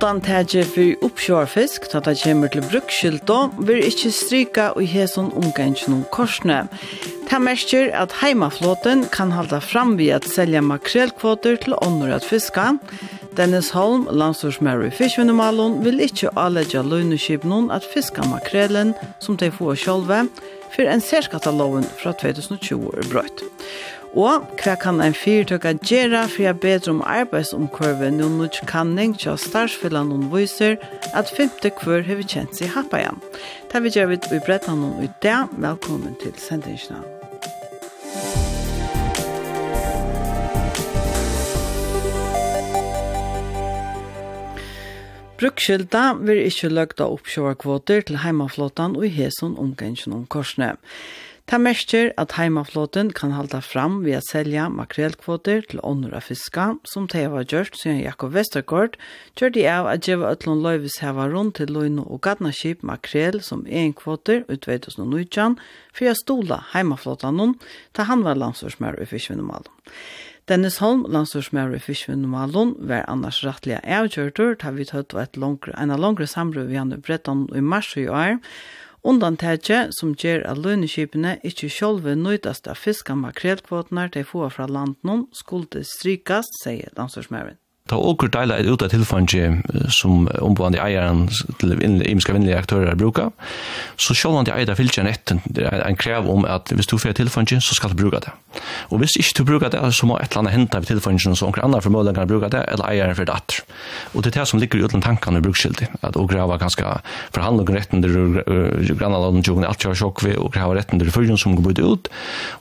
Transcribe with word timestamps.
Undantaget 0.00 0.64
for 0.64 1.04
oppsjårfisk, 1.04 1.90
da 1.92 2.00
det 2.00 2.22
kommer 2.22 2.48
til 2.48 2.62
brukskylda, 2.64 3.34
vil 3.68 3.82
ikke 3.84 4.08
stryka 4.16 4.70
og 4.72 4.86
hesen 4.88 5.26
omgangen 5.36 5.76
noen 5.92 6.06
korsene. 6.08 6.62
Det 7.28 7.40
merker 7.44 7.90
at 7.92 8.14
heimaflåten 8.22 9.04
kan 9.12 9.34
halda 9.36 9.58
fram 9.60 9.98
ved 9.98 10.14
at 10.16 10.24
selja 10.24 10.62
makrelkvoter 10.64 11.60
til 11.60 11.76
ånder 11.84 12.14
at 12.16 12.24
fiska. 12.24 12.78
Dennis 13.36 13.74
Holm, 13.76 14.08
landstorsmær 14.08 14.86
i 14.88 14.90
fiskvinnemalen, 14.90 15.82
vil 15.84 16.00
ikke 16.00 16.32
anledge 16.32 16.80
løgneskip 16.80 17.44
noen 17.44 17.68
at 17.68 17.84
fiska 17.84 18.24
makrelen 18.24 18.96
som 19.20 19.36
de 19.36 19.52
får 19.52 19.84
sjølve, 19.84 20.24
for 20.72 20.88
en 20.88 21.04
særskattaloven 21.04 21.84
fra 22.00 22.16
2020 22.16 22.96
er 22.96 23.12
brøtt. 23.12 23.44
Og 24.18 24.42
hva 24.58 24.72
kan 24.74 24.98
en 24.98 25.14
fyrtøkka 25.14 25.76
gjøre 25.86 26.24
for 26.32 26.50
å 26.50 26.54
bedre 26.58 26.90
om 26.90 27.02
arbeidsomkurven 27.06 28.18
når 28.18 28.32
nu 28.34 28.48
kanning 28.66 29.14
tja 29.14 29.36
starsfyllan 29.38 30.10
noen 30.10 30.26
viser 30.32 30.80
at 31.14 31.30
femte 31.30 31.70
kvør 31.78 32.02
hever 32.08 32.26
kjent 32.26 32.58
seg 32.58 32.74
happa 32.74 32.98
igjen. 33.04 33.22
Da 33.70 33.78
vil 33.78 33.94
gjøre 33.94 34.16
vi 34.16 34.18
i 34.34 34.42
brettan 34.42 34.82
noen 34.82 35.06
ut 35.06 35.22
dag. 35.22 35.54
Velkommen 35.54 36.18
til 36.18 36.34
sendingsna. 36.34 36.98
Brukskylda 45.40 46.18
vil 46.18 46.42
ikkje 46.50 46.68
løgda 46.74 47.06
oppsjåarkvoter 47.14 48.02
til 48.10 48.18
heimaflåtan 48.20 48.98
og 48.98 49.06
i 49.06 49.14
heson 49.14 49.54
omgengjen 49.56 50.18
om 50.18 50.26
korsene. 50.28 50.74
Ta 51.48 51.58
mestjer 51.58 52.12
at 52.20 52.36
heimaflåten 52.36 53.10
kan 53.16 53.32
halda 53.34 53.60
fram 53.64 54.00
ved 54.04 54.18
å 54.18 54.22
selja 54.26 54.68
makrelkvoter 54.70 55.64
til 55.70 55.82
åndra 55.86 56.20
fiska, 56.22 56.74
som 56.84 57.08
det 57.10 57.26
var 57.32 57.48
gjort 57.48 57.78
siden 57.78 58.02
Jakob 58.04 58.34
Vestergaard, 58.36 58.96
gjør 59.38 59.54
de 59.56 59.66
av 59.72 59.90
at 59.90 60.06
djeva 60.06 60.32
øtlån 60.36 60.62
løyvis 60.64 61.00
heva 61.04 61.26
rundt 61.32 61.58
til 61.58 61.72
løyno 61.74 62.06
og 62.06 62.22
gadnaskip 62.26 62.84
makrel 62.86 63.40
som 63.42 63.66
egen 63.66 63.94
kvoter 63.98 64.44
ut 64.48 64.64
2019, 64.66 65.58
for 65.92 66.10
å 66.10 66.18
stola 66.18 66.64
heimaflåten 66.74 67.56
ta 67.96 68.06
han 68.10 68.26
var 68.26 68.38
landsårsmær 68.38 69.00
i 69.00 69.08
fiskvinnomalen. 69.08 69.70
Dennis 70.50 70.80
Holm, 70.82 71.04
landstorsmær 71.06 71.70
i 71.76 71.78
Fiskvinnumalen, 71.78 72.72
var 72.90 73.04
annars 73.06 73.38
rettelig 73.46 73.76
avgjørtur, 73.86 74.56
ta 74.58 74.72
vi 74.74 74.86
tøtt 74.88 75.14
var 75.14 75.28
et 75.28 75.36
langre, 75.38 75.70
en 75.78 75.92
langre 75.94 76.26
samrøv 76.26 76.72
vi 76.72 76.78
han 76.80 76.90
i 76.90 76.98
Bretton 76.98 77.44
i 77.54 77.62
mars 77.62 77.92
i 78.00 78.08
år, 78.10 78.40
Undantætje 79.02 79.92
som 79.96 80.12
gjør 80.12 80.42
at 80.50 80.58
lønneskipene 80.60 81.38
ikke 81.46 81.70
sjolve 81.72 82.12
nøytast 82.20 82.68
av 82.68 82.76
fisk 82.76 83.08
av 83.12 83.16
makrelkvotene 83.22 84.10
de 84.12 84.24
får 84.28 84.52
fra 84.58 84.66
landen, 84.68 85.24
skulle 85.32 85.84
strykast, 85.88 86.58
sier 86.60 86.92
landstorsmøren 86.98 87.56
ta 87.90 87.98
åker 87.98 88.30
deila 88.32 88.60
et 88.60 88.68
ut 88.70 88.82
av 88.84 88.92
tilfanget 88.92 89.66
som 89.94 90.28
omboende 90.40 90.80
eieren 90.82 91.26
til 91.60 91.74
imiske 91.74 92.34
vinnelige 92.34 92.60
aktører 92.62 92.98
bruker, 92.98 93.32
så 94.00 94.14
sjål 94.16 94.40
han 94.40 94.48
til 94.48 94.56
eier 94.56 94.78
fylkjen 94.78 95.08
nett 95.08 95.34
en 95.34 95.98
krev 95.98 96.28
om 96.30 96.46
at 96.48 96.70
hvis 96.74 96.88
du 96.90 96.96
får 97.00 97.18
tilfanget, 97.18 97.64
så 97.66 97.76
skal 97.76 97.92
du 97.92 97.98
bruke 98.02 98.22
det. 98.22 98.32
Og 98.90 99.02
hvis 99.02 99.16
ikke 99.20 99.36
du 99.38 99.44
bruker 99.48 99.72
det, 99.72 99.80
så 99.94 100.06
må 100.06 100.18
et 100.18 100.30
eller 100.30 100.44
annet 100.44 100.56
hente 100.56 100.78
av 100.78 100.86
tilfanget, 100.88 101.38
så 101.38 101.48
noen 101.48 101.64
andre 101.66 101.82
formødene 101.84 102.14
kan 102.16 102.30
bruke 102.30 102.50
det, 102.52 102.62
eller 102.70 102.86
eieren 102.90 103.16
for 103.18 103.28
det. 103.28 103.60
Og 104.14 104.24
det 104.24 104.32
er 104.32 104.40
det 104.40 104.48
som 104.50 104.60
ligger 104.62 104.80
i 104.80 104.86
utlandet 104.86 105.06
tankene 105.06 105.40
i 105.40 105.44
brukskyldig, 105.44 105.88
at 106.06 106.18
å 106.18 106.26
grava 106.30 106.58
ganske 106.60 106.94
forhandling 107.34 107.74
retten 107.74 108.04
til 108.04 108.40
grannaladen 108.98 109.44
tjogene, 109.46 109.70
alt 109.70 109.82
kjører 109.82 110.00
sjokk 110.02 110.24
vi, 110.26 110.34
og 110.38 110.52
grava 110.54 110.76
retten 110.78 111.00
til 111.00 111.12
fyrjen 111.14 111.40
som 111.40 111.56
går 111.58 111.80
ut, 111.80 112.10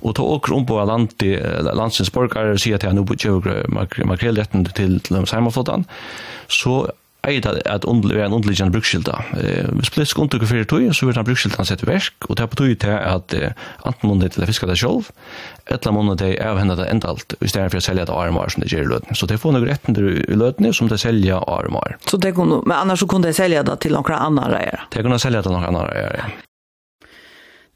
og 0.01 0.15
ta 0.17 0.25
åker 0.25 0.55
om 0.55 0.67
på 0.69 0.77
landsins 0.85 2.13
borgere 2.13 2.57
sier 2.61 2.81
til 2.81 2.91
at 2.91 2.97
nå 2.97 3.05
kjører 3.09 3.69
makrelretten 3.73 4.67
til 4.77 4.99
dømes 5.19 5.35
heimaflottan, 5.35 5.85
så 6.49 6.87
eier 7.27 7.43
det 7.43 7.63
at 7.67 7.85
underlig 7.87 8.19
er 8.19 8.29
en 8.29 8.35
underliggende 8.37 8.71
brukskilda. 8.71 9.17
Eh, 9.35 9.67
hvis 9.75 9.91
politisk 9.91 10.19
undertrykker 10.21 10.47
fyrir 10.47 10.67
tog, 10.69 10.85
så 10.95 11.05
vil 11.07 11.17
den 11.17 11.35
sett 11.35 11.67
sette 11.67 11.87
versk, 11.87 12.29
og 12.29 12.37
det 12.37 12.43
er 12.43 12.51
på 12.51 12.59
tog 12.61 12.75
til 12.79 12.95
at 12.95 13.35
eh, 13.35 13.51
enten 13.87 14.23
til 14.23 14.43
å 14.43 14.47
fiske 14.47 14.69
det 14.69 14.77
sjolv, 14.79 15.09
eller 15.67 15.95
måneder 15.95 16.21
til 16.21 16.35
å 16.37 16.51
avhende 16.53 16.77
det 16.79 16.87
enda 16.91 17.11
alt, 17.11 17.35
i 17.41 17.51
stedet 17.51 17.71
for 17.73 17.81
å 17.81 17.83
selge 17.83 18.07
det 18.07 18.15
armar 18.15 18.53
som 18.53 18.63
det 18.63 18.71
gjør 18.71 18.85
i 18.85 18.91
løten. 18.93 19.19
Så 19.19 19.27
det 19.27 19.39
får 19.41 19.55
noen 19.55 19.67
retten 19.67 19.99
i 19.99 20.37
løten 20.39 20.71
som 20.73 20.91
det 20.91 21.01
selger 21.03 21.43
armar. 21.43 21.97
Så 22.07 22.17
det 22.17 22.33
kunne, 22.37 22.61
men 22.65 22.77
annars 22.77 23.03
så 23.03 23.09
kunne 23.09 23.27
det 23.27 23.35
selge 23.35 23.65
det 23.67 23.79
til 23.83 23.97
noen 23.97 24.15
andre 24.15 24.53
reier? 24.55 24.85
Det 24.93 25.03
kunne 25.03 25.19
selge 25.19 25.41
det 25.41 25.49
til 25.49 25.57
noen 25.57 25.73
andre 25.73 25.89
reier, 25.91 26.21
ja. 26.23 26.29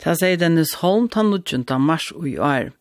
Det 0.03 0.17
sier 0.19 0.35
Dennis 0.35 0.73
Holm, 0.81 1.05
han 1.13 1.29
19. 1.31 1.63
mars 1.79 2.09
og 2.11 2.25
i 2.27 2.35
år. 2.35 2.73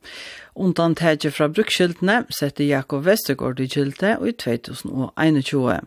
Undantaget 0.53 1.33
fra 1.33 1.47
brukskiltene 1.49 2.27
sette 2.37 2.67
Jakob 2.69 3.07
Vestergaard 3.07 3.61
i 3.61 3.67
kilte 3.73 4.19
i 4.21 4.33
2021. 4.37 5.87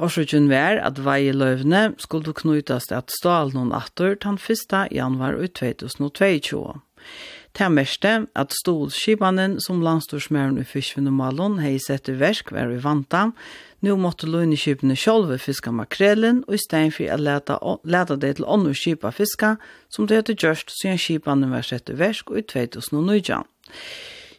Årsøkjen 0.00 0.48
var 0.50 0.80
at 0.82 0.98
veieløvene 1.04 1.92
skulle 2.02 2.34
knytas 2.34 2.88
til 2.90 2.98
at 2.98 3.14
stål 3.14 3.54
noen 3.54 3.70
atter 3.76 4.16
den 4.18 4.34
1. 4.34 4.74
januar 4.90 5.38
i 5.38 5.46
2022. 5.46 6.64
Det 7.58 7.68
meste 7.70 8.10
at 8.38 8.54
stolskipanen 8.54 9.56
som 9.62 9.82
landstorsmæren 9.82 10.58
i 10.58 10.66
fiskvinnemalen 10.66 11.58
hei 11.62 11.76
sett 11.82 12.10
i 12.10 12.14
versk 12.18 12.50
var 12.54 12.70
i 12.70 12.82
vanta, 12.82 13.30
nu 13.80 13.94
måtte 13.96 14.28
løgneskipene 14.30 14.96
sjolve 14.98 15.38
fiska 15.38 15.72
makrelen, 15.74 16.42
og 16.48 16.54
i 16.58 16.62
stein 16.62 16.92
for 16.94 17.10
at 17.10 17.22
lete 17.22 17.56
leta 17.84 18.16
det 18.16 18.36
til 18.36 18.46
ånderskipa 18.46 19.10
fiska, 19.14 19.56
som 19.88 20.06
det 20.06 20.20
hadde 20.20 20.38
gjørst 20.38 20.74
siden 20.74 20.98
skipanen 20.98 21.54
var 21.54 21.66
sett 21.66 21.90
i 21.90 21.98
versk 21.98 22.30
i 22.34 22.42
2019. 22.42 23.46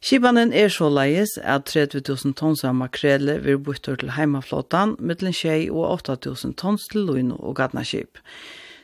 Skipanen 0.01 0.49
er 0.57 0.71
så 0.73 0.87
leies 0.89 1.35
at 1.45 1.69
30.000 1.69 2.33
tons 2.39 2.63
av 2.65 2.73
makrele 2.73 3.35
vil 3.43 3.59
bytte 3.61 3.93
til 4.01 4.15
heimaflåten, 4.15 4.95
mittlen 4.97 5.35
tjei 5.35 5.67
og 5.69 6.01
8.000 6.09 6.55
tons 6.57 6.87
til 6.89 7.05
loin 7.05 7.29
og 7.35 7.59
gatnaskip. 7.59 8.17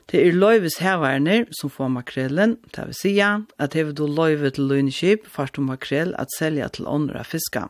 Det 0.07 0.21
er 0.23 0.37
løyves 0.37 0.77
hevarner 0.79 1.49
som 1.57 1.71
får 1.73 1.89
makrelen, 1.91 2.53
det 2.71 2.85
vil 2.87 2.95
si 2.95 3.11
at 3.19 3.73
hever 3.75 3.91
du 3.91 4.05
løyve 4.07 4.53
til 4.55 4.69
løgneskip, 4.69 5.25
fart 5.27 5.57
du 5.57 5.65
makrel 5.65 6.13
at 6.21 6.31
selja 6.37 6.69
til 6.71 6.87
åndre 6.87 7.25
fiska. 7.27 7.65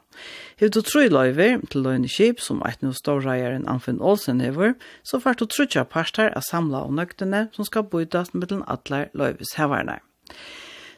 Hever 0.59 0.75
du 0.75 0.81
tru 0.85 1.07
løyve 1.09 1.49
til 1.71 1.87
løgneskip, 1.87 2.43
som 2.43 2.61
eit 2.67 2.83
no 2.85 2.91
storreieren 2.93 3.65
Anfinn 3.65 4.03
Olsen 4.03 4.43
hever, 4.43 4.75
så 5.01 5.17
fart 5.23 5.39
du 5.41 5.47
trutja 5.49 5.87
parter 5.87 6.29
av 6.35 6.45
samla 6.45 6.83
og 6.85 6.93
nøktene 6.99 7.47
som 7.55 7.65
skal 7.65 7.89
bytast 7.89 8.37
mittlen 8.37 8.61
atler 8.67 9.09
løyves 9.17 9.55
hevarner. 9.57 10.03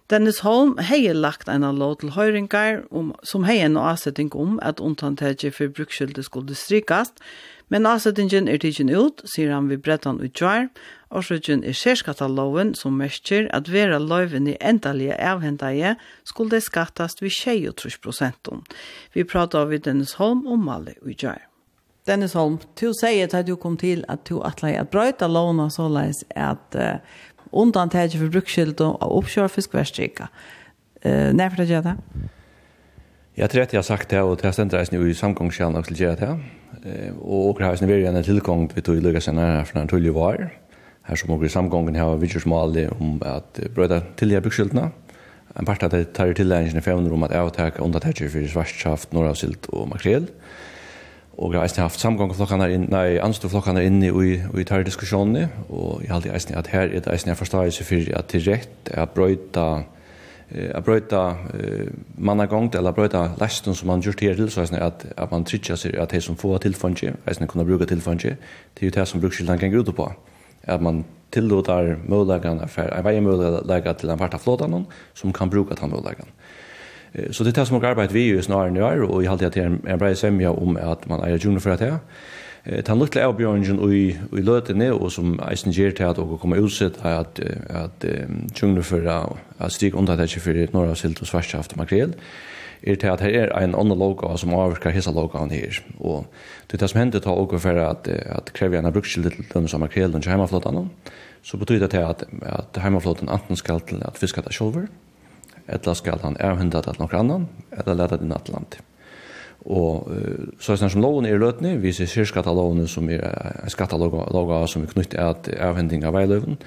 Dennis 0.10 0.40
Holm 0.42 0.72
hei 0.82 1.12
lagt 1.14 1.50
en 1.54 1.62
lov 1.78 2.00
til 2.02 2.16
høyringar 2.16 2.80
om, 2.90 3.12
som 3.22 3.44
hei 3.46 3.60
en 3.62 3.76
avsetting 3.78 4.32
om 4.34 4.56
at 4.66 4.80
undantetje 4.82 5.52
for 5.54 5.70
brukskyldet 5.70 6.26
skulle 6.26 6.56
strykast, 6.58 7.22
men 7.70 7.86
avsettingen 7.86 8.50
er 8.50 8.58
tidsin 8.58 8.90
ut, 8.90 9.22
sier 9.30 9.54
han 9.54 9.68
vi 9.70 9.78
brettan 9.78 10.18
utjar, 10.26 10.72
årsøkjen 11.14 11.62
er 11.62 11.78
særskattaloven 11.78 12.74
som 12.74 12.98
mestjer 12.98 13.52
at 13.54 13.70
vera 13.70 14.00
loven 14.02 14.50
i 14.50 14.58
endalige 14.58 15.14
avhendaje 15.14 15.94
skulle 16.26 16.58
det 16.58 16.66
skattast 16.66 17.22
ved 17.22 17.30
23 17.30 18.02
prosentum. 18.02 18.66
Vi 19.14 19.28
pratar 19.30 19.70
av 19.70 19.78
Dennis 19.78 20.18
Holm 20.18 20.48
om 20.50 20.66
Mali 20.66 20.98
utjar. 21.06 21.46
Dennis 22.10 22.34
Holm, 22.34 22.58
du 22.80 22.90
sier 22.98 23.30
at 23.30 23.46
du 23.46 23.54
kom 23.62 23.76
til 23.78 24.02
at 24.10 24.24
du 24.26 24.40
atleie 24.42 24.80
at 24.82 24.90
brøyta 24.90 25.28
lovna 25.30 25.68
såleis 25.70 26.24
at 26.34 26.78
uh, 26.80 26.98
undantag 27.52 28.12
för 28.12 28.30
bruksskild 28.30 28.82
och 28.82 29.18
oppkjør 29.18 29.48
fiskvärstrika. 29.48 30.30
Eh, 31.02 31.34
när 31.34 31.50
för 31.50 31.58
det 31.58 31.66
gjør 31.66 31.82
det? 31.82 31.98
Jag 33.36 33.50
tror 33.50 33.62
at 33.62 33.74
jag 33.74 33.78
har 33.78 33.84
sagt 33.84 34.10
det 34.10 34.22
och 34.22 34.38
det 34.42 34.54
ständer 34.54 34.78
reisende 34.78 35.10
i 35.10 35.14
samgångskällan 35.14 35.76
också 35.76 35.94
gör 35.94 36.16
det. 36.16 36.40
Eh, 36.84 37.18
och 37.18 37.50
åker 37.50 37.64
har 37.64 37.76
sin 37.76 37.90
en 37.90 38.24
tillgång 38.24 38.68
till 38.68 38.98
att 38.98 39.04
lyckas 39.04 39.28
nærmere 39.28 39.66
for 39.66 39.72
från 39.72 39.88
tullige 39.88 40.12
var. 40.12 40.50
Her 41.04 41.16
som 41.16 41.32
åker 41.32 41.46
i 41.46 41.50
samgången 41.50 41.96
har 41.96 42.18
vidtjörsmål 42.18 42.90
om 43.00 43.22
att 43.26 43.54
til 43.54 44.02
tillgärda 44.18 44.42
bruksskildna. 44.42 44.92
En 45.56 45.66
part 45.66 45.84
av 45.84 45.90
det 45.90 46.14
tar 46.14 46.34
till 46.34 46.48
lärningen 46.48 46.78
i 46.78 46.82
500 46.82 47.14
om 47.14 47.24
att 47.24 47.32
avtäka 47.32 47.84
undantag 47.84 48.32
för 48.32 48.48
svartskaft, 48.48 49.12
norravsilt 49.12 49.66
och 49.66 49.88
makrel. 49.88 50.28
Og 51.40 51.54
jeg 51.54 51.62
har 51.62 51.86
haft 51.88 52.02
samgang 52.02 52.34
flokkene 52.36 52.66
her 52.68 52.74
inne, 52.76 52.90
nei, 52.92 53.20
anstå 53.24 53.48
flokkene 53.48 53.86
inn 53.88 54.02
inne 54.04 54.10
i, 54.12 54.34
i 54.60 54.66
tar 54.68 54.84
diskusjonene, 54.84 55.46
og 55.70 56.02
jeg 56.04 56.12
har 56.12 56.26
alltid 56.36 56.58
at 56.60 56.68
her 56.74 56.90
er 56.90 57.00
det 57.06 57.14
eisne 57.14 57.32
jeg 57.32 57.40
forstår 57.40 57.70
seg 57.72 57.88
for 57.88 58.12
at 58.20 58.34
det 58.34 58.42
er 58.42 58.50
rett 58.52 58.92
er 58.92 59.14
brøyta 59.16 59.70
a 60.50 60.82
brøyta 60.82 61.22
mannagongt 62.18 62.76
eller 62.76 62.96
brøyta 62.98 63.36
lasten 63.40 63.76
som 63.78 63.88
man 63.92 64.02
gjør 64.02 64.18
til 64.18 64.50
så 64.50 64.66
er 64.66 64.82
at, 64.82 65.06
at 65.16 65.32
man 65.32 65.46
trykker 65.46 65.78
seg 65.78 65.96
at 65.96 66.12
de 66.12 66.22
som 66.22 66.36
får 66.36 66.64
tilfange, 66.66 67.14
eisne 67.30 67.48
kunne 67.48 67.66
bruke 67.66 67.86
tilfange, 67.86 68.36
det 68.74 68.82
er 68.82 68.90
jo 68.90 68.96
det 68.98 69.08
som 69.08 69.22
brukskyldan 69.22 69.60
kan 69.60 69.76
ut 69.76 69.96
på. 69.96 70.12
At 70.64 70.82
man 70.82 71.06
tillåter 71.32 71.96
mulighetene 72.04 72.68
for 72.68 72.90
en 72.90 73.06
vei 73.06 73.20
mulighet 73.22 73.98
til 73.98 74.10
en 74.10 74.18
part 74.18 74.34
av 74.34 74.42
flåten 74.42 74.88
som 75.14 75.34
kan 75.34 75.50
bruke 75.50 75.78
den 75.78 75.94
mulighetene. 75.94 76.34
Så 77.32 77.44
det 77.44 77.54
er 77.54 77.62
det 77.62 77.68
som 77.68 77.80
har 77.80 77.92
arbeidt 77.92 78.14
vi 78.14 78.28
ju 78.30 78.42
snarere 78.42 78.72
nu 78.72 78.84
er, 78.86 79.02
og 79.04 79.24
jeg 79.24 79.30
halte 79.30 79.46
at 79.46 79.56
det 79.56 79.64
er 79.64 79.94
en 79.94 80.00
brei 80.00 80.14
semja 80.16 80.52
om 80.52 80.78
at 80.78 81.08
man 81.10 81.24
eier 81.26 81.42
junior 81.42 81.60
for 81.60 81.74
at 81.74 81.80
det. 81.80 81.96
Den 82.86 83.00
lukte 83.00 83.24
avbjørnjen 83.24 83.80
i, 83.94 84.04
i 84.14 84.42
løtene, 84.46 84.92
og 84.94 85.12
som 85.12 85.40
eisen 85.48 85.74
gjør 85.74 85.96
til 85.96 86.04
at 86.04 86.20
dere 86.20 86.38
kommer 86.38 86.62
utsett, 86.62 87.00
er 87.02 87.24
at, 87.24 87.40
at 87.70 88.06
junior 88.62 88.86
for 88.86 89.10
at 89.10 89.72
stig 89.72 89.96
undertekje 89.96 90.44
for 90.44 90.76
norra 90.76 90.96
silt 90.96 91.22
og 91.22 91.28
svarskaft 91.32 91.78
makrel, 91.80 92.14
er 92.84 92.96
til 92.96 93.12
at 93.12 93.22
her 93.22 93.50
er 93.50 93.64
en 93.64 93.76
annen 93.76 93.98
logo 93.98 94.30
som 94.38 94.54
avvirker 94.56 94.94
hessa 94.96 95.12
logoen 95.12 95.52
her. 95.52 95.82
Og 96.00 96.28
det 96.68 96.78
er 96.78 96.84
det 96.84 96.92
som 96.92 97.02
hendte 97.02 97.20
ta 97.24 97.34
åker 97.36 97.60
for 97.60 97.82
at, 97.84 98.08
at 98.08 98.54
krever 98.54 98.80
en 98.80 98.94
brukskilde 98.94 99.34
til 99.34 99.50
dem 99.54 99.68
som 99.68 99.84
makrelen 99.84 100.22
til 100.22 100.32
heimaflåtene, 100.32 100.88
så 101.42 101.58
betyr 101.58 101.80
det 101.80 101.92
til 101.92 102.06
at, 102.06 102.24
at 102.42 102.82
heimaflåten 102.84 103.30
enten 103.30 103.56
skal 103.56 103.82
til 103.82 104.04
at 104.06 104.18
fiske 104.20 104.42
det 104.42 104.54
sjolver, 104.54 104.88
eller 105.70 105.98
skal 105.98 106.22
han 106.24 106.38
avhunda 106.42 106.82
det 106.82 106.96
til 106.96 107.04
noen 107.04 107.20
annen, 107.24 107.50
eller 107.78 108.00
lete 108.00 108.20
det 108.20 108.28
inn 108.28 108.54
land. 108.54 108.80
Og 109.70 110.08
uh, 110.08 110.46
så 110.60 110.74
er 110.74 110.80
det 110.80 110.92
som 110.94 111.04
loven 111.04 111.28
er 111.28 111.40
løtene, 111.42 111.76
vi 111.84 111.92
ser 111.94 112.08
syrskattelovene 112.08 112.88
som 112.88 113.10
er 113.12 113.26
en 113.60 113.74
skatteloga 113.74 114.62
som 114.72 114.86
er 114.86 114.94
knyttet 114.94 115.20
av 115.20 115.50
avhending 115.70 116.06
av 116.08 116.16
veiløven, 116.16 116.58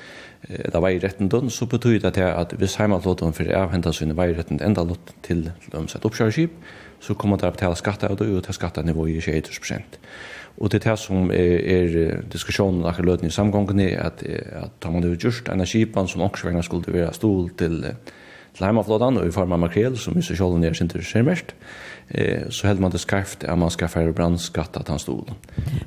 det 0.48 0.74
var 0.74 0.90
i 0.90 0.98
retten 0.98 1.28
dønn, 1.30 1.50
så 1.50 1.68
betyr 1.70 2.00
det 2.02 2.24
at 2.26 2.54
hvis 2.58 2.76
heimatlåten 2.80 3.34
for 3.36 3.50
avhenda 3.54 3.92
sine 3.94 4.16
veiretten 4.18 4.58
enda 4.62 4.82
låt 4.82 5.12
til 5.22 5.44
lømsett 5.72 6.04
oppkjøreskip, 6.04 6.56
så 7.02 7.14
kommer 7.18 7.38
det 7.38 7.46
å 7.46 7.54
betale 7.54 7.78
skatter 7.78 8.10
av 8.10 8.18
det, 8.18 8.28
og 8.30 8.42
til 8.46 8.56
skattenivået 8.56 9.18
i 9.18 9.38
21 9.38 9.84
Og 10.58 10.70
det 10.70 10.80
er 10.80 10.90
det 10.90 10.98
som 10.98 11.30
er, 11.30 11.54
er 11.62 12.22
diskusjonen 12.32 12.84
akkurat 12.84 13.06
løten 13.06 13.30
i 13.30 13.30
samgången, 13.30 13.80
at, 13.98 14.22
at 14.22 14.90
man 14.90 15.02
har 15.02 15.14
gjort 15.14 15.48
energipan 15.48 16.08
som 16.08 16.20
også 16.22 16.62
skulle 16.62 16.92
være 16.92 17.14
stol 17.14 17.50
til 17.58 17.84
uh, 17.84 17.94
til 18.56 18.66
heimaflådan, 18.66 19.16
og 19.20 19.26
i 19.26 19.32
form 19.32 19.54
av 19.54 19.62
makrel, 19.62 19.96
som 19.98 20.16
i 20.18 20.24
seg 20.24 20.38
sjål 20.38 20.58
og 20.58 20.62
nere 20.62 20.76
sinter 20.76 21.02
mest, 21.24 21.54
eh, 22.10 22.48
så 22.50 22.68
held 22.68 22.80
man 22.80 22.92
det 22.92 23.00
skarft 23.00 23.44
at 23.44 23.58
man 23.58 23.70
skal 23.70 23.88
færre 23.88 24.12
brandskatt 24.12 24.76
at 24.76 24.88
han 24.88 24.98
stod. 24.98 25.32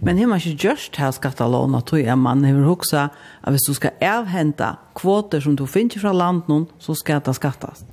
Men 0.02 0.18
har 0.18 0.28
man 0.28 0.42
ikke 0.42 0.70
gjørst 0.70 0.98
her 0.98 1.12
skattalån 1.12 1.76
at 1.76 2.18
man 2.18 2.44
har 2.44 2.66
hoksa 2.66 3.10
at 3.44 3.54
hvis 3.54 3.68
du 3.68 3.74
skal 3.74 3.92
avhenta 4.02 4.78
kvoter 4.96 5.40
som 5.40 5.56
du 5.56 5.66
finner 5.66 6.00
fra 6.00 6.14
land 6.14 6.44
noen, 6.48 6.68
så 6.80 6.96
skal 6.96 7.22
det 7.22 7.36
skattast? 7.36 7.86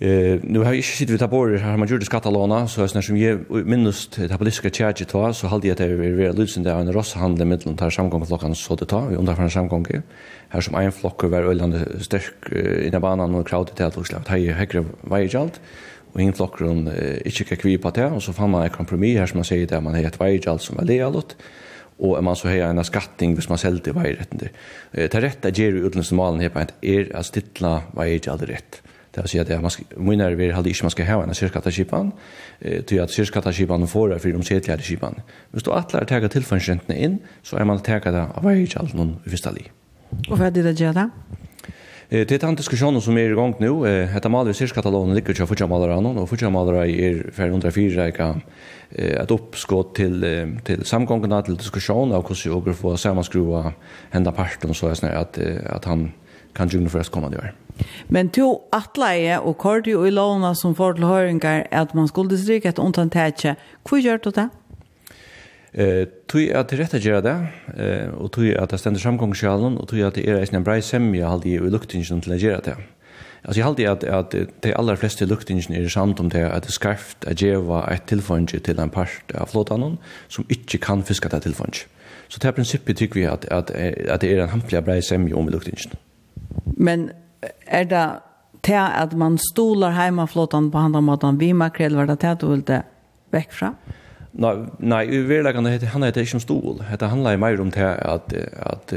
Eh 0.00 0.40
nu 0.42 0.58
har 0.58 0.64
jag 0.64 0.76
inte 0.76 0.88
sett 0.88 1.10
vi 1.10 1.18
tar 1.18 1.28
bort 1.28 1.60
här 1.60 1.76
man 1.76 1.88
gjorde 1.88 2.04
skatalona 2.04 2.68
så 2.68 2.82
är 2.82 3.00
som 3.00 3.16
jag 3.16 3.66
minst 3.66 4.16
det 4.16 4.38
politiska 4.38 4.70
charge 4.70 5.04
då 5.12 5.32
så 5.32 5.46
hade 5.46 5.68
jag 5.68 5.76
det 5.76 5.86
vi 5.86 6.10
vi 6.10 6.32
lösen 6.32 6.62
där 6.62 6.74
en 6.74 6.92
ross 6.92 7.14
handel 7.14 7.46
med 7.46 7.60
de 7.64 7.76
tar 7.76 7.90
samgång 7.90 8.26
klockan 8.26 8.54
så 8.54 8.74
det 8.74 8.86
tar 8.86 9.06
vi 9.08 9.16
under 9.16 9.34
för 9.34 9.42
en 9.42 9.50
samgång 9.50 9.86
här 10.48 10.60
som 10.60 10.74
en 10.74 10.92
flock 10.92 11.24
över 11.24 11.42
ölande 11.42 12.00
stark 12.00 12.52
i 12.86 12.90
den 12.90 13.00
banan 13.00 13.34
och 13.34 13.48
crowd 13.48 13.74
till 13.74 13.84
att 13.84 14.06
släppa 14.06 14.32
hej 14.32 14.46
högre 14.46 14.84
vajalt 15.00 15.60
och 16.12 16.20
en 16.20 16.32
flock 16.32 16.60
runt 16.60 16.88
inte 17.24 17.44
kan 17.44 17.58
kvipa 17.58 17.90
det 17.90 18.06
och 18.06 18.22
så 18.22 18.32
fann 18.32 18.50
man 18.50 18.62
en 18.62 18.70
kompromiss 18.70 19.18
här 19.18 19.26
som 19.26 19.38
man 19.38 19.44
säger 19.44 19.66
där 19.66 19.80
man 19.80 19.94
har 19.94 20.04
ett 20.04 20.18
vajalt 20.18 20.62
som 20.62 20.78
är 20.78 20.84
lealot 20.84 21.36
og 22.02 22.16
er 22.18 22.24
man 22.24 22.36
så 22.36 22.48
heier 22.48 22.70
en 22.70 22.84
skatting 22.84 23.34
hvis 23.36 23.48
man 23.48 23.58
selger 23.58 23.84
det 23.84 23.94
veiretten 23.94 24.40
der. 24.40 24.48
Det 24.92 25.14
er 25.14 25.22
rett 25.22 25.44
at 25.46 25.58
Jerry 25.58 25.82
Udlundsmalen 25.86 26.40
her 26.40 26.48
på 26.48 26.58
en 26.58 26.70
er 26.82 27.16
att 27.16 27.26
stilla 27.26 27.82
veier 27.94 28.14
ikke 28.14 28.32
aldri 28.32 28.52
rett. 28.52 28.81
Det 29.14 29.20
vill 29.20 29.28
säga 29.28 29.56
att 29.56 29.62
man 29.62 29.70
menar 29.96 30.30
vi 30.30 30.50
har 30.50 30.68
inte 30.68 30.84
man 30.84 30.90
ska 30.90 31.04
ha 31.04 31.22
en 31.22 31.34
cirkataskipan 31.34 32.12
till 32.86 33.02
att 33.02 33.10
cirkataskipan 33.10 33.86
får 33.86 34.08
det 34.08 34.18
för 34.18 34.32
de 34.32 34.42
sedliga 34.42 34.78
skipan. 34.78 35.14
Om 35.52 35.60
du 35.64 35.72
attlar 35.72 36.04
taga 36.04 36.28
tillfällsräntorna 36.28 36.98
in 36.98 37.18
så 37.42 37.56
är 37.56 37.64
man 37.64 37.76
att 37.76 37.84
taga 37.84 38.10
det 38.10 38.22
av 38.34 38.42
varje 38.42 38.66
chans 38.66 38.94
någon 38.94 39.16
visstali. 39.24 39.70
Och 40.30 40.38
vad 40.38 40.46
är 40.46 40.50
det 40.50 40.72
där 40.72 40.92
då? 40.92 41.10
Eh 42.08 42.26
det 42.26 42.42
är 42.42 42.48
en 42.48 42.54
diskussion 42.54 43.02
som 43.02 43.18
är 43.18 43.30
igång 43.30 43.54
nu. 43.58 43.86
Eh 43.88 44.08
heter 44.08 44.28
Malvis 44.28 44.56
cirkatalonen 44.56 45.14
ligger 45.14 45.34
ju 45.40 45.46
för 45.46 45.66
malare 45.66 45.94
och 46.20 46.28
för 46.28 46.50
malare 46.50 46.90
är 46.90 47.30
för 47.34 47.70
fyra 47.70 48.10
kan 48.10 48.40
eh 48.90 49.20
ett 49.22 49.30
uppskott 49.30 49.94
till 49.94 50.18
till 50.64 50.84
samgångarna 50.84 51.42
till 51.42 51.56
diskussion 51.56 52.12
av 52.12 52.22
hur 52.28 52.34
vi 52.34 52.72
ska 52.72 52.72
få 52.72 52.96
sammanskruva 52.96 53.72
hända 54.10 54.32
parten 54.32 54.74
så 54.74 54.86
att 54.88 55.38
att 55.66 55.84
han 55.84 56.12
kan 56.54 56.68
ju 56.68 56.88
för 56.88 57.00
oss 57.00 57.08
kommande 57.08 57.38
år. 57.38 57.52
Men 58.08 58.28
to 58.28 58.60
atleje 58.72 59.38
och 59.38 59.58
cardio 59.58 60.06
i 60.06 60.10
låna 60.10 60.54
som 60.54 60.74
får 60.74 60.92
til 60.92 61.04
høringar 61.04 61.66
att 61.70 61.94
man 61.94 62.08
skulle 62.08 62.38
stryka 62.38 62.68
ett 62.68 62.78
undantäcke. 62.78 63.56
Hur 63.90 63.98
gjør 63.98 64.16
du 64.16 64.30
det? 64.30 64.48
Eh, 65.74 66.06
tui 66.28 66.50
at 66.50 66.70
det 66.70 66.78
rette 66.80 66.98
gjør 66.98 67.20
det, 67.20 67.36
eh, 67.76 68.08
og 68.14 68.32
tui 68.32 68.50
at 68.52 68.70
det 68.70 68.80
stender 68.80 69.00
samgångsjalen, 69.00 69.78
og 69.78 69.88
tui 69.88 70.02
at 70.02 70.14
det 70.14 70.28
er 70.28 70.56
en 70.56 70.64
brei 70.64 70.80
semje 70.80 71.24
halde 71.24 71.48
i 71.48 71.58
luktingen 71.58 72.20
til 72.20 72.32
å 72.32 72.36
gjøre 72.36 72.60
det. 72.64 72.76
Alltså 73.44 73.60
jag 73.60 73.66
håller 73.66 73.88
att 73.88 74.04
att 74.04 74.34
de 74.60 74.74
aller 74.74 74.96
flesta 74.96 75.24
luktingen 75.24 75.72
er 75.72 75.88
sant 75.88 76.20
om 76.20 76.28
det 76.28 76.52
att 76.52 76.62
det 76.62 76.72
skarft 76.72 77.24
att 77.24 77.42
ge 77.42 77.52
et 77.52 77.92
ett 77.92 78.06
til 78.06 78.60
till 78.60 78.78
en 78.78 78.90
part 78.90 79.32
av 79.34 79.46
flottan 79.46 79.98
som 80.28 80.44
inte 80.48 80.78
kan 80.78 81.02
fiska 81.02 81.28
det 81.28 81.42
tillfånge. 81.42 81.86
Så 82.28 82.38
det 82.38 82.48
er 82.48 82.52
prinsippet 82.52 82.96
tycker 82.96 83.20
vi 83.20 83.26
att 83.26 83.44
att 83.44 83.70
att 83.70 84.20
det 84.20 84.32
är 84.32 84.42
en 84.42 84.48
hampelig 84.48 84.84
bra 84.84 85.00
sämja 85.00 85.36
om 85.36 85.48
luktingen. 85.48 85.92
Men 86.76 87.10
er 87.66 87.88
det 87.90 88.06
til 88.62 88.78
at 88.78 89.14
man 89.18 89.38
stolar 89.38 89.96
heimaflåtan 89.96 90.70
på 90.70 90.78
andra 90.78 91.02
måten 91.02 91.40
vi 91.40 91.52
makrell, 91.52 91.96
var 91.98 92.06
det 92.06 92.20
til 92.22 92.34
at 92.34 92.42
du 92.42 92.48
vil 92.52 92.64
det 92.66 92.82
vekk 93.34 93.56
fra? 93.56 93.72
Nei, 94.32 94.52
nei 94.80 95.02
i 95.12 95.18
verleggende 95.28 95.72
heter 95.74 95.90
han 95.92 96.06
heter 96.06 96.24
ikke 96.24 96.38
om 96.38 96.44
stol. 96.44 96.78
Det 96.80 97.08
handler 97.10 97.40
mer 97.40 97.60
om 97.60 97.72
til 97.74 97.84
at, 97.84 98.32
at, 98.32 98.94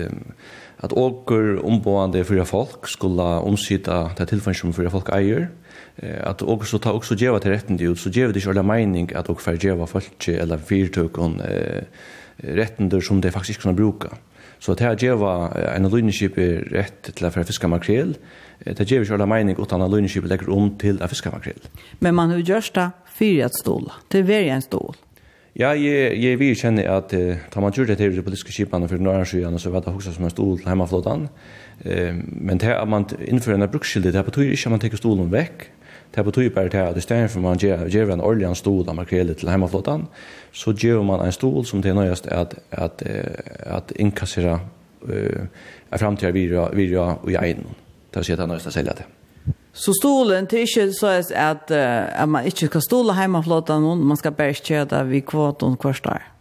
at 0.86 0.96
åker 0.96 1.58
omboende 1.66 2.24
fyrir 2.24 2.48
folk 2.48 2.88
skulle 2.88 3.26
omsida 3.44 4.06
det 4.16 4.30
tilfannet 4.32 4.62
som 4.62 4.76
fyrir 4.76 4.94
folk 4.94 5.12
eier. 5.16 5.50
At 6.00 6.44
åker 6.44 6.70
så 6.70 6.80
tar 6.80 6.96
også 6.96 7.18
djeva 7.20 7.42
til 7.44 7.56
retten 7.56 7.82
ut, 7.82 8.00
så 8.00 8.14
djeva 8.14 8.32
det 8.32 8.44
ikke 8.44 8.54
alle 8.54 8.68
mening 8.68 9.12
at 9.16 9.32
åker 9.32 9.50
fyrir 9.50 9.64
djeva 9.66 9.90
folk 9.90 10.30
eller 10.32 10.62
fyrtøkken 10.62 11.42
eh, 11.44 11.84
retten 12.56 12.92
som 13.02 13.20
de 13.24 13.32
faktisk 13.32 13.58
ikke 13.58 13.70
kan 13.70 13.80
bruka. 13.82 14.16
Mm 14.16 14.35
Så 14.60 14.74
det 14.74 14.84
här 14.84 14.98
geva 15.00 15.52
en 15.76 15.90
lynskip 15.90 16.38
är 16.38 16.58
rätt 16.72 17.16
till 17.16 17.26
att 17.26 17.48
fiska 17.48 17.68
makrel. 17.68 18.18
Det 18.64 18.92
geva 18.92 19.06
själva 19.06 19.26
mening 19.26 19.56
utan 19.60 19.82
att 19.82 19.92
lynskip 19.92 20.26
lägger 20.26 20.50
om 20.50 20.78
till 20.78 21.02
att 21.02 21.10
fiska 21.10 21.32
makrel. 21.32 21.60
Men 22.00 22.16
man 22.16 22.30
hur 22.30 22.40
görs 22.40 22.72
det 22.72 22.90
för 23.06 23.46
att 23.46 23.56
stål? 23.56 23.92
Det 24.08 24.20
är 24.20 24.24
väl 24.24 24.44
en 24.44 24.62
stål. 24.62 24.96
Ja, 25.56 25.70
jeg, 25.72 26.18
jeg 26.20 26.36
vil 26.40 26.58
kjenne 26.60 26.84
at 26.92 27.14
eh, 27.16 27.38
tar 27.48 27.64
man 27.64 27.72
gjør 27.72 27.88
det 27.88 27.96
til 28.02 28.18
de 28.18 28.24
politiske 28.26 28.52
skipene 28.52 28.90
for 28.92 29.00
Norge 29.00 29.30
Sjøene, 29.30 29.60
så 29.60 29.70
vet 29.72 29.86
jeg 29.88 29.96
også 29.96 30.12
som 30.12 30.26
en 30.28 30.34
stol 30.34 30.58
til 30.60 30.68
hjemmeflåten. 30.68 31.30
Eh, 31.88 32.18
men 32.28 32.60
det 32.60 32.74
at 32.76 32.90
man 32.92 33.06
innfører 33.24 33.62
en 33.62 33.72
brukskilde, 33.72 34.12
det 34.12 34.26
betyr 34.28 34.52
ikke 34.52 34.68
at 34.68 34.74
man 34.74 34.84
tar 34.84 35.00
stolen 35.00 35.32
vekk. 35.32 35.64
Det 36.16 36.24
betyr 36.26 36.50
bare 36.56 36.70
til 36.70 36.78
at 36.78 36.98
i 36.98 37.04
stedet 37.04 37.32
for 37.32 37.44
man 37.44 37.58
gjør, 37.60 37.88
gjør 37.92 38.14
en 38.14 38.22
ordentlig 38.22 38.58
stol 38.58 38.90
av 38.90 38.96
makrele 38.96 39.34
til 39.34 39.50
hjemmeflåten, 39.50 40.06
så 40.54 40.74
gjør 40.74 41.04
man 41.04 41.26
en 41.26 41.36
stol 41.36 41.66
som 41.66 41.82
det 41.82 41.92
er 41.92 41.98
nøyest 41.98 42.28
at, 42.32 42.56
at, 42.72 43.04
at 43.66 43.92
innkassere 44.00 44.60
uh, 45.10 45.44
er 45.92 45.98
fremtiden 45.98 46.34
videre 46.34 46.70
virja 46.76 47.10
og 47.20 47.32
i 47.32 47.36
egen. 47.42 47.68
Det 48.12 48.22
er 48.22 48.24
å 48.24 48.28
si 48.28 48.36
at 48.36 48.40
det 48.40 48.48
er 48.48 48.54
nøyest 48.54 48.72
å 48.72 48.76
selge 48.76 48.96
det. 49.02 49.10
Så 49.76 49.92
stolen, 49.98 50.48
det 50.48 50.62
er 50.62 50.70
ikke 50.70 50.88
så 50.96 51.12
at, 51.36 51.72
at 51.72 52.30
man 52.32 52.48
ikke 52.48 52.70
skal 52.70 52.86
stole 52.86 53.18
hjemmeflåten, 53.18 53.90
man 54.08 54.18
skal 54.18 54.32
bare 54.38 54.56
kjøte 54.56 55.04
vid 55.10 55.28
kvoten 55.28 55.76
hver 55.82 56.00
dag. 56.06 56.32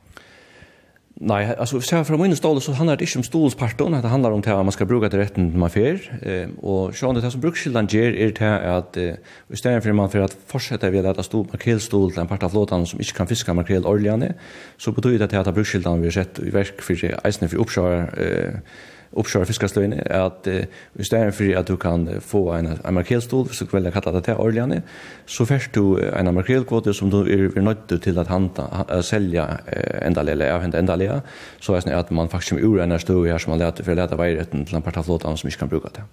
Nei, 1.24 1.40
altså 1.56 1.78
hvis 1.78 1.88
jeg 1.88 2.04
fra 2.04 2.18
min 2.20 2.36
stål, 2.36 2.58
så 2.60 2.74
handler 2.76 2.98
det 3.00 3.06
ikke 3.06 3.22
om 3.22 3.24
stolsparten, 3.24 3.94
det 3.96 4.10
handler 4.12 4.34
om 4.36 4.42
det 4.44 4.52
at 4.52 4.66
man 4.66 4.74
skal 4.76 4.88
bruke 4.90 5.08
til 5.08 5.22
retten 5.22 5.46
man 5.56 5.72
fer, 5.72 6.02
eh, 6.20 6.50
og 6.60 6.92
sånn 6.98 7.16
det 7.16 7.30
som 7.32 7.40
brukskildan 7.40 7.88
gjør 7.88 8.18
er 8.26 8.34
det 8.36 8.50
at 8.68 8.98
eh, 9.00 9.16
i 9.48 9.56
stedet 9.56 9.80
for 9.80 9.96
man 9.96 10.12
for 10.12 10.26
at 10.26 10.34
fortsetter 10.50 10.92
vi 10.92 11.00
at 11.00 11.16
det 11.16 11.24
stod 11.24 11.48
makrelstol 11.54 12.12
til 12.12 12.20
en 12.20 12.28
part 12.28 12.44
av 12.44 12.52
flåtan 12.52 12.84
som 12.84 13.00
ikke 13.00 13.22
kan 13.22 13.30
fiske 13.30 13.56
makrel 13.56 13.88
orljane, 13.88 14.34
så 14.76 14.92
betyr 14.92 15.16
det 15.22 15.32
at 15.32 15.48
brukskildan 15.54 16.04
vi 16.04 16.12
sett 16.12 16.42
i 16.44 16.52
verk 16.52 16.84
for 16.84 17.08
eisene 17.24 17.48
for 17.48 17.64
oppsjøret, 17.64 18.20
eh, 18.20 18.92
uppkör 19.16 19.44
fiskarslöjne 19.44 20.02
at 20.10 20.46
uh, 20.46 20.64
i 20.98 21.04
stedet 21.04 21.34
for 21.34 21.58
at 21.58 21.68
du 21.68 21.76
kan 21.76 22.08
få 22.20 22.52
en 22.52 22.66
en 22.66 22.94
markedstol, 22.94 23.46
hvis 23.46 23.58
du 23.58 23.66
velger 23.72 23.90
å 23.90 24.00
kalle 24.00 24.16
det 24.16 24.24
til 24.24 24.40
årligene, 24.40 24.82
så 25.26 25.44
først 25.44 25.74
du 25.74 25.98
en 25.98 26.34
makrelkvote 26.34 26.94
som 26.94 27.10
du 27.10 27.22
er, 27.22 27.50
er 27.56 27.62
nødt 27.62 27.88
til 27.88 27.94
at 27.94 27.94
är 27.94 28.00
nöjd 28.00 28.02
till 28.02 28.18
att 28.18 28.28
hanta 28.28 29.02
sälja 29.02 29.58
ändaliga 30.02 30.60
enda 30.62 30.96
lille, 30.96 31.22
så 31.60 31.74
er 31.74 31.80
det 31.80 31.92
at 31.92 32.10
man 32.10 32.28
faktisk 32.28 32.44
faktiskt 32.52 32.64
ur 32.64 32.80
en 32.82 32.98
støy 32.98 33.28
her 33.28 33.38
som 33.38 33.50
man 33.50 33.58
leter, 33.58 33.84
for 33.84 33.92
å 33.92 33.94
lete 33.94 34.16
veiretten 34.16 34.64
til 34.64 34.76
en 34.76 34.82
part 34.82 34.96
av 34.96 35.04
flåtene 35.04 35.36
som 35.36 35.48
ikke 35.48 35.58
kan 35.58 35.68
bruke 35.68 35.88
det. 35.94 36.04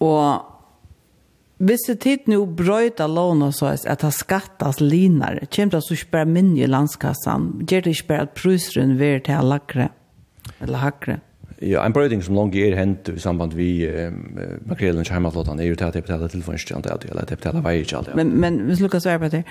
Og 0.00 0.42
Hvis 1.62 1.84
det 1.86 2.00
tid 2.02 2.24
nu 2.26 2.40
brøyta 2.46 3.06
lån 3.06 3.52
så 3.54 3.68
er 3.70 3.84
at 3.86 4.00
det 4.02 4.08
skattas 4.16 4.80
linar, 4.80 5.38
kommer 5.46 5.70
det 5.70 5.82
så 5.84 5.94
ikke 5.94 6.10
bare 6.10 6.26
minne 6.26 6.58
i 6.58 6.66
landskassan, 6.66 7.62
gjør 7.70 7.84
det 7.84 7.92
ikke 7.94 8.08
bare 8.08 8.22
at 8.26 8.32
prusrun 8.34 8.96
vil 8.98 9.20
til 9.22 9.46
lagre, 9.46 9.88
eller 10.58 10.82
hakre? 10.82 11.20
Ja, 11.62 11.84
en 11.86 11.94
brøyding 11.94 12.22
som 12.24 12.34
langt 12.34 12.56
er 12.58 12.74
hent 12.74 13.08
i 13.12 13.20
samband 13.22 13.54
vi 13.54 13.84
eh, 13.86 14.10
makrelen 14.66 15.04
til 15.04 15.14
heimatlåten 15.14 15.60
er 15.60 15.70
jo 15.70 15.76
til 15.78 15.86
at 15.86 15.94
jeg 15.94 16.06
betaler 16.06 16.32
tilføynskjent 16.32 16.88
alt, 16.90 17.04
eller 17.08 17.22
at 17.22 17.30
jeg 17.30 17.38
betaler 17.38 17.62
vei 17.62 17.76
ikke 17.82 18.00
alltid. 18.00 18.16
Men, 18.18 18.32
men 18.40 18.58
hvis 18.66 18.82
du 18.82 18.88
kan 18.90 19.04
svare 19.04 19.22
på 19.22 19.30
det, 19.32 19.44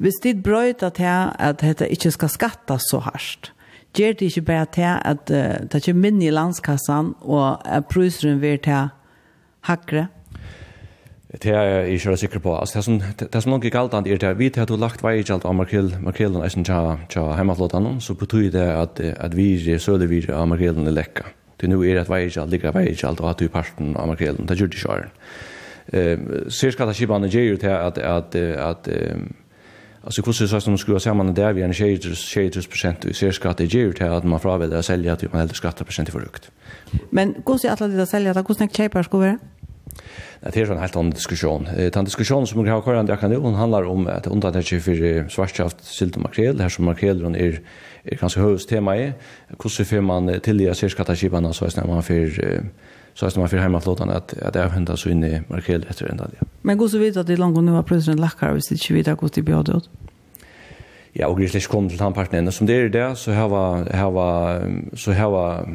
hvis 0.00 0.20
dit 0.22 0.42
brøyta 0.42 0.92
til 0.94 1.10
at 1.38 1.60
dette 1.62 1.88
ikke 1.90 2.12
skal 2.14 2.30
skattas 2.30 2.86
så 2.90 3.02
hardt, 3.02 3.52
gjør 3.98 4.14
det 4.20 4.30
ikke 4.30 4.46
bare 4.46 4.66
til 4.70 4.86
at 4.86 5.26
det 5.26 5.74
er 5.74 5.82
ikke 5.82 5.98
minne 5.98 6.28
i 6.28 6.30
landskassan 6.30 7.14
og 7.20 7.66
at 7.66 7.90
prøyseren 7.90 8.40
vil 8.40 8.58
til 8.62 8.92
hakre? 9.66 10.06
Det 11.30 11.52
er 11.54 11.62
jeg 11.62 11.90
ikke 11.94 12.16
sikker 12.16 12.38
på. 12.42 12.54
Altså, 12.58 12.78
det, 12.78 12.84
som, 12.84 13.02
det 13.32 13.42
som 13.42 13.52
nok 13.52 13.64
ikke 13.64 13.78
alt 13.78 13.94
er 13.94 14.16
til, 14.16 14.38
vi 14.38 14.48
til 14.50 14.60
at 14.60 14.68
du 14.68 14.76
lagt 14.76 15.02
vei 15.02 15.20
ikke 15.20 15.36
alt 15.36 15.44
av 15.46 15.54
makrelen 15.54 16.42
eisen 16.42 16.64
til 16.66 17.34
heimatlåten, 17.36 18.00
så 18.00 18.14
betyr 18.14 18.50
det 18.50 18.66
at, 18.66 19.00
at 19.00 19.36
vi 19.36 19.52
er 19.70 19.78
sølevir 19.78 20.32
av 20.34 20.48
makrelen 20.50 20.90
er 20.90 20.96
lekka. 20.96 21.30
Det 21.60 21.68
nu 21.68 21.90
är 21.90 21.96
att 22.00 22.08
varje 22.08 22.40
allt 22.40 22.50
ligger 22.50 22.72
varje 22.72 23.06
allt 23.06 23.20
och 23.20 23.30
att 23.30 23.38
du 23.38 23.48
parten 23.48 23.96
av 23.96 24.08
makrelen 24.08 24.46
det 24.46 24.54
gjorde 24.54 24.76
det 24.76 24.82
sjön. 24.82 25.10
Ehm 25.92 26.50
ser 26.50 26.70
ska 26.70 26.86
det 26.86 26.94
skipa 26.94 27.26
ger 27.26 27.40
ju 27.40 27.56
till 27.56 27.70
att 27.70 27.98
att 27.98 28.34
att 28.70 28.88
alltså 30.04 30.22
hur 30.22 30.32
så 30.32 30.60
som 30.60 30.78
skulle 30.78 31.00
samman 31.00 31.34
där 31.34 31.52
vi 31.52 31.62
en 31.62 31.74
shaders 31.74 32.34
shaders 32.34 32.66
procent 32.66 33.04
i 33.04 33.14
ser 33.14 33.30
skatt 33.30 33.56
det 33.56 33.74
ger 33.74 33.80
ju 33.80 33.92
till 33.92 34.06
att 34.06 34.24
man 34.24 34.40
fraväl 34.40 34.72
att 34.72 34.84
sälja 34.84 35.16
typ 35.16 35.32
man 35.32 35.40
helt 35.40 35.56
skatta 35.56 35.84
procent 35.84 36.08
i 36.08 36.12
frukt. 36.12 36.50
Men 37.10 37.34
går 37.44 37.58
sig 37.58 37.70
alla 37.70 37.88
det 37.88 38.06
sälja 38.06 38.34
då 38.34 38.44
hur 38.48 38.54
snäck 38.54 38.76
cheaper 38.76 39.02
skulle 39.02 39.26
vara. 39.26 39.38
Det 40.40 40.56
är 40.56 40.70
en 40.70 40.78
helt 40.78 40.96
annan 40.96 41.10
diskussion. 41.10 41.68
Den 41.92 42.04
diskussion 42.04 42.46
som 42.46 42.64
vi 42.64 42.70
har 42.70 42.82
kvar 42.82 42.94
än 42.94 43.16
kan 43.16 43.30
det 43.30 43.36
hon 43.36 43.54
handlar 43.54 43.82
om 43.82 44.06
att 44.06 44.26
undantag 44.26 44.64
för 44.64 45.28
svartskaft, 45.28 45.84
silt 45.84 46.16
och 46.16 46.22
makrel, 46.22 46.60
här 46.60 46.68
som 46.68 46.84
makrelen 46.84 47.36
är 47.36 47.60
er 48.04 48.16
kanskje 48.16 48.42
høyest 48.42 48.68
tema 48.68 48.96
i, 48.96 49.12
hvordan 49.56 49.86
får 49.86 50.00
man 50.00 50.40
tilgjøre 50.40 50.74
sirskattaskipene, 50.74 51.52
så 51.54 51.64
er 51.64 51.86
man 51.86 52.02
för 52.02 52.62
så 53.14 53.26
att 53.26 53.36
man 53.36 53.48
för 53.48 53.58
hemmaflåtan 53.58 54.10
att 54.10 54.34
att 54.42 54.54
det 54.54 54.68
händer 54.68 54.96
så 54.96 55.08
inne 55.10 55.28
i 55.28 55.40
markel 55.48 55.86
efter 55.88 56.06
ända 56.06 56.24
det. 56.24 56.46
Men 56.62 56.78
går 56.78 56.88
så 56.88 56.98
vid 56.98 57.16
att 57.16 57.26
det 57.26 57.36
långt 57.36 57.64
nu 57.64 57.72
var 57.72 57.82
president 57.82 58.20
Lackar 58.20 58.52
visst 58.52 58.72
inte 58.72 58.92
vidare 58.92 59.14
går 59.14 59.28
till 59.28 59.44
bjödet. 59.44 59.84
Ja, 61.12 61.26
och 61.26 61.38
grislish 61.38 61.68
kom 61.68 61.88
till 61.88 62.00
han 62.00 62.12
partnern 62.12 62.52
som 62.52 62.66
det 62.66 62.74
är 62.74 62.88
det 62.88 63.16
så 63.16 63.30
här 63.30 63.48
var 63.48 63.84
här 63.92 64.10
var 64.10 64.62
så 64.96 65.10
här 65.10 65.28
var 65.28 65.68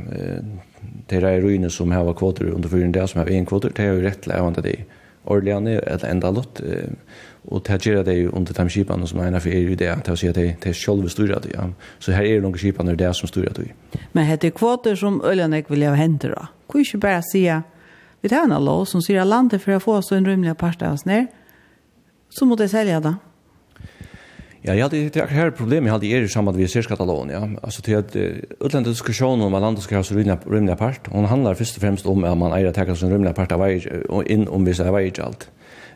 det 1.08 1.16
är 1.16 1.42
ruiner 1.42 1.70
som 1.70 1.92
här 1.92 2.04
var 2.04 2.14
kvoter 2.14 2.46
under 2.46 2.70
för 2.70 2.78
den 2.78 2.92
där 2.92 3.08
som 3.08 3.20
har 3.20 3.28
en 3.28 3.46
kvoter 3.46 3.72
det 3.76 3.84
är 3.84 3.94
ju 3.94 4.02
rätt 4.02 4.28
lävande 4.28 4.62
det. 4.62 4.76
Orlian 5.24 5.68
är 5.68 5.90
ett 5.90 6.04
enda 6.04 6.32
lott 6.32 6.62
og 7.48 7.62
det 7.68 7.78
gjør 7.86 8.04
det 8.04 8.16
jo 8.18 8.32
under 8.34 8.54
de 8.58 8.70
skipene 8.74 9.08
som 9.08 9.20
er 9.22 9.40
for 9.40 9.54
er 9.54 9.70
i 9.70 9.76
det, 9.78 9.92
til 10.06 10.14
å 10.14 10.18
si 10.18 10.30
at 10.30 10.36
det 10.36 10.72
er 10.72 10.74
selv 10.74 11.10
styrer 11.10 11.44
det, 11.44 11.54
ja. 11.54 11.68
Så 12.00 12.16
her 12.16 12.26
er 12.26 12.42
noen 12.42 12.58
skipene 12.58 12.96
det 12.98 13.12
som 13.16 13.30
styrer 13.30 13.54
det. 13.54 13.70
Men 14.14 14.26
hette 14.26 14.50
kvoter 14.56 14.98
som 14.98 15.22
Øljanek 15.22 15.70
vil 15.70 15.86
ha 15.86 15.94
hente 15.96 16.32
da. 16.34 16.50
Kan 16.72 16.82
ikke 16.82 17.04
bare 17.04 17.22
si 17.26 17.46
at 17.52 17.70
vi 18.22 18.32
tar 18.32 18.48
en 18.48 18.58
lov 18.66 18.88
som 18.90 19.04
sier 19.06 19.26
landet 19.26 19.62
for 19.62 19.76
å 19.76 19.84
få 19.84 20.00
oss 20.00 20.12
en 20.16 20.26
rymlig 20.26 20.56
part 20.58 20.82
av 20.82 20.98
oss 20.98 21.06
ned, 21.06 21.30
så 22.34 22.48
må 22.50 22.58
det 22.58 22.72
selge 22.72 23.00
det. 23.06 23.16
Ja, 24.66 24.74
ja, 24.74 24.88
det 24.90 25.14
er 25.14 25.30
her 25.30 25.52
problemet 25.54 25.94
hadde 25.94 26.10
er 26.10 26.24
i 26.26 26.30
samband 26.32 26.58
med 26.58 26.72
særskattalån, 26.74 27.30
ja. 27.30 27.44
Altså 27.62 27.84
til 27.86 28.00
at 28.00 28.16
utlandet 28.58 28.96
diskusjonen 28.96 29.46
om 29.46 29.54
at 29.54 29.62
landet 29.62 29.86
skal 29.86 30.00
ha 30.00 30.04
så 30.04 30.18
rymlig 30.18 30.78
part, 30.80 31.06
hun 31.14 31.30
handler 31.30 31.54
først 31.54 31.78
og 31.78 31.86
fremst 31.86 32.10
om 32.10 32.26
at 32.26 32.38
man 32.42 32.56
eier 32.58 32.72
å 32.72 32.74
ta 32.74 32.88
en 32.88 33.14
rymlig 33.14 33.36
part 33.38 33.54
av 33.54 33.62
veier, 33.62 34.02
og 34.10 34.26
inn 34.26 34.48
om 34.50 34.66
vi 34.66 34.74
säger 34.74 34.90
varje 34.90 35.12
veier 35.12 35.28
alt. 35.28 35.50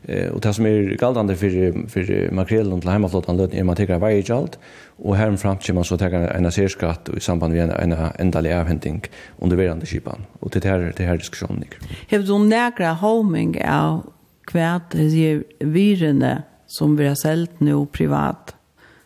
Eh 0.03 0.29
och 0.29 0.41
det 0.41 0.53
som 0.53 0.65
är 0.65 0.97
galdande 0.99 1.35
för 1.35 1.49
för 1.89 2.31
makrelen 2.31 2.81
till 2.81 2.89
hemmaflottan 2.89 3.37
löd 3.37 3.53
är 3.53 3.63
man 3.63 3.75
tar 3.75 3.99
varje 3.99 4.21
galt 4.21 4.59
och 4.87 5.15
här 5.15 5.35
fram 5.35 5.57
till 5.57 5.73
man 5.73 5.83
så 5.83 5.97
tar 5.97 6.11
en 6.11 6.51
särskatt 6.51 7.09
i 7.17 7.19
samband 7.19 7.53
med 7.53 7.69
en 7.69 7.91
en 7.91 8.09
endalig 8.19 8.53
avhämtning 8.53 9.03
under 9.39 9.57
verande 9.57 9.85
skipan. 9.85 10.25
Och 10.39 10.49
det 10.49 10.65
här 10.65 10.93
det 10.97 11.03
här 11.03 11.17
diskussionen. 11.17 11.63
Har 12.11 12.17
du 12.17 12.37
några 12.37 12.93
homing 12.93 13.65
av 13.65 14.11
kvärt 14.45 14.91
det 14.91 15.43
virene 15.59 16.43
som 16.67 16.95
vi 16.97 17.07
har 17.07 17.15
sålt 17.15 17.59
nu 17.59 17.85
privat 17.85 18.55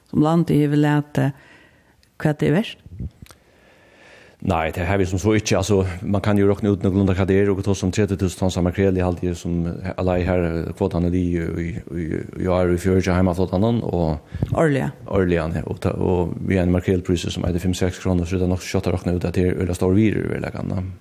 som 0.09 0.21
landet 0.21 0.69
har 0.69 0.75
lärt 0.75 1.33
kvärt 2.17 2.39
det 2.39 2.51
värst? 2.51 2.82
Nei, 4.43 4.73
det 4.75 4.83
har 4.83 4.97
vi 4.99 5.05
som 5.07 5.19
så 5.21 5.37
ikke, 5.37 5.55
altså, 5.55 5.85
man 6.01 6.21
kan 6.21 6.37
jo 6.37 6.49
råkne 6.49 6.73
ut 6.73 6.81
några 6.83 6.97
grunda 6.97 7.13
kader 7.15 7.47
og 7.53 7.61
ta 7.63 7.73
som 7.73 7.91
30 7.95 8.17
000 8.19 8.33
tons 8.35 8.57
makrel 8.59 8.97
i 8.99 9.03
halvtid 9.03 9.37
som 9.39 9.69
alle 9.95 10.17
her 10.27 10.73
kvotene 10.75 11.11
de 11.13 11.21
i 11.23 12.47
år 12.51 12.73
i 12.73 12.75
i 12.75 12.77
fjärde 12.77 13.15
hemma 13.15 13.33
flott 13.33 13.53
annan 13.53 13.81
och 13.83 14.17
Årlige. 14.51 14.91
Orlia 15.07 15.45
og, 15.65 15.85
og 15.85 16.33
vi 16.47 16.57
har 16.57 16.63
en 16.63 16.71
makrelpris 16.71 17.31
som 17.31 17.43
er 17.43 17.53
5-6 17.53 18.01
kroner, 18.01 18.25
så 18.25 18.35
det 18.35 18.43
er 18.43 18.51
nok 18.51 18.61
skott 18.61 18.87
å 18.87 18.91
råkne 18.91 19.15
ut 19.15 19.25
at 19.25 19.35
det 19.35 19.47
er 19.47 19.63
öla 19.63 19.73
stor 19.73 19.93
virer, 19.95 20.27
vil 20.27 20.43
jeg 20.43 20.51
kan. 20.51 20.93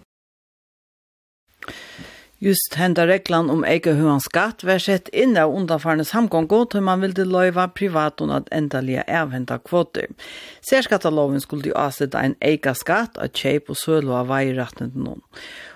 Just 2.42 2.75
henda 2.75 3.04
reglan 3.06 3.50
om 3.50 3.61
eget 3.62 3.94
hur 3.94 4.16
skatt 4.18 4.64
var 4.66 4.80
sett 4.82 5.06
inn 5.14 5.37
av 5.38 5.52
undanfarnes 5.54 6.11
hamgångo 6.11 6.64
til 6.72 6.82
man 6.82 7.04
ville 7.04 7.22
løyva 7.22 7.68
privaton 7.70 8.32
at 8.34 8.49
endalige 8.50 9.04
avhenta 9.06 9.61
kvoter. 9.62 10.08
Særskattaloven 10.66 11.38
skulle 11.44 11.70
jo 11.70 11.76
avsette 11.78 12.18
en 12.18 12.34
eget 12.42 12.80
skatt 12.80 13.14
av 13.22 13.30
kjeip 13.30 13.70
og 13.70 13.78
sølo 13.78 14.16
av 14.18 14.26
veirettende 14.32 15.04
noen. 15.04 15.22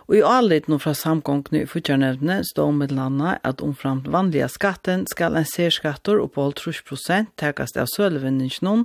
Og 0.06 0.14
i 0.14 0.22
avliten 0.22 0.78
fra 0.78 0.92
samgångene 0.94 1.64
i 1.64 1.66
futjarnevne 1.66 2.38
står 2.46 2.70
med 2.78 2.92
landa 2.94 3.36
at 3.46 3.62
omframt 3.64 4.06
vanliga 4.14 4.46
skatten 4.50 5.02
skal 5.10 5.34
en 5.34 5.48
særskattor 5.50 6.20
på 6.30 6.44
30 6.60 6.84
prosent 6.86 7.32
tekast 7.42 7.78
av 7.80 7.88
sølvinningsnån, 7.90 8.84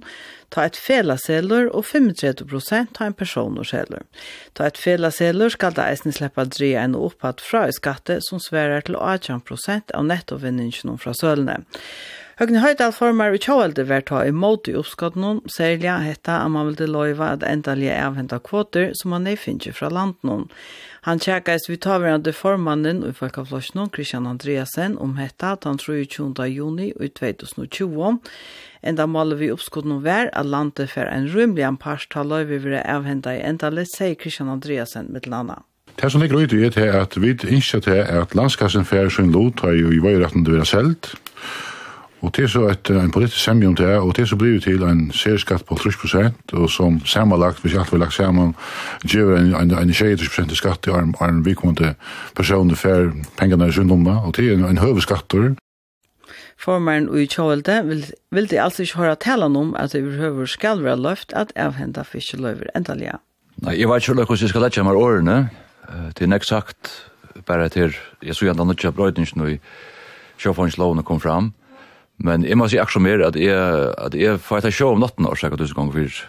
ta 0.50 0.66
et 0.66 0.80
felaseller 0.82 1.70
og 1.70 1.86
35 1.86 2.48
prosent 2.50 2.96
ta 2.98 3.06
en 3.06 3.18
personerseller. 3.18 4.08
Ta 4.58 4.72
et 4.72 4.82
felaseller 4.82 5.54
skal 5.54 5.78
da 5.78 5.92
eisen 5.92 6.16
sleppa 6.16 6.48
dreie 6.50 6.82
en 6.82 6.98
opphatt 6.98 7.44
fra 7.46 7.68
i 7.70 7.78
skatte 7.78 8.18
som 8.26 8.42
sverar 8.42 8.88
til 8.90 8.98
18 8.98 9.46
prosent 9.46 9.94
av 9.94 10.10
nettovinningsnån 10.10 10.98
fra 11.06 11.14
sølene. 11.14 11.62
Høgne 12.42 12.64
Høydal 12.64 12.90
formar 12.90 13.36
i 13.38 13.40
kjøvelde 13.44 13.84
vært 13.86 14.08
ta 14.10 14.24
imot 14.26 14.66
i 14.66 14.72
oppskottene, 14.74 15.44
særlig 15.46 15.92
hetta 16.02 16.40
at 16.42 16.50
man 16.50 16.72
ville 16.72 16.88
løyva 16.90 17.28
at 17.36 17.44
endelig 17.46 17.92
avhenta 17.94 18.40
kvoter 18.42 18.96
som 18.98 19.14
man 19.14 19.28
nedfinner 19.30 19.76
fra 19.78 19.92
landen. 19.94 20.48
Han 21.06 21.22
tjekkes 21.22 21.70
vi 21.70 21.78
tavverande 21.78 22.34
formannen 22.34 23.06
i 23.06 23.14
Folkaflosjonen, 23.14 23.94
Christian 23.94 24.26
Andreasen, 24.26 24.98
om 24.98 25.14
hetta 25.22 25.54
at 25.54 25.70
han 25.70 25.78
22. 25.78 26.34
juni 26.50 26.90
i 26.98 27.14
2020. 27.14 28.18
Enda 28.90 29.06
måler 29.06 29.38
vi 29.38 29.54
oppskottene 29.54 30.02
vær 30.02 30.34
at 30.34 30.50
landet 30.50 30.90
for 30.90 31.06
en 31.06 31.30
rymlig 31.30 31.70
anpars 31.70 32.10
ta 32.10 32.26
vi 32.26 32.58
vil 32.58 32.82
avhenta 32.82 33.38
i 33.38 33.46
endelig, 33.46 33.92
sier 33.94 34.18
Christian 34.18 34.50
Andreasen 34.50 35.14
med 35.14 35.30
landa. 35.30 35.62
Det 35.94 36.10
som 36.10 36.22
ligger 36.22 36.42
ut 36.42 36.58
i 36.58 36.66
er 36.66 37.04
at 37.06 37.22
vi 37.22 37.38
innskjer 37.38 37.86
til 37.86 38.02
at 38.02 38.34
landskassen 38.34 38.82
fær 38.82 39.14
sin 39.14 39.30
lot 39.30 39.62
har 39.62 39.78
jo 39.78 39.94
i 39.94 40.02
veiretten 40.02 40.42
til 40.42 40.58
å 40.58 40.64
være 40.64 40.72
Og 42.22 42.36
det 42.36 42.44
er 42.44 42.48
så 42.54 42.68
et, 42.70 42.90
en 42.90 43.12
politisk 43.12 43.42
semje 43.42 43.68
om 43.68 43.76
det 43.76 43.88
er, 43.90 43.98
og 43.98 44.16
det 44.16 44.22
er 44.22 44.30
så 44.30 44.38
blir 44.38 44.60
til 44.62 44.84
en 44.86 45.08
særskatt 45.12 45.66
på 45.66 45.76
30 45.76 45.98
prosent, 46.02 46.54
og 46.54 46.70
som 46.70 47.00
sammanlagt, 47.06 47.62
hvis 47.62 47.74
alt 47.74 47.94
vi 47.94 47.98
lagt 47.98 48.14
sammen, 48.14 48.54
gjør 49.04 49.38
en, 49.40 49.56
en, 49.56 49.74
en 49.74 49.94
60 49.94 50.30
prosent 50.30 50.52
i 50.54 50.60
skatt 50.60 50.84
til 50.86 50.94
en, 50.94 51.16
en 51.22 51.42
vikmående 51.46 51.96
person 52.38 52.76
for 52.76 53.10
pengene 53.40 53.68
i 53.68 53.74
sunndomma, 53.74 54.20
og 54.26 54.36
det 54.38 54.48
er 54.48 54.54
en, 54.54 54.68
en 54.70 54.78
høveskatter. 54.78 55.56
Formaren 56.62 57.08
i 57.18 57.26
kjølte 57.26 57.80
vil, 57.88 58.04
vil 58.32 58.50
de 58.52 58.60
altså 58.62 58.86
ikke 58.86 59.02
høre 59.02 59.16
tale 59.16 59.46
om 59.50 59.74
at 59.80 59.96
det 59.96 60.04
behøver 60.06 60.46
skal 60.46 60.84
være 60.84 61.02
løft 61.02 61.34
at 61.34 61.54
avhenda 61.56 62.04
fiskeløver 62.06 62.70
endelig. 62.78 63.16
Nei, 63.66 63.80
jeg 63.80 63.90
vet 63.90 64.06
ikke 64.06 64.14
hvordan 64.14 64.46
jeg 64.46 64.54
skal 64.54 64.62
lette 64.68 64.84
meg 64.86 65.00
årene. 65.00 65.38
Det 66.14 66.22
er 66.22 66.30
nek 66.30 66.46
sagt, 66.46 66.92
bare 67.48 67.70
til, 67.70 67.98
jeg 68.22 68.38
så 68.38 68.46
gjerne 68.46 68.68
nødt 68.70 68.80
til 68.80 68.94
brøydingen 68.94 69.48
i 69.50 69.58
sjåføringslovene 70.42 71.04
kom 71.04 71.20
fram, 71.22 71.52
Men 72.22 72.46
jeg 72.46 72.58
må 72.60 72.68
si 72.70 72.80
akkurat 72.82 73.06
mer 73.06 73.24
at 73.30 73.40
jeg, 73.40 73.94
at 73.98 74.16
jeg 74.18 74.42
får 74.44 74.68
et 74.68 74.76
show 74.76 74.94
om 74.94 75.02
natten 75.02 75.26
og 75.26 75.38
sikkert 75.40 75.64
tusen 75.64 75.78
ganger 75.78 75.98
fyrt. 75.98 76.22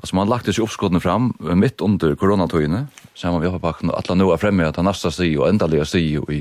Altså 0.00 0.16
man 0.16 0.30
lagt 0.30 0.48
disse 0.48 0.62
oppskottene 0.64 1.02
fram 1.02 1.34
midt 1.60 1.82
under 1.84 2.14
koronatøyene, 2.16 2.86
sammen 3.12 3.40
med 3.40 3.50
hjelpepakken, 3.50 3.90
og 3.92 4.00
alle 4.00 4.16
nå 4.16 4.30
er 4.32 4.40
fremme 4.40 4.64
at 4.64 4.78
han 4.80 4.88
nasta 4.88 5.12
sti 5.12 5.34
og 5.36 5.50
endelige 5.50 5.84
sti 5.90 6.04
og 6.22 6.32
i, 6.32 6.40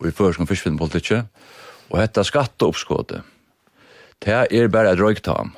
og 0.00 0.08
i 0.08 0.14
førskan 0.16 0.48
fiskvinnpolitikket. 0.48 1.28
Og 1.92 2.00
dette 2.00 2.24
skatteoppskottet, 2.24 3.20
det 4.24 4.38
er 4.48 4.72
bare 4.72 4.94
et 4.94 5.02
røyktam. 5.02 5.52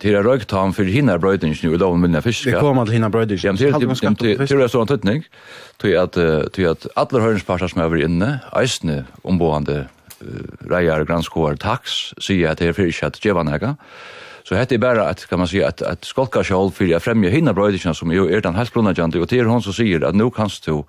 Det 0.00 0.12
er 0.12 0.24
røyktam 0.24 0.74
for 0.76 0.88
hinna 0.88 1.16
brøydingen 1.20 1.56
i 1.56 1.80
loven 1.80 2.00
minna 2.04 2.20
fiske. 2.24 2.52
Det 2.52 2.60
kommer 2.60 2.84
til 2.88 2.98
hinna 2.98 3.08
brøydingen. 3.12 3.40
Ja, 3.40 3.72
men 3.72 4.20
det 4.20 4.52
er 4.52 4.72
sånn 4.72 4.88
tøtning, 4.88 5.24
til 5.80 5.96
at, 6.00 6.16
til 6.56 6.68
at 6.68 6.86
alle 7.00 7.24
høyrensparter 7.24 7.72
som 7.72 7.80
er 7.80 7.88
over 7.88 8.04
inne, 8.04 8.30
eisne 8.56 9.02
omboende 9.24 9.86
reier 10.70 11.04
granskår 11.08 11.58
tax, 11.60 12.12
sier 12.20 12.52
at 12.52 12.60
det 12.60 12.70
er 12.70 12.76
fyrir 12.76 12.92
ikke 12.92 13.10
at 13.10 13.20
djeva 13.22 13.44
nega. 13.46 13.74
Så 14.44 14.56
hette 14.56 14.74
er 14.74 14.82
bare 14.82 15.04
at, 15.12 15.26
kan 15.28 15.38
man 15.38 15.48
si, 15.50 15.60
at, 15.62 15.82
at 15.86 16.06
skolka 16.08 16.42
sjål 16.46 16.72
fyrir 16.74 16.94
jeg 16.96 17.04
fremje 17.04 17.30
hinna 17.32 17.52
brøydikina 17.56 17.92
som 17.94 18.12
jo 18.12 18.26
er 18.28 18.42
den 18.44 18.56
helt 18.56 18.72
grunnadjandi, 18.74 19.20
og 19.20 19.28
det 19.30 19.40
er 19.40 19.50
hon 19.50 19.62
som 19.62 19.76
sier 19.76 20.06
at 20.06 20.16
nu 20.16 20.30
kanst 20.34 20.66
du 20.66 20.82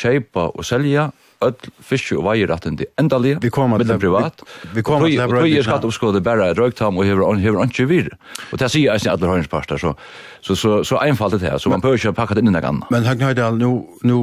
kjeipa 0.00 0.48
og 0.50 0.64
selja 0.66 1.10
öll 1.48 1.72
fiske 1.84 2.16
og 2.18 2.26
veier 2.28 2.50
at 2.54 2.66
det 2.78 2.90
endalige, 3.00 3.38
vi 3.42 3.50
kommer 3.54 3.82
til 3.82 3.98
privat. 3.98 4.42
Vi, 4.44 4.78
vi 4.78 4.82
kommer 4.82 5.08
til 5.08 5.18
det. 5.18 5.58
er 5.58 5.66
skatt 5.66 5.84
oppskåde 5.84 6.22
bare 6.24 6.52
røyktam 6.56 6.98
og 6.98 7.04
hever, 7.04 7.34
hever 7.40 7.66
ikke 7.68 7.88
vir. 7.90 8.12
Og 8.52 8.60
det 8.60 8.70
sier 8.72 8.94
jeg 8.94 9.12
alle 9.12 9.30
høyensparster, 9.30 9.80
så, 9.80 9.94
så, 10.40 10.54
så, 10.54 10.82
så 10.84 11.00
einfaldet 11.02 11.40
det 11.40 11.50
her, 11.50 11.58
så 11.58 11.70
man 11.72 11.80
behøver 11.80 12.00
ikke 12.00 12.14
pakka 12.16 12.36
det 12.36 12.44
inn 12.44 12.54
i 12.54 12.62
ganna. 12.64 12.88
Men 12.92 13.06
Høgne 13.08 13.30
Høydal, 13.30 13.58
nu, 13.60 13.70
nu, 14.02 14.18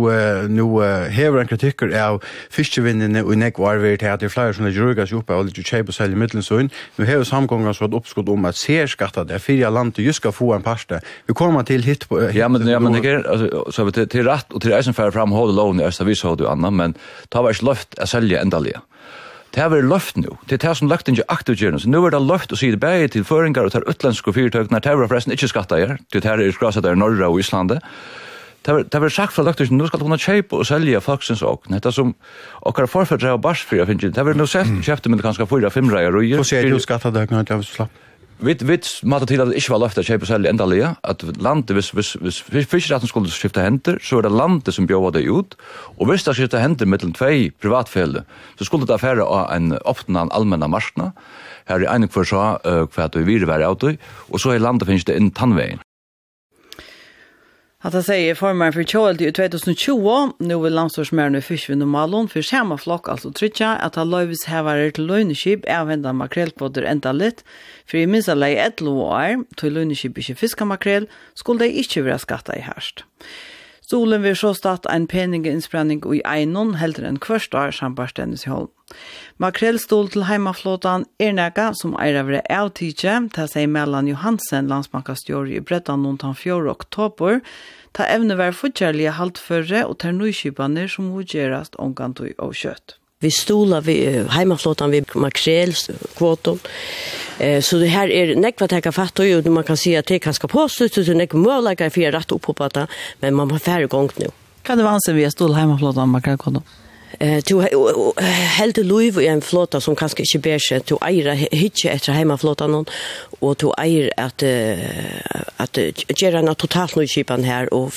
nu 0.50 0.66
hever 1.12 1.42
en 1.42 1.50
kritikker 1.50 1.94
av 1.98 2.22
fiskevinnene 2.54 3.24
og 3.26 3.36
nek 3.42 3.60
var 3.62 3.82
vi 3.82 3.96
til 3.98 4.12
at 4.12 4.22
det 4.22 4.30
er 4.30 4.34
flere 4.34 4.54
som 4.58 4.68
er 4.70 4.76
jurga 4.76 5.08
seg 5.08 5.22
oppe 5.22 5.38
og 5.38 5.50
litt 5.50 5.62
kjeip 5.62 5.90
og 5.90 5.98
selger 5.98 6.20
middelsøyn. 6.20 6.72
Nu 6.98 7.06
hever 7.08 7.26
samgångar 7.28 7.78
så 7.78 7.88
et 7.90 7.98
oppskåd 7.98 8.30
om 8.34 8.50
at 8.50 8.60
serskatta 8.60 9.26
det, 9.28 9.42
fyrir 9.42 9.72
land 9.74 9.96
til 9.98 10.10
just 10.10 10.22
skal 10.22 10.36
få 10.36 10.54
en 10.56 10.66
pasta, 10.66 11.00
Vi 11.28 11.34
kommer 11.34 11.64
til 11.64 11.84
hit 11.84 12.08
på... 12.10 12.20
Ja, 12.36 12.48
men, 12.48 12.68
ja, 12.68 12.80
men, 12.80 12.94
ja, 12.94 13.02
men, 13.02 13.02
ja, 13.02 13.10
men, 13.10 13.42
ja, 13.42 13.70
men, 13.74 14.14
ja, 14.14 14.90
men, 14.92 15.02
ja, 15.02 15.10
men, 15.10 15.10
ja, 15.10 15.64
men, 15.64 15.80
ja, 15.80 15.80
men, 15.80 15.80
ja, 15.80 16.04
men, 16.04 16.14
ja, 16.20 16.56
men, 16.56 16.64
ja, 16.70 16.70
men, 16.70 16.96
ta 17.30 17.44
var 17.44 17.56
ikke 17.56 17.70
løft 17.72 18.00
å 18.00 18.08
selge 18.10 18.40
endalige. 18.42 18.82
Det 19.52 19.60
har 19.60 19.72
vært 19.74 19.90
løft 19.92 20.20
nå. 20.20 20.38
Det 20.48 20.56
er 20.56 20.64
det 20.64 20.74
som 20.80 20.88
løft 20.88 21.10
ikke 21.12 21.28
aktivt 21.34 21.60
gjerne. 21.60 21.80
Så 21.84 21.92
nå 21.92 22.00
er 22.08 22.14
det 22.16 22.22
løft 22.24 22.54
å 22.56 22.60
si 22.60 22.70
det 22.72 22.80
bare 22.80 23.10
til 23.12 23.26
føringer 23.28 23.68
og 23.68 23.74
til 23.74 23.84
utlandske 23.84 24.32
fyrtøkene. 24.38 24.80
Det 24.80 24.94
har 24.94 25.02
forresten 25.02 25.36
ikke 25.36 25.50
skattet 25.52 25.82
her. 25.84 25.98
Det 26.14 26.24
her 26.24 26.40
er 26.40 26.54
skrasset 26.56 26.86
der 26.86 26.96
i 26.96 27.02
Norge 27.02 27.28
og 27.28 27.42
Islande. 27.44 27.82
Det 28.62 28.94
har 28.94 29.02
vært 29.02 29.16
sagt 29.16 29.34
fra 29.34 29.44
løkt, 29.44 29.64
nå 29.74 29.88
skal 29.90 30.00
du 30.00 30.06
kunne 30.06 30.22
kjøpe 30.22 30.60
og 30.62 30.68
selge 30.70 31.02
folksens 31.02 31.42
åk. 31.42 31.66
Det 31.68 31.82
er 31.82 31.96
som 31.96 32.14
okkar 32.70 32.88
forferdre 32.92 33.34
av 33.34 33.42
barsfri 33.42 33.82
har 33.82 33.90
finnet. 33.90 34.14
Det 34.14 34.22
har 34.22 34.30
vært 34.30 34.40
nå 34.40 34.46
sett 34.48 34.70
kjøpte 34.86 35.10
med 35.10 35.24
kanskje 35.26 35.50
fyra, 35.50 35.74
fem 35.74 35.90
reier. 35.92 36.16
og 36.16 36.24
Hvor 36.38 36.48
ser 36.48 36.70
du 36.70 36.78
skattet 36.80 37.18
det, 37.18 37.26
når 37.34 37.50
du 37.50 37.54
har 37.58 37.66
slapp? 37.66 37.98
Vi 38.42 38.56
vet 38.66 38.88
matar 39.06 39.30
til 39.30 39.42
at 39.44 39.52
det 39.52 39.60
ikke 39.60 39.76
var 39.76 39.84
løft 39.84 40.00
å 40.02 40.04
kjøpe 40.06 40.26
selv 40.26 40.50
enda 40.50 40.66
lia, 40.66 40.96
at 41.06 41.22
landet, 41.38 41.76
hvis, 41.78 41.92
hvis, 41.94 42.16
hvis 42.50 42.70
fiskeretten 42.72 43.10
skulle 43.10 43.30
skifte 43.30 43.62
henter, 43.62 44.00
så 44.02 44.18
er 44.18 44.26
det 44.26 44.34
landet 44.34 44.74
som 44.74 44.88
bjør 44.90 45.12
det 45.14 45.28
ut, 45.30 45.54
og 46.00 46.10
hvis 46.10 46.26
det 46.26 46.34
skifte 46.40 46.62
henter 46.62 46.90
mellom 46.90 47.14
tvei 47.14 47.52
privatfelle, 47.62 48.26
så 48.58 48.66
skulle 48.66 48.90
det 48.90 48.98
affære 48.98 49.22
av 49.22 49.54
en 49.54 49.76
åpne 49.86 50.26
av 50.26 50.34
allmenne 50.34 50.72
marskene, 50.74 51.12
her 51.70 51.86
er 51.86 51.94
en 51.94 52.10
for 52.10 52.26
så 52.26 52.42
uh, 52.66 52.84
hva 52.90 53.12
det 53.14 53.22
er 53.22 53.30
virre 53.30 53.52
være 53.52 53.70
av 53.70 53.86
og 53.86 54.42
så 54.42 54.56
i 54.56 54.62
landet 54.62 54.90
finnes 54.90 55.06
det 55.06 55.22
en 55.22 55.30
tannveien. 55.30 55.86
Att 57.84 57.94
han 57.94 58.04
säger 58.04 58.36
formar 58.36 58.72
för 58.72 58.84
Kjöld 58.84 59.22
i 59.22 59.32
2020, 59.32 60.30
nu 60.40 60.60
vill 60.60 60.74
landstorsmärna 60.74 61.38
i 61.38 61.42
fyrsvinn 61.42 61.82
och 61.82 61.88
malon 61.88 62.30
för 62.30 62.42
samma 62.42 62.78
flock, 62.78 63.10
alltså 63.10 63.32
trycka 63.32 63.70
att 63.70 63.96
han 63.96 64.10
löjvis 64.10 64.46
hävare 64.46 64.92
till 64.92 65.06
löjneskip 65.06 65.70
använda 65.70 66.14
makrellkvotter 66.14 66.84
ända 66.84 67.12
litt, 67.12 67.44
för 67.86 67.98
i 67.98 68.08
minsta 68.08 68.32
alla 68.32 68.50
ett 68.50 68.82
år, 68.82 69.56
till 69.56 69.74
löjneskip 69.74 70.18
inte 70.18 70.36
fiska 70.36 70.66
makrell, 70.66 71.10
skulle 71.34 71.60
det 71.60 71.70
inte 71.70 72.02
vara 72.02 72.18
skatta 72.18 72.56
i 72.56 72.60
härst. 72.60 73.04
Stolen 73.82 74.22
vill 74.22 74.36
så 74.36 74.54
statt 74.54 74.86
en 74.86 75.08
peninginnspränning 75.08 76.16
i 76.16 76.22
einon, 76.26 76.76
heldre 76.76 77.08
en 77.08 77.20
kvörst 77.20 77.54
år 77.54 77.72
sambarstendes 77.72 78.48
i 78.48 78.50
Holm. 78.50 78.68
Makrellstol 79.42 80.10
til 80.14 80.28
heimaflåtan 80.30 81.08
er 81.20 81.34
nega 81.34 81.72
som 81.80 81.96
er 81.98 82.20
av 82.22 82.30
det 82.30 82.44
avtidje, 82.52 83.18
ta 83.34 83.48
seg 83.50 83.70
Mellan 83.72 84.10
Johansen, 84.12 84.70
landsbankastjord 84.70 85.50
i 85.50 85.62
Brettan 85.66 86.04
noen 86.06 86.20
tann 86.22 86.38
4. 86.38 86.70
oktober, 86.70 87.42
ta 87.98 88.06
evne 88.06 88.38
vær 88.40 88.56
fortjærlige 88.56 89.18
haltførre 89.18 89.86
og 89.88 89.98
ter 90.04 90.14
nøykypaner 90.16 90.92
som 90.92 91.10
hodgjerast 91.16 91.80
omgant 91.82 92.22
og 92.22 92.58
kjøtt. 92.58 92.98
Vi 93.22 93.30
stola 93.30 93.80
vi 93.86 93.96
heimaflåtan 94.34 94.92
vi 94.92 95.04
makrel 95.14 95.76
kvoton. 96.18 96.60
Eh 97.40 97.62
så 97.62 97.78
det 97.78 97.88
här 97.88 98.10
är 98.10 98.36
näkva 98.36 98.68
täcka 98.68 98.92
fatt 98.92 99.20
och 99.20 99.26
ju 99.26 99.50
man 99.50 99.64
kan 99.64 99.78
se 99.78 99.98
att 99.98 100.06
det 100.06 100.20
kanske 100.20 100.48
på 100.48 100.70
så 100.70 100.90
så 100.90 101.14
nek 101.14 101.34
möjliga 101.34 101.90
för 101.90 102.12
rätt 102.12 102.32
upp 102.32 102.42
på 102.42 102.54
data 102.54 102.88
men 103.20 103.36
man 103.36 103.52
har 103.52 103.60
färre 103.60 103.88
gång 103.88 104.10
nu. 104.16 104.28
Kan 104.62 104.78
det 104.78 104.84
vara 104.84 105.00
sen 105.06 105.16
vi 105.16 105.32
stol 105.32 105.54
heimaflåtan 105.54 106.10
makrel 106.10 106.38
kvoton? 106.38 106.64
Du 107.22 107.60
held 107.62 108.74
du 108.76 108.82
liv 108.84 109.20
i 109.22 109.28
en 109.30 109.44
flåta 109.46 109.78
som 109.82 109.96
kanskje 109.96 110.24
ikke 110.26 110.40
ber 110.42 110.64
seg. 110.64 110.88
Du 110.90 110.96
eier 111.06 111.38
hitje 111.38 111.92
etter 111.94 112.16
heimaflåta 112.18 112.66
noen, 112.66 112.88
og 113.42 113.60
du 113.62 113.68
eier 113.78 114.10
at 114.18 114.42
at 115.62 115.78
gjør 116.18 116.40
en 116.40 116.50
totalt 116.58 116.98
noe 116.98 117.06
kipan 117.06 117.46
her, 117.46 117.70
og 117.70 117.94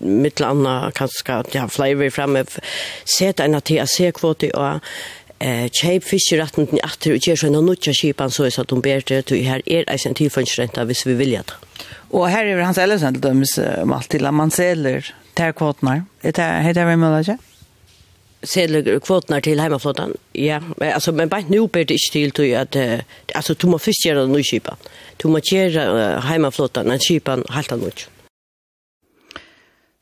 mitt 0.00 0.40
landa 0.40 0.88
kanskje, 0.96 1.42
ja, 1.52 1.66
flere 1.68 2.08
fremme, 2.10 2.46
set 3.04 3.44
en 3.44 3.60
til 3.60 3.84
å 3.84 3.88
se 3.92 4.08
kvåte, 4.16 4.54
og 4.56 4.80
eh 5.38 5.68
cheap 5.70 6.04
fiskerätten 6.04 6.68
i 6.72 6.80
åter 6.80 7.12
och 7.12 7.18
ger 7.28 7.36
såna 7.36 7.60
nutcha 7.60 7.92
skipan 7.92 8.30
så 8.30 8.50
så 8.50 8.60
att 8.60 8.68
de 8.68 8.80
ber 8.80 9.02
det 9.06 9.22
till 9.22 9.46
här 9.46 9.62
är 9.66 10.06
en 10.06 10.14
tillfönstränta 10.14 10.84
hvis 10.84 11.06
vi 11.06 11.14
vill 11.14 11.30
det. 11.30 11.52
Och 12.10 12.28
här 12.28 12.46
är 12.46 12.60
hans 12.60 12.78
eller 12.78 12.98
sen 12.98 13.20
döms 13.20 13.60
till 14.08 14.30
man 14.30 14.50
säljer 14.50 15.14
tärkvotnar. 15.34 16.04
Det 16.20 16.38
här 16.38 16.62
heter 16.62 16.84
väl 16.84 16.96
möjligt? 16.96 17.40
sedler 18.46 18.98
kvotnar 18.98 19.40
till 19.40 19.60
hemmaflottan. 19.60 20.14
Ja, 20.32 20.60
men 20.76 20.92
alltså 20.92 21.12
men 21.12 21.28
bara 21.28 21.44
nu 21.48 21.66
ber 21.66 21.84
det 21.84 21.94
ikke 21.94 22.12
till 22.12 22.30
till 22.30 22.56
att 22.56 22.76
uh, 22.76 23.00
alltså 23.34 23.54
du 23.54 23.66
måste 23.66 23.84
fiska 23.84 24.14
den 24.14 24.32
noe 24.32 24.42
skipa. 24.42 24.76
Du 25.22 25.28
måste 25.28 25.54
gjøre 25.54 25.86
uh, 25.92 26.20
hemmaflottan 26.20 26.90
en 26.90 27.00
skipan 27.00 27.44
helt 27.50 27.70
noe. 27.70 28.06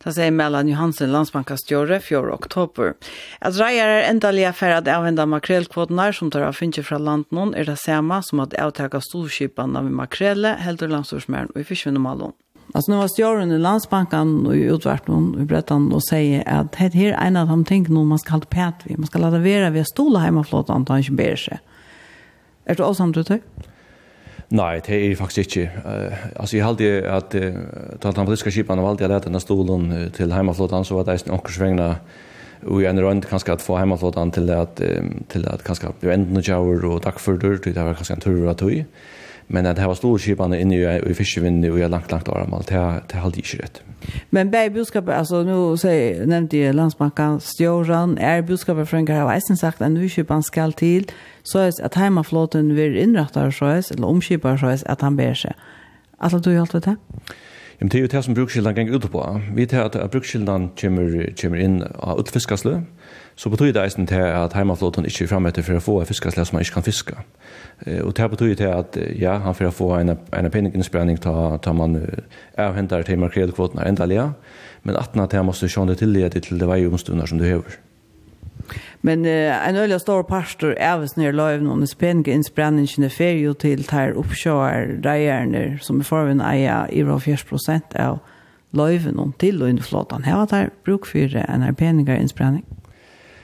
Det 0.05 0.13
säger 0.13 0.31
Mellan 0.31 0.69
Johansen, 0.69 1.13
landsbankastjore, 1.13 2.01
4 2.01 2.35
oktober. 2.35 2.95
Att 3.39 3.57
reier 3.57 3.89
er 3.89 4.03
endelig 4.11 4.45
affär 4.45 4.71
at 4.71 4.89
avhenda 4.89 5.27
makrellkvotene 5.27 6.13
som 6.13 6.31
tar 6.31 6.45
av 6.45 6.53
finnes 6.53 6.85
fra 6.85 6.99
land 6.99 7.25
noen 7.33 7.55
er 7.57 7.65
det 7.65 7.79
samme 7.81 8.21
som 8.23 8.41
at 8.45 8.53
avtaka 8.61 9.01
storskipene 9.01 9.79
av 9.79 9.89
makrelle, 9.89 10.59
heldur 10.61 10.93
landstorsmæren 10.93 11.55
og 11.55 11.61
i 11.61 11.65
fyrstvinnemalen. 11.65 12.37
Alltså 12.77 12.93
nu 12.93 12.99
var 12.99 13.09
stjärnen 13.09 13.53
i 13.53 13.59
landsbanken 13.59 14.47
och 14.47 14.57
i 14.57 14.61
utvärtningen 14.61 15.41
i 15.41 15.45
Bretton 15.45 15.93
och 15.93 16.05
säger 16.05 16.49
att 16.49 16.73
det 16.73 16.79
här 16.79 16.97
är 16.97 17.27
en 17.27 17.37
av 17.37 17.49
de 17.49 17.65
ting 17.65 18.07
man 18.07 18.19
ska 18.19 18.33
hålla 18.33 18.45
pät 18.45 18.75
vid. 18.85 18.99
Man 18.99 19.07
ska 19.07 19.19
ladda 19.19 19.39
vera 19.39 19.71
vid 19.71 19.87
stola 19.87 20.19
hemma 20.19 20.45
flott 20.45 20.69
och 20.69 20.75
antagligen 20.75 21.13
inte 21.13 21.23
ber 21.23 21.37
sig. 21.37 21.59
Är 22.65 22.75
det 22.75 22.83
också 22.83 23.07
du 23.07 23.25
tycker? 23.25 23.49
Nej, 24.49 24.83
det 24.87 24.95
är 24.95 25.17
faktiskt 25.17 25.57
inte. 25.57 25.71
Uh, 25.87 26.15
alltså 26.37 26.57
jag 26.57 26.67
hade 26.67 27.17
att 27.17 27.35
uh, 27.35 27.55
att 28.03 28.17
han 28.17 28.27
politiska 28.27 28.51
skipan 28.51 28.79
har 28.79 28.89
alltid 28.89 29.09
lärt 29.09 29.23
den 29.23 29.33
här 29.33 29.41
stolen 29.41 30.11
till 30.17 30.33
hemmaflottan 30.33 30.85
så 30.85 30.95
var 30.95 31.05
det 31.05 31.27
en 31.27 31.33
onkersvängna 31.33 31.97
och 32.67 32.83
en 32.83 33.01
rund 33.01 33.27
kanske 33.29 33.53
att 33.53 33.63
få 33.63 33.77
hemmaflottan 33.77 34.31
till 34.31 34.51
att 34.51 34.81
um, 34.81 35.25
till 35.29 35.49
att 35.49 35.63
kanske 35.63 35.87
bli 36.01 36.13
ändna 36.13 36.59
och 36.59 37.03
tack 37.03 37.19
för 37.19 37.33
det 37.75 37.85
var 37.85 37.95
kanske 37.95 38.15
en 38.15 38.21
tur 38.21 38.49
att 38.49 38.59
tog 38.59 38.85
men 39.49 39.67
at 39.67 39.77
det 39.77 39.87
var 39.87 39.95
store 39.95 40.19
skipene 40.19 40.61
inne 40.61 40.77
i, 40.77 41.11
i 41.11 41.15
fiskevinden 41.15 41.73
och 41.73 41.79
jag 41.79 41.91
langt, 41.91 42.11
langt 42.13 42.29
avramalt, 42.29 42.69
det, 42.69 43.03
det 43.13 43.19
hade 43.19 43.37
ikke 43.37 43.63
rett. 43.63 43.83
Men 44.31 44.51
bär 44.51 44.69
budskapet, 44.69 45.15
alltså 45.15 45.43
nu 45.43 45.77
säger, 45.77 46.27
nevnte 46.27 46.59
jeg 46.59 46.75
landsbankan 46.75 47.41
Stjoran, 47.41 48.19
er 48.19 48.43
budskapet 48.43 48.89
från 48.89 49.05
Gara 49.05 49.25
Weisen 49.25 49.57
sagt 49.57 49.83
at 49.83 49.93
nu 49.93 50.09
skiparna 50.09 50.43
ska 50.43 50.71
till 50.71 51.11
så 51.43 51.59
er 51.59 51.73
att 51.83 51.95
heimaflåten 51.95 52.77
vil 52.77 52.97
innrette 52.97 53.53
så 53.53 53.65
är 53.65 53.93
eller 53.93 54.07
omskipare 54.07 54.59
så 54.59 54.67
är 54.67 54.97
han 55.01 55.17
ber 55.17 55.35
seg. 55.35 55.53
Alltså 56.19 56.39
du 56.39 56.51
har 56.51 56.61
alt 56.61 56.75
vet 56.75 56.85
det? 56.85 56.97
Jamen, 57.81 57.91
det 57.91 57.99
er 57.99 58.03
jo 58.03 58.07
det 58.07 58.25
som 58.25 58.35
brukskilden 58.35 58.75
ganger 58.75 58.95
ut 58.97 59.11
på. 59.11 59.41
Vi 59.55 59.67
tar 59.67 59.85
at 59.85 60.11
brukskildan 60.11 60.71
kommer, 60.81 61.35
kommer 61.41 61.59
inn 61.59 61.83
av 61.99 62.21
utfiskasle, 62.21 62.83
Så 63.37 63.51
betyr 63.51 63.73
det 63.73 63.83
eisen 63.83 64.07
til 64.07 64.23
at 64.23 64.53
heimaflåten 64.55 65.07
ikke 65.07 65.25
er 65.25 65.31
fremme 65.33 65.51
etter 65.51 65.65
for 65.67 65.79
å 65.79 65.83
få 65.83 65.95
en 66.01 66.07
fiskeslag 66.07 66.47
som 66.47 66.55
man 66.55 66.63
ikke 66.63 66.77
kan 66.77 66.87
fiske. 66.87 67.17
Og 68.05 68.13
det 68.17 68.29
betyr 68.31 68.55
til 68.55 68.71
at 68.71 68.99
ja, 69.19 69.39
han 69.43 69.55
får 69.59 69.73
få 69.75 69.89
en, 69.97 70.15
en 70.15 70.51
penninginnsprenning 70.51 71.19
ta, 71.21 71.57
ta 71.63 71.73
man 71.75 71.99
avhentar 72.55 73.03
til 73.03 73.19
markerekvoten 73.19 73.83
er 73.83 73.91
enda 73.91 74.07
lia, 74.07 74.29
men 74.85 74.97
at 74.97 75.19
han 75.19 75.27
til 75.29 75.43
han 75.43 75.51
måste 75.51 75.69
sjående 75.69 75.99
tilgjede 75.99 76.41
til 76.47 76.63
det 76.63 76.71
vei 76.71 76.85
omstunder 76.87 77.27
som 77.27 77.43
du 77.43 77.45
hever. 77.49 77.75
Men 79.03 79.27
uh, 79.27 79.69
en 79.69 79.77
øyla 79.77 79.99
stor 79.99 80.23
pastor 80.23 80.75
avs 80.81 81.17
nere 81.17 81.33
løyven 81.33 81.79
med 81.79 81.87
spennige 81.87 82.33
innsprenningen 82.35 83.11
fer 83.11 83.35
jo 83.37 83.53
til 83.53 83.85
ter 83.85 84.17
oppsjåer 84.17 85.01
reierne 85.05 85.79
som 85.81 86.01
er 86.01 86.09
forven 86.09 86.41
eier 86.41 86.89
i 86.93 87.05
40 87.05 87.45
prosent 87.49 87.99
av 88.01 88.23
løyven 88.73 89.19
om 89.19 89.35
til 89.39 89.63
og 89.63 89.69
innflåten. 89.69 90.25
Her 90.25 90.37
var 90.37 90.49
det 90.51 90.71
bruk 90.85 91.07
for 91.07 91.37
en 91.37 91.63
erpeninger 91.63 92.17
innsprenning. 92.17 92.65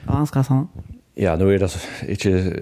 Landskassan? 0.06 0.68
Ja, 1.14 1.36
nu 1.36 1.54
är 1.54 1.58
det 1.58 1.70
inte... 2.08 2.52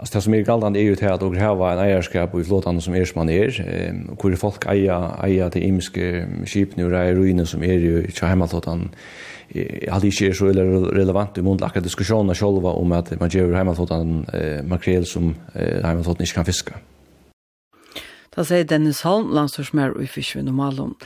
Alltså 0.00 0.18
det 0.18 0.22
som 0.22 0.34
är 0.34 0.40
galdande 0.40 0.80
är 0.80 0.82
ju 0.82 0.96
till 0.96 1.08
att 1.08 1.20
har 1.20 1.72
en 1.72 1.78
eierskap 1.78 2.34
i 2.34 2.44
flåtan 2.44 2.80
som 2.80 2.94
är 2.94 3.04
som 3.04 3.18
man 3.18 3.28
är. 3.28 3.60
Ehm, 3.60 4.16
hvor 4.20 4.36
folk 4.36 4.64
eier, 4.66 5.24
eier 5.24 5.50
til 5.50 5.62
imiske 5.62 6.26
skipene 6.46 6.86
og 6.86 6.94
eier 6.96 7.14
ruiner 7.14 7.44
som 7.44 7.62
er 7.62 7.74
jo 7.74 7.98
ikke 7.98 8.26
heimalflåtan. 8.26 8.90
Jeg 9.54 9.92
hadde 9.92 10.06
ikke 10.06 10.34
så 10.34 10.46
relevant 10.46 11.38
i 11.38 11.42
munnen 11.42 11.64
akkurat 11.64 11.84
diskusjoner 11.84 12.34
selv 12.34 12.64
om 12.64 12.92
at 12.92 13.12
man 13.20 13.28
gjør 13.28 13.56
heimalflåtan 13.56 14.24
eh, 14.32 14.64
makrel 14.64 15.04
som 15.06 15.34
eh, 15.54 15.84
heimalflåtan 15.84 16.24
ikke 16.24 16.34
kan 16.34 16.48
fiske. 16.48 16.72
Da 18.36 18.44
sier 18.46 18.64
Dennis 18.64 19.02
Holm, 19.02 19.34
landstorsmær 19.34 19.98
og 19.98 20.02
i 20.02 20.06
fiskvinn 20.06 20.48
og 20.48 20.54
malom. 20.54 20.96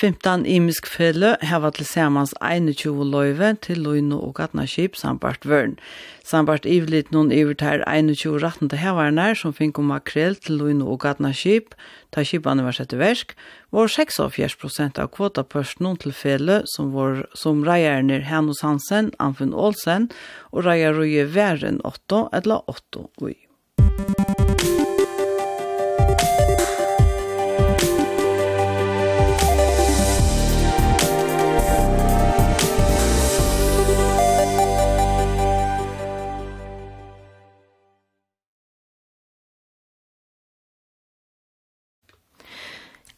15 0.00 0.46
imisk 0.48 0.88
felle 0.88 1.34
hava 1.44 1.70
til 1.70 1.86
samans 1.86 2.32
21 2.40 3.04
løyve 3.12 3.52
til 3.62 3.82
løyne 3.84 4.16
og 4.16 4.34
gatnaskip 4.38 4.96
sambart 4.96 5.44
vørn. 5.46 5.76
Sambart 6.24 6.66
ivlit 6.66 7.12
noen 7.12 7.30
ivertær 7.34 7.84
21 7.84 8.40
ratten 8.42 8.70
til 8.72 8.80
hevarnær 8.80 9.36
som 9.38 9.54
fink 9.54 9.78
om 9.78 9.90
makrell 9.92 10.38
til 10.40 10.58
løyne 10.62 10.86
og 10.88 11.02
gatnaskip, 11.04 11.76
ta 12.10 12.24
skipene 12.24 12.64
var 12.64 12.76
sett 12.78 12.96
i 12.96 13.00
versk, 13.02 13.36
var 13.70 13.92
6,4 13.92 14.98
av 15.02 15.12
kvotapørsten 15.12 15.96
til 16.00 16.16
felle 16.16 16.62
som, 16.72 16.90
var, 16.96 17.26
som 17.36 17.62
reierne 17.66 18.22
Hanus 18.26 18.64
Hansen, 18.64 19.12
Anfinn 19.20 19.54
Olsen 19.54 20.10
og 20.52 20.66
reier 20.66 20.96
Røye 20.96 21.28
Væren 21.34 21.82
8 21.84 22.28
eller 22.40 22.64
8 22.70 23.08
ui. 23.20 23.41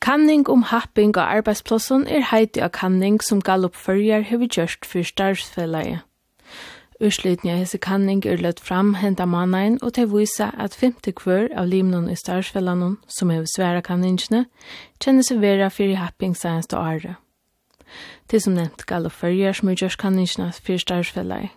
Kanning 0.04 0.48
om 0.48 0.62
happing 0.62 1.16
og 1.16 1.22
arbeidsplassen 1.24 2.02
er 2.12 2.26
heiti 2.28 2.60
av 2.60 2.74
kanning 2.76 3.22
som 3.24 3.38
Gallup 3.40 3.72
førjar 3.72 4.26
hever 4.28 4.50
gjørst 4.52 4.84
for 4.84 5.00
starvsfellet. 5.00 6.02
Urslutning 7.00 7.54
av 7.54 7.62
hese 7.62 7.80
kanning 7.80 8.20
er 8.28 8.42
løtt 8.44 8.60
fram 8.60 8.92
henta 9.00 9.24
mannain, 9.24 9.78
og 9.80 9.94
til 9.96 10.10
vise 10.12 10.50
at 10.60 10.76
femte 10.76 11.14
kvør 11.16 11.48
av 11.56 11.72
limnon 11.72 12.10
i 12.12 12.18
starvsfellanon, 12.20 12.98
som 13.08 13.32
hever 13.32 13.48
sværa 13.48 13.80
kanningene, 13.80 14.44
kjenner 15.00 15.24
seg 15.24 15.40
vera 15.40 15.70
fyrir 15.72 15.96
happing 15.96 16.36
senst 16.36 16.76
og 16.76 16.84
året. 16.84 17.16
Det 18.28 18.42
som 18.44 18.60
nevnt 18.60 18.84
Gallup 18.84 19.16
førjar 19.16 19.56
som 19.56 19.72
er 19.72 19.80
gjørst 19.80 20.02
kanningene 20.04 20.52
for 20.52 20.84
starvsfellet. 20.84 21.56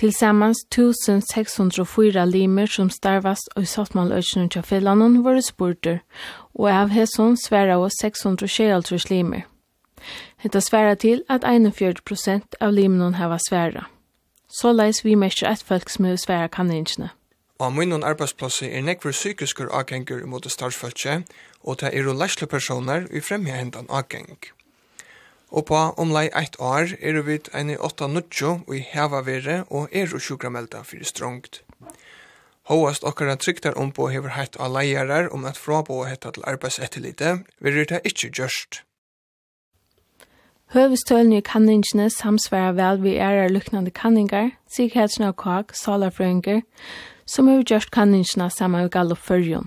Tilsammans 0.00 0.56
1604 0.70 2.24
limer 2.24 2.66
som 2.66 2.88
starvast 2.90 3.50
og 3.56 3.66
sattmaløkene 3.68 4.48
til 4.48 4.62
Finlanden 4.64 5.18
var 5.24 5.36
spurter, 5.44 5.98
og 6.54 6.70
av 6.72 6.88
hesson 6.88 7.36
sværa 7.36 7.76
og 7.76 7.90
626 7.92 9.10
limer. 9.10 9.42
Hetta 10.40 10.60
sværa 10.60 10.94
til 10.94 11.20
at 11.28 11.44
41 11.44 12.00
prosent 12.08 12.56
av 12.60 12.72
limene 12.72 13.12
hava 13.18 13.36
sværa. 13.48 13.90
Så 14.48 14.72
leis 14.72 15.04
vi 15.04 15.14
mestrer 15.14 15.52
et 15.52 15.64
folk 15.68 15.92
som 15.92 16.04
er 16.08 16.16
sværa 16.16 16.46
kanningene. 16.48 17.10
Og 17.58 17.72
munnen 17.72 18.04
arbeidsplasser 18.04 18.72
er 18.72 18.80
nekver 18.80 19.12
psykiske 19.12 19.68
avgjengur 19.68 20.24
mot 20.26 20.50
starvsfølse, 20.50 21.22
og 21.60 21.80
det 21.80 21.92
er 21.92 22.08
jo 22.08 22.16
leisle 22.16 22.46
personer 22.46 23.04
i 23.12 23.20
fremhjengende 23.20 23.84
avgjeng. 23.88 24.38
Og 25.50 25.66
på 25.66 25.78
omlai 25.98 26.28
eitt 26.36 26.56
år 26.62 26.94
er 27.02 27.22
vi 27.26 27.40
eini 27.54 27.74
i 27.74 27.80
åtta 27.88 28.06
nutjo 28.06 28.60
i 28.70 28.82
hevavere 28.92 29.64
og 29.68 29.88
er 29.92 30.14
og 30.14 30.22
sjukramelda 30.22 30.84
fyrir 30.86 31.08
strongt. 31.08 31.62
Håast 32.70 33.02
okkara 33.04 33.34
tryktar 33.36 33.74
om 33.78 33.90
på 33.90 34.06
hever 34.12 34.36
heitt 34.36 34.56
av 34.60 34.70
leierar 34.76 35.32
om 35.34 35.44
at 35.44 35.58
frabo 35.58 36.04
hetta 36.06 36.30
til 36.30 36.46
arbeidsetterlite, 36.46 37.40
vil 37.58 37.82
det 37.90 37.98
ikkje 38.06 38.30
gjørst. 38.38 38.84
Høvestølen 40.70 41.32
i 41.34 41.42
kanningene 41.42 42.06
samsvarer 42.14 42.76
vel 42.78 43.00
vi 43.02 43.16
er 43.18 43.40
av 43.42 43.50
luknande 43.50 43.90
kanningar, 43.90 44.52
sier 44.70 45.26
og 45.26 45.36
Kak, 45.36 45.74
salarfrøyngar, 45.74 46.62
som 47.26 47.48
har 47.48 47.64
gjørst 47.66 47.90
kanningene 47.90 48.50
saman 48.50 48.86
med 48.86 48.90
Gallup-førjon. 48.90 49.66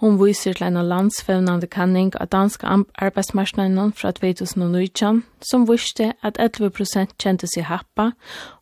Hon 0.00 0.16
viser 0.16 0.54
til 0.56 0.64
en 0.64 0.80
landsfevnande 0.88 1.66
kanning 1.66 2.14
av 2.16 2.30
danska 2.32 2.66
arbeidsmarsnaden 2.94 3.92
fra 3.92 4.10
2019, 4.16 5.24
som 5.44 5.66
viste 5.68 6.14
at 6.22 6.38
11% 6.40 7.12
kjente 7.20 7.46
seg 7.52 7.66
happa, 7.68 8.06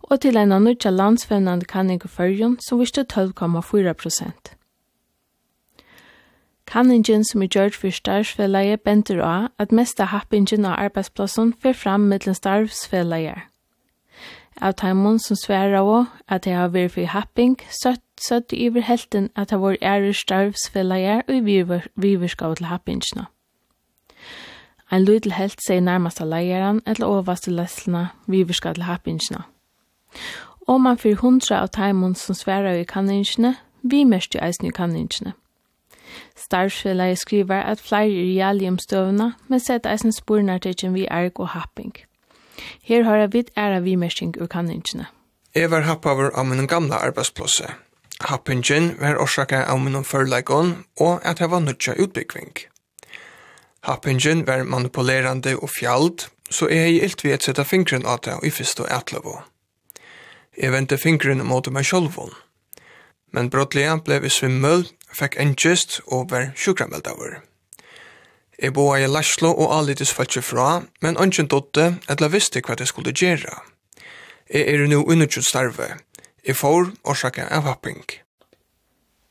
og 0.02 0.20
til 0.20 0.36
en 0.36 0.52
annan 0.52 0.76
landsfevnande 0.84 1.64
kanning 1.64 2.02
av 2.02 2.10
fyrjon, 2.10 2.56
som 2.60 2.80
viste 2.80 3.04
12,4%. 3.12 4.50
Kanningen 6.66 7.24
som 7.24 7.42
er 7.42 7.48
gjørt 7.54 7.78
for 7.78 7.94
starvsfellegi 7.94 8.76
bender 8.76 9.22
av 9.22 9.48
at 9.58 9.70
mesta 9.72 10.10
happingen 10.10 10.66
av 10.66 10.74
arbeidsplassen 10.88 11.54
fer 11.62 11.72
fram 11.72 12.10
mittlen 12.10 12.34
starvsfellegi. 12.34 13.38
Av 14.60 14.74
taimun 14.74 15.22
som 15.22 15.36
sverar 15.36 15.78
av 15.78 16.06
at 16.26 16.44
det 16.44 16.58
har 16.58 16.74
vært 16.74 16.98
for 16.98 17.14
happing, 17.14 17.56
17 17.70 18.07
søttu 18.22 18.56
iver 18.56 18.80
helten 18.80 19.30
at 19.36 19.50
det 19.50 19.60
var 19.60 19.76
ære 19.82 20.14
starvsfellager 20.14 21.22
og 21.28 21.44
viverskav 21.96 22.56
til 22.56 22.66
happingsna. 22.66 23.24
Ein 24.92 25.04
lydel 25.04 25.32
helt 25.32 25.60
seg 25.60 25.82
nærmast 25.84 26.20
av 26.24 26.30
leieren 26.32 26.80
eller 26.86 27.06
overste 27.06 27.52
leslene 27.52 28.08
viverskav 28.26 28.74
til 28.74 28.86
happingsna. 28.88 29.42
Og 30.68 30.80
man 30.80 30.98
fyrir 30.98 31.20
hundra 31.20 31.62
av 31.62 31.68
taimund 31.68 32.16
som 32.16 32.34
sverar 32.34 32.80
i 32.80 32.84
kanningsne, 32.88 33.56
vi 33.82 34.04
mest 34.04 34.34
jo 34.34 34.40
eisen 34.42 34.66
i 34.66 34.72
kanningsne. 34.72 35.32
Starvsfellager 36.36 37.14
skriver 37.14 37.62
at 37.62 37.80
flere 37.80 38.08
er 38.08 38.32
jævlig 38.32 38.68
om 38.68 38.78
støvna, 38.78 39.32
men 39.48 39.60
sett 39.60 39.86
eisen 39.86 40.12
spurnar 40.12 40.58
til 40.58 40.94
vi 40.94 41.06
erg 41.10 41.40
og 41.40 41.48
happing. 41.48 41.92
Her 42.82 43.02
har 43.02 43.16
jeg 43.16 43.32
vidt 43.32 43.50
æra 43.56 43.80
vimersing 43.80 44.40
ur 44.40 44.46
kanningsne. 44.46 45.06
Jeg 45.54 45.70
var 45.70 45.80
happaver 45.80 46.30
av 46.34 46.46
min 46.46 46.66
gamla 46.66 46.96
arbeidsplasse. 46.96 47.66
Happingen 48.20 48.96
var 49.00 49.16
orsaka 49.16 49.66
av 49.66 49.80
minnum 49.80 50.04
förleikon 50.04 50.84
og 51.00 51.20
at 51.24 51.38
det 51.38 51.46
var 51.46 51.60
nødja 51.60 51.94
utbyggving. 51.94 52.52
Happingen 53.80 54.46
var 54.46 54.64
manipulerande 54.64 55.56
og 55.56 55.70
fjald, 55.70 56.26
så 56.50 56.66
jeg 56.68 56.78
er 56.78 57.04
ilt 57.04 57.24
vi 57.24 57.32
et 57.32 57.42
sette 57.42 57.64
fingren 57.64 58.06
av 58.06 58.18
det 58.24 58.34
i 58.42 58.50
fyrst 58.50 58.80
og 58.80 58.90
etlevo. 58.90 59.42
Jeg 60.56 60.72
vente 60.72 60.98
fingren 60.98 61.46
mot 61.46 61.70
meg 61.70 61.86
sjolvun. 61.86 62.34
Men 63.32 63.50
brottlega 63.50 63.94
blei 64.02 64.18
vi 64.18 64.32
svimmel, 64.34 64.88
fekk 65.14 65.38
engest 65.38 66.00
og 66.06 66.30
var 66.30 66.50
sjukrammeldaver. 66.56 67.38
Jeg 68.58 68.74
boa 68.74 68.98
i 68.98 69.06
Laslo 69.06 69.52
og 69.54 69.70
allitis 69.78 70.10
falskje 70.10 70.42
fra, 70.42 70.82
men 71.00 71.18
ongen 71.22 71.46
dotte 71.46 71.92
etla 72.10 72.32
visste 72.34 72.60
hva 72.66 72.74
det 72.74 72.88
skulle 72.90 73.14
gjera. 73.14 73.60
Jeg 74.50 74.66
er 74.74 74.86
nu 74.90 75.04
unnutjut 75.04 75.46
starve, 75.46 75.92
Jeg 76.48 76.56
får 76.56 76.86
årsaka 77.04 77.44
av 77.52 77.66
happing. 77.68 78.04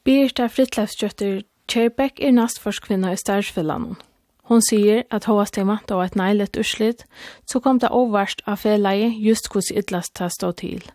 Birta 0.06 0.46
Fritlevsdjøtter 0.48 1.42
Kjærbeck 1.68 2.20
er 2.22 2.32
nastforskvinna 2.32 3.10
i 3.12 3.18
Starsfellanen. 3.18 3.98
Hon 4.48 4.62
sier 4.62 5.02
at 5.12 5.26
hos 5.26 5.52
de 5.52 5.66
vant 5.66 5.92
av 5.92 6.04
et 6.06 6.16
neilet 6.16 6.60
urslit, 6.62 7.02
så 7.50 7.60
kom 7.60 7.82
det 7.82 7.90
overst 7.90 8.46
av 8.46 8.62
feleie 8.62 9.10
just 9.18 9.50
hos 9.56 9.72
ytlast 9.74 10.14
ta 10.16 10.30
stå 10.30 10.54
til. 10.62 10.86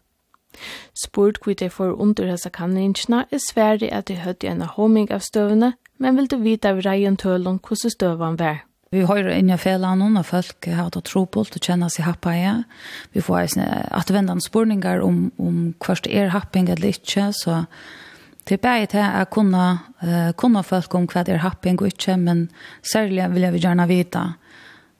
Spurt 0.94 1.42
hva 1.42 1.58
de 1.58 1.68
får 1.74 1.98
under 1.98 2.30
hese 2.30 2.54
kaninskene 2.54 3.24
er 3.26 3.42
svære 3.42 3.90
at 3.90 4.06
de 4.08 4.20
høyde 4.22 4.48
en 4.48 4.62
homing 4.62 5.10
av 5.10 5.26
støvene, 5.26 5.74
men 5.98 6.16
vil 6.16 6.30
du 6.30 6.38
vite 6.38 6.70
av 6.70 6.84
reien 6.86 7.18
tølen 7.18 7.58
hvordan 7.58 7.96
støvene 7.98 8.38
var. 8.38 8.62
Vi 8.92 9.02
har 9.08 9.28
inn 9.32 9.50
i 9.50 9.56
fel 9.58 9.84
annan 9.84 10.16
av 10.20 10.26
folk 10.28 10.66
har 10.68 10.74
hatt 10.74 11.04
tro 11.04 11.26
på 11.26 11.40
att 11.40 11.64
känna 11.64 11.88
seg 11.90 12.04
happa 12.04 12.34
ja. 12.36 12.62
Vi 13.12 13.22
får 13.22 13.40
ju 13.40 13.62
att 13.90 14.10
vända 14.10 14.40
spårningar 14.40 15.00
om 15.00 15.30
om 15.36 15.74
kvart 15.80 16.06
er 16.06 16.26
happing 16.26 16.68
eller 16.68 16.86
inte 16.86 17.32
så 17.32 17.64
det 18.44 18.54
är 18.54 18.58
bare 18.58 18.86
det 18.86 19.04
att 19.04 19.30
kunna 19.30 19.78
uh, 20.04 20.32
kunna 20.32 20.62
folk 20.62 20.94
om 20.94 21.06
kvart 21.06 21.28
er 21.28 21.36
happing 21.36 21.78
och 21.78 21.86
inte 21.86 22.16
men 22.16 22.48
særlig 22.92 23.30
vill 23.30 23.42
jag 23.42 23.56
gärna 23.56 23.86
veta 23.86 24.34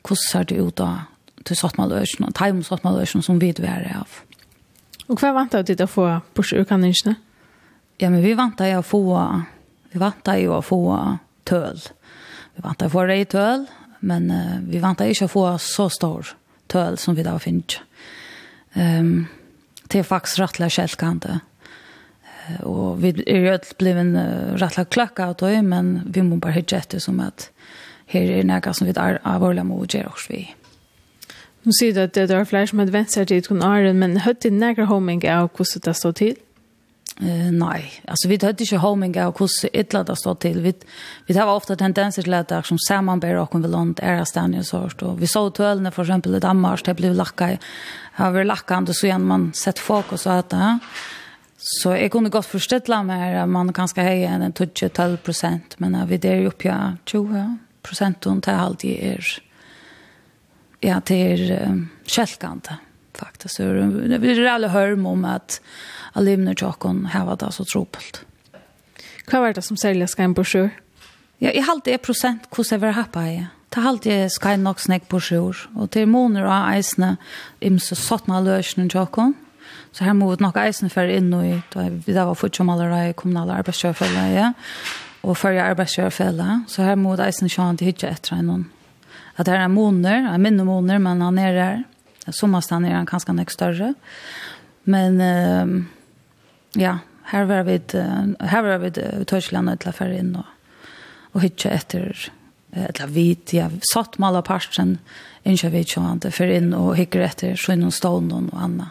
hur 0.09 0.17
ser 0.17 0.45
det 0.45 0.55
ut 0.55 0.77
då 0.77 0.99
til 1.45 1.57
satt 1.57 1.79
man 1.79 1.89
lösen 1.89 2.25
och 2.25 2.85
man 2.85 3.23
som 3.23 3.39
vi 3.39 3.49
er 3.49 3.97
av. 4.01 4.09
Och 5.07 5.23
vad 5.23 5.35
väntar 5.35 5.63
du 5.63 5.83
att 5.83 5.91
få 5.91 6.21
på 6.35 6.43
sjukannisne? 6.43 7.15
Ja 7.99 8.11
men 8.11 8.23
vi 8.23 8.35
väntar 8.35 8.67
jag 8.67 8.87
få 8.87 9.43
vi 9.93 9.99
väntar 9.99 10.37
ju 10.37 10.53
att 10.55 10.65
få 10.65 11.19
tøl. 11.45 11.81
Vi 12.55 12.63
väntar 12.63 12.89
få 12.89 13.05
rejtöl 13.05 13.67
men 14.03 14.31
uh, 14.31 14.61
vi 14.69 14.79
vantar 14.79 15.05
inte 15.05 15.25
att 15.25 15.31
få 15.31 15.59
så 15.59 15.91
stor 15.91 16.27
töl 16.67 16.99
som 16.99 17.15
vi 17.15 17.23
då 17.23 17.39
finns. 17.39 17.81
Um, 18.75 19.27
det 19.89 19.99
är 19.99 20.03
faktiskt 20.03 20.39
rättliga 20.39 20.69
källkande. 20.69 21.39
Uh, 22.51 22.61
och 22.61 23.05
vi 23.05 23.09
är 23.27 23.37
ju 23.37 23.59
blivit 23.79 24.01
en 24.01 24.17
uh, 24.17 24.55
rättliga 24.55 24.85
klöcka 24.85 25.27
av 25.27 25.35
det, 25.35 25.63
men 25.63 26.03
vi 26.07 26.23
må 26.23 26.37
bara 26.37 26.53
hitta 26.53 26.77
efter 26.77 26.99
som 26.99 27.21
att 27.21 27.51
här 28.07 28.31
är 28.31 28.45
några 28.45 28.73
som 28.73 28.87
vi 28.87 28.93
är 28.97 29.19
allvarliga 29.23 29.65
mot 29.65 29.95
och 29.95 30.07
oss 30.07 30.27
vi. 30.31 30.55
Nu 31.63 31.73
ser 31.73 31.93
du 31.93 32.01
att 32.01 32.13
det 32.13 32.31
är 32.31 32.45
fler 32.45 32.67
som 32.67 32.79
har 32.79 32.87
vänt 32.87 33.13
sig 33.13 33.27
till 33.27 33.45
kun 33.45 33.63
Aron, 33.63 33.99
men 33.99 34.17
hört 34.17 34.41
det 34.41 34.51
några 34.51 34.85
homing 34.85 35.31
av 35.31 35.51
hur 35.59 35.81
det 35.81 35.95
står 35.95 36.13
till? 36.13 36.37
Uh, 37.21 37.53
nej, 37.53 37.93
alltså 38.09 38.29
vi 38.29 38.39
hade 38.43 38.63
inte 38.63 38.77
homing 38.77 39.21
av 39.21 39.33
hvordan 39.33 39.71
ytla 39.73 40.05
det 40.05 40.17
stod 40.17 40.39
till. 40.39 40.61
Vi, 40.61 40.75
vi 41.27 41.39
har 41.39 41.47
ofta 41.47 41.77
tendenser 41.77 42.23
til 42.23 42.35
att 42.35 42.49
det 42.49 42.63
som 42.65 42.79
sammanbär 42.79 43.37
och 43.37 43.55
vill 43.55 43.71
långt 43.71 44.01
ära 44.01 44.25
stedet 44.25 44.59
och 44.59 44.67
sånt. 44.67 45.03
Och 45.03 45.23
vi 45.23 45.27
så 45.27 45.51
tølene 45.51 45.91
för 45.91 46.03
exempel 46.03 46.35
i 46.35 46.41
Danmark, 46.41 46.85
det 46.85 46.95
blev 46.95 47.15
lacka. 47.15 47.59
Här 48.13 48.31
lakka 48.31 48.45
lackande 48.45 48.95
så 48.95 49.07
igen 49.07 49.25
man 49.25 49.53
sett 49.53 49.79
fokus 49.79 50.27
och 50.27 50.39
att 50.39 50.51
det. 50.51 50.79
Så 51.65 51.97
jeg 51.97 52.13
kunde 52.13 52.31
gott 52.31 52.47
förställa 52.47 53.03
mig 53.03 53.39
att 53.39 53.49
man 53.49 53.73
kanske 53.73 54.03
höjer 54.03 54.41
en 54.41 54.53
12 54.53 55.17
prosent, 55.17 55.79
Men 55.79 56.07
vi 56.09 56.17
der 56.17 56.35
ju 56.35 56.47
uppe 56.47 56.97
20 57.05 57.59
prosent 57.83 58.27
og 58.27 58.41
det 58.41 58.51
är 58.51 58.57
alltid 58.57 58.91
er, 58.91 59.43
ja, 60.81 61.01
det 61.07 61.15
är 61.15 61.69
um, 61.69 61.89
kälkande 62.07 62.77
faktiskt. 63.25 63.57
Det 63.57 64.19
blir 64.19 64.47
alla 64.47 64.69
hörm 64.69 65.07
om 65.07 65.25
att 65.25 65.61
alumner 66.13 66.55
tjockon 66.55 67.07
har 67.07 67.37
det 67.37 67.53
så 67.53 67.65
tropelt. 67.65 68.25
Hva 69.27 69.41
var 69.41 69.53
det 69.53 69.63
som 69.63 69.77
säljer 69.77 70.07
ska 70.07 70.23
en 70.23 70.35
brosjur? 70.35 70.71
Ja, 71.39 71.51
i 71.51 71.61
halvt 71.61 71.89
är 71.89 71.99
procent 71.99 72.43
hur 72.57 72.65
ska 72.65 72.79
det 72.79 72.91
happa 72.91 73.27
i. 73.27 73.47
Det 73.69 73.81
halvt 73.81 74.07
är 74.07 74.29
ska 74.29 74.49
en 74.49 74.65
nog 74.65 74.81
snäck 74.81 75.09
brosjur. 75.09 75.57
Och 75.75 75.91
till 75.91 76.07
månader 76.07 76.47
och 76.47 76.75
eisne 76.75 77.17
imse 77.61 77.97
sattna 77.97 78.41
lösningen 78.41 78.91
tjockon. 78.91 79.35
Så 79.93 80.05
här 80.05 80.15
vi 80.15 80.37
nok 80.41 80.57
eisen 80.57 80.91
for 80.91 81.09
inn 81.09 81.35
og 81.35 81.45
ut. 81.47 81.77
Vi 82.07 82.13
da 82.13 82.25
var 82.25 82.35
fortsatt 82.35 82.67
med 82.67 82.81
alle 82.81 83.13
kommunale 83.13 83.53
arbetsköpare. 83.53 84.33
Ja. 84.33 84.53
Og 85.23 85.37
før 85.37 85.51
jeg 85.51 85.67
arbetsköpare. 85.67 86.65
Så 86.69 86.83
her 86.83 86.97
må 86.97 87.17
vi 87.17 87.23
eisen 87.23 87.49
kjøre 87.49 87.77
til 87.77 87.87
hytja 87.87 88.11
etter 88.11 88.43
noen. 88.43 88.71
At 89.37 89.47
det 89.47 89.55
er 89.55 89.65
en 89.65 89.75
måneder, 89.75 90.35
en 90.35 90.43
minne 90.43 90.65
måneder, 90.65 90.99
men 90.99 91.21
han 91.21 91.39
är 91.39 91.53
där. 91.53 91.85
Sommarstaden 92.31 92.85
er 92.85 92.97
han 92.97 93.07
ganska 93.07 93.33
nok 93.33 93.51
større. 93.51 93.95
Men 94.85 95.21
uh, 95.21 95.83
ja, 96.79 96.99
her 97.33 97.45
var 97.45 97.63
vi 97.63 97.81
uh, 97.95 98.35
her 98.41 98.63
var 98.63 98.79
vi 98.79 98.93
i 99.23 99.25
Tyskland 99.25 99.71
och 99.71 99.81
till 99.81 99.89
affär 99.89 100.13
inn 100.19 100.37
og, 100.37 100.47
og 101.33 101.41
hytte 101.41 101.71
etter 101.71 102.31
eller 102.73 103.07
vit 103.07 103.53
jag 103.53 103.71
satt 103.93 104.19
med 104.19 104.29
alle 104.29 104.43
parten 104.43 104.99
inte 105.43 105.69
vet 105.69 105.97
jag 105.97 106.13
inte 106.13 106.31
för 106.31 106.47
inn 106.47 106.75
og 106.75 106.97
hytte 106.97 107.23
etter 107.23 107.57
så 107.57 107.73
og 107.73 107.93
stående 107.93 108.35
og 108.35 108.57
annet. 108.57 108.89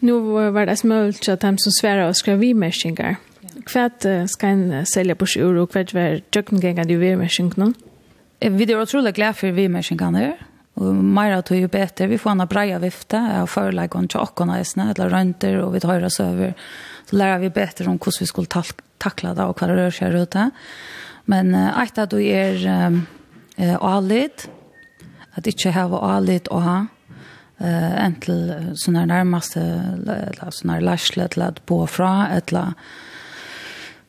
Nå 0.00 0.18
var 0.50 0.66
det 0.66 0.76
smølt 0.76 1.28
att 1.28 1.40
de 1.40 1.58
som 1.58 1.72
svärar 1.72 2.08
og 2.08 2.16
skrev 2.16 2.38
vi-märskingar. 2.38 3.16
Kvärt 3.66 4.28
ska 4.28 4.46
en 4.46 4.86
selge 4.86 5.14
på 5.14 5.26
sjur 5.26 5.56
og 5.56 5.56
hva 5.56 5.62
och 5.62 5.70
kvärt 5.72 5.94
var 5.94 6.20
djökngängan 6.32 6.90
i 6.90 6.96
vi-märskingarna. 6.96 7.74
Vi 8.40 8.72
är 8.72 8.80
otroligt 8.80 9.14
glada 9.14 9.32
för 9.32 9.52
vi-märskingarna. 9.52 10.34
Og 10.74 10.94
mer 10.94 11.36
av 11.36 11.44
tog 11.46 11.60
jo 11.60 11.70
bedre. 11.70 12.08
Vi 12.10 12.18
får 12.18 12.34
en 12.34 12.46
breia 12.50 12.80
vifte 12.82 13.18
av 13.18 13.46
foreleggene 13.50 14.10
til 14.10 14.22
åkken 14.24 14.50
av 14.50 14.62
esene, 14.64 14.88
eller 14.90 15.12
rønter, 15.12 15.60
og 15.62 15.76
vi 15.76 15.82
tar 15.84 16.02
oss 16.06 16.18
over. 16.22 16.56
Så 17.06 17.18
lærer 17.20 17.44
vi 17.44 17.52
bedre 17.54 17.86
om 17.92 17.98
hvordan 17.98 18.24
vi 18.24 18.30
skulle 18.30 18.50
tak 18.50 18.82
takle 19.02 19.34
det, 19.36 19.44
og 19.44 19.58
hva 19.58 19.68
det 19.68 19.78
rør 19.78 19.94
seg 19.94 20.14
rundt 20.14 20.34
det. 20.34 20.48
Men 21.30 21.54
uh, 21.56 21.70
et 21.82 21.98
av 22.00 22.08
du 22.10 22.18
er 22.20 22.58
um, 22.86 23.00
uh, 23.58 23.76
alit, 23.84 24.46
at 25.34 25.48
ikke 25.50 25.74
hava 25.74 26.00
alit 26.14 26.50
å 26.52 26.60
ha, 26.64 26.76
eh 27.60 27.70
uh, 27.70 27.94
entel 28.04 28.74
sånne 28.80 29.04
närmaste 29.10 29.60
eller 29.62 30.54
sånne 30.54 30.80
lærsle, 30.82 31.28
till 31.28 31.44
at 31.46 31.60
bo 31.66 31.84
fra 31.86 32.28
eller 32.34 32.74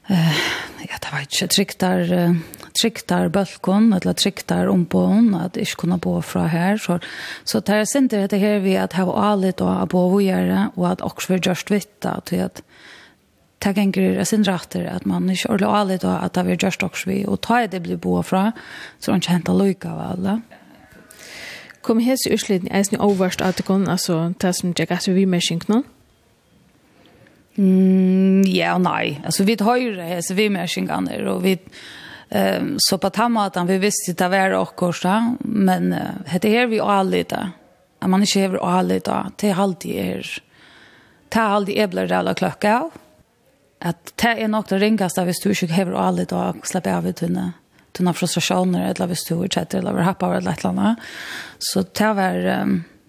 uh, 0.09 0.39
ja, 0.85 0.97
det 1.01 1.11
var 1.11 1.25
vet 1.25 1.59
inte 1.59 1.91
uh, 2.15 2.64
tryktar 2.81 3.27
bölkon, 3.29 3.93
eller 3.93 4.13
tryktar 4.13 4.67
om 4.67 4.85
på 4.85 4.99
hon, 4.99 5.35
att 5.35 5.57
inte 5.57 5.75
kunna 5.75 5.97
bo 5.97 6.21
fra 6.21 6.47
här. 6.47 6.77
Så, 6.77 6.99
så 7.43 7.59
det 7.59 7.71
här 7.71 7.85
synd 7.85 8.09
det 8.09 8.37
här 8.37 8.59
vi 8.59 8.77
att 8.77 8.93
ha 8.93 9.13
alit 9.13 9.61
och 9.61 9.83
att 9.83 9.89
bo 9.89 10.13
och 10.13 10.21
göra 10.21 10.71
och 10.75 10.89
att 10.89 11.01
också 11.01 11.33
vara 11.33 11.41
just 11.45 11.71
vitta 11.71 12.21
till 12.21 12.43
att 12.43 12.61
ta 13.59 13.71
gänger 13.71 14.19
är 14.19 14.23
sin 14.23 14.43
rätter 14.43 14.85
att 14.85 15.05
man 15.05 15.29
inte 15.29 15.47
orla 15.47 15.67
allt 15.67 16.03
och 16.03 16.23
att 16.23 16.33
det 16.33 16.41
är 16.41 16.63
just 16.63 16.83
också 16.83 17.09
vi 17.09 17.25
och 17.25 17.41
ta 17.41 17.67
det 17.67 17.79
blir 17.79 17.97
bo 17.97 18.23
fra 18.23 18.51
så 18.99 19.11
de 19.11 19.21
känner 19.21 19.69
att 19.69 19.85
av 19.85 19.99
alla. 19.99 20.41
Kom 21.81 21.99
hes 21.99 22.27
i 22.27 22.33
Øsliden 22.33 22.85
ni 22.91 22.97
overst 22.97 23.41
at 23.41 23.57
det 23.57 23.65
kan, 23.65 23.87
altså 23.87 24.33
det 24.41 24.55
som 24.55 24.73
jeg 24.79 24.87
gatt 24.87 25.07
vi 25.07 25.25
med 25.25 25.41
kjøkken? 25.41 25.83
Mm, 27.57 28.41
ja 28.49 28.73
og 28.73 28.81
nei. 28.81 29.19
Altså 29.23 29.45
vi 29.45 29.55
tar 29.55 29.75
jo 29.75 29.93
det 29.95 30.25
så 30.25 30.33
vi 30.33 30.49
med 30.49 30.67
skinkene, 30.67 31.19
og 31.29 31.43
vi 31.43 31.55
tar 31.55 31.71
Ehm 32.29 32.75
så 32.77 32.97
på 32.97 33.09
tamatan 33.09 33.67
vi 33.67 33.77
visste 33.77 34.13
det 34.13 34.27
var 34.27 34.51
och 34.51 34.75
korsa 34.75 35.35
men 35.39 35.89
det 36.41 36.49
här 36.49 36.67
vi 36.67 36.79
alltid 36.79 37.25
där. 37.29 37.49
Att 37.99 38.09
man 38.09 38.21
inte 38.21 38.39
har 38.39 38.57
alltid 38.57 39.01
där 39.03 39.25
till 39.35 39.51
halvtid 39.51 39.95
är. 39.95 40.43
Ta 41.29 41.41
aldrig 41.41 41.77
eblar 41.77 42.11
alla 42.11 42.33
klocka 42.33 42.79
av. 42.79 42.91
Att 43.79 44.13
det 44.15 44.27
är 44.43 44.47
något 44.47 44.67
det 44.67 44.79
ringaste 44.79 45.23
hvis 45.23 45.39
du 45.39 45.49
inte 45.49 45.73
har 45.73 45.93
aldrig 45.93 46.27
där 46.27 46.53
släppa 46.63 46.97
av 46.97 47.11
tunna 47.11 47.53
tunna 47.91 48.13
frustrationer 48.13 48.91
eller 48.91 49.07
hvis 49.07 49.25
du 49.25 49.43
inte 49.43 49.59
heter 49.59 49.77
eller 49.77 49.93
happar 49.93 50.35
eller 50.35 50.51
ett 50.51 50.65
annat. 50.65 50.97
Så 51.59 51.83
ta 51.83 52.13
var 52.13 52.67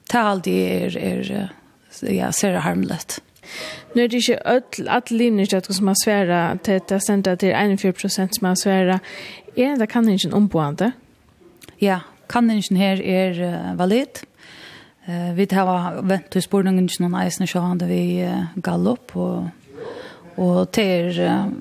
ta 0.08 0.18
alltid 0.18 0.54
är 0.54 0.96
är 0.96 1.50
ja 2.00 2.32
ser 2.32 2.54
harmlöst. 2.54 3.22
Nu 3.94 4.02
er 4.02 4.08
det 4.08 4.14
ikke 4.16 4.38
öll, 4.44 4.88
all 4.88 5.02
linjer 5.10 5.72
som 5.72 5.86
har 5.86 5.94
svära 6.04 6.58
till 6.62 6.80
att 6.90 7.02
sender 7.02 7.34
til 7.34 7.54
41 7.54 7.96
prosent 7.96 8.34
som 8.34 8.46
har 8.46 8.54
svära. 8.54 8.98
Er 9.56 9.76
det 9.76 9.88
kan 9.88 10.08
inte 10.08 10.32
omboende? 10.32 10.92
Ja, 11.80 11.98
kan 12.28 12.50
ikke 12.50 12.76
her 12.76 13.00
er 13.02 13.30
uh, 13.32 13.78
valid. 13.78 14.24
Uh, 15.08 15.36
vi 15.36 15.46
har 15.50 16.02
vent 16.02 16.30
til 16.30 16.42
spørningen 16.42 16.84
ikke 16.84 17.04
noen 17.04 17.24
eisen 17.24 17.46
så 17.46 17.60
hade 17.60 17.86
vi 17.88 18.24
uh, 18.24 18.60
gallop 18.62 19.16
og 20.36 20.72
til 20.72 20.84
er 20.84 21.20
uh, 21.26 21.52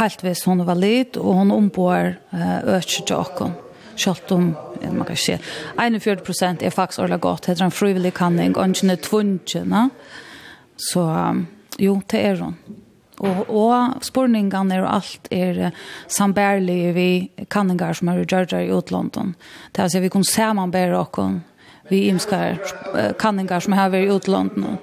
helt 0.00 0.24
vis 0.24 0.44
hun 0.44 0.60
er 0.60 0.64
valid 0.64 1.16
og 1.16 1.34
hun 1.34 1.50
omboer 1.50 2.14
uh, 2.32 2.74
øke 2.76 3.04
til 3.06 3.16
åkken. 3.16 3.54
Kjalt 3.96 4.32
om 4.32 4.56
man 4.82 5.06
kan 5.06 5.16
se 5.16 5.38
41 5.78 6.70
faktisk 6.70 6.98
ordentlig 6.98 7.20
godt. 7.20 7.46
Det 7.46 7.60
er 7.60 7.64
en 7.64 7.70
frivillig 7.70 8.14
kanning 8.14 8.56
og 8.56 8.62
och 8.62 8.84
inte 8.84 8.96
tvungen 8.96 9.40
Så 10.76 11.04
jo, 11.78 12.00
det 12.10 12.20
er 12.20 12.42
hun. 12.42 12.56
Og, 13.22 13.50
og 13.50 14.02
spørningene 14.02 14.80
og 14.82 14.94
alt 14.96 15.28
er 15.30 15.70
sambærlig 16.08 16.94
vi 16.94 17.08
kanninger 17.50 17.92
som 17.92 18.08
er 18.08 18.22
i 18.22 18.26
Georgia 18.26 18.60
i 18.60 18.72
utlandet. 18.72 19.34
Det 19.72 19.78
er 19.78 19.82
altså 19.82 20.00
vi 20.00 20.08
kunne 20.08 20.70
bedre 20.72 20.98
og 20.98 21.40
vi 21.90 22.08
imskar 22.08 22.58
kanninger 23.18 23.60
som 23.60 23.72
har 23.72 23.90
vært 23.90 24.08
i 24.08 24.10
utlandet. 24.10 24.78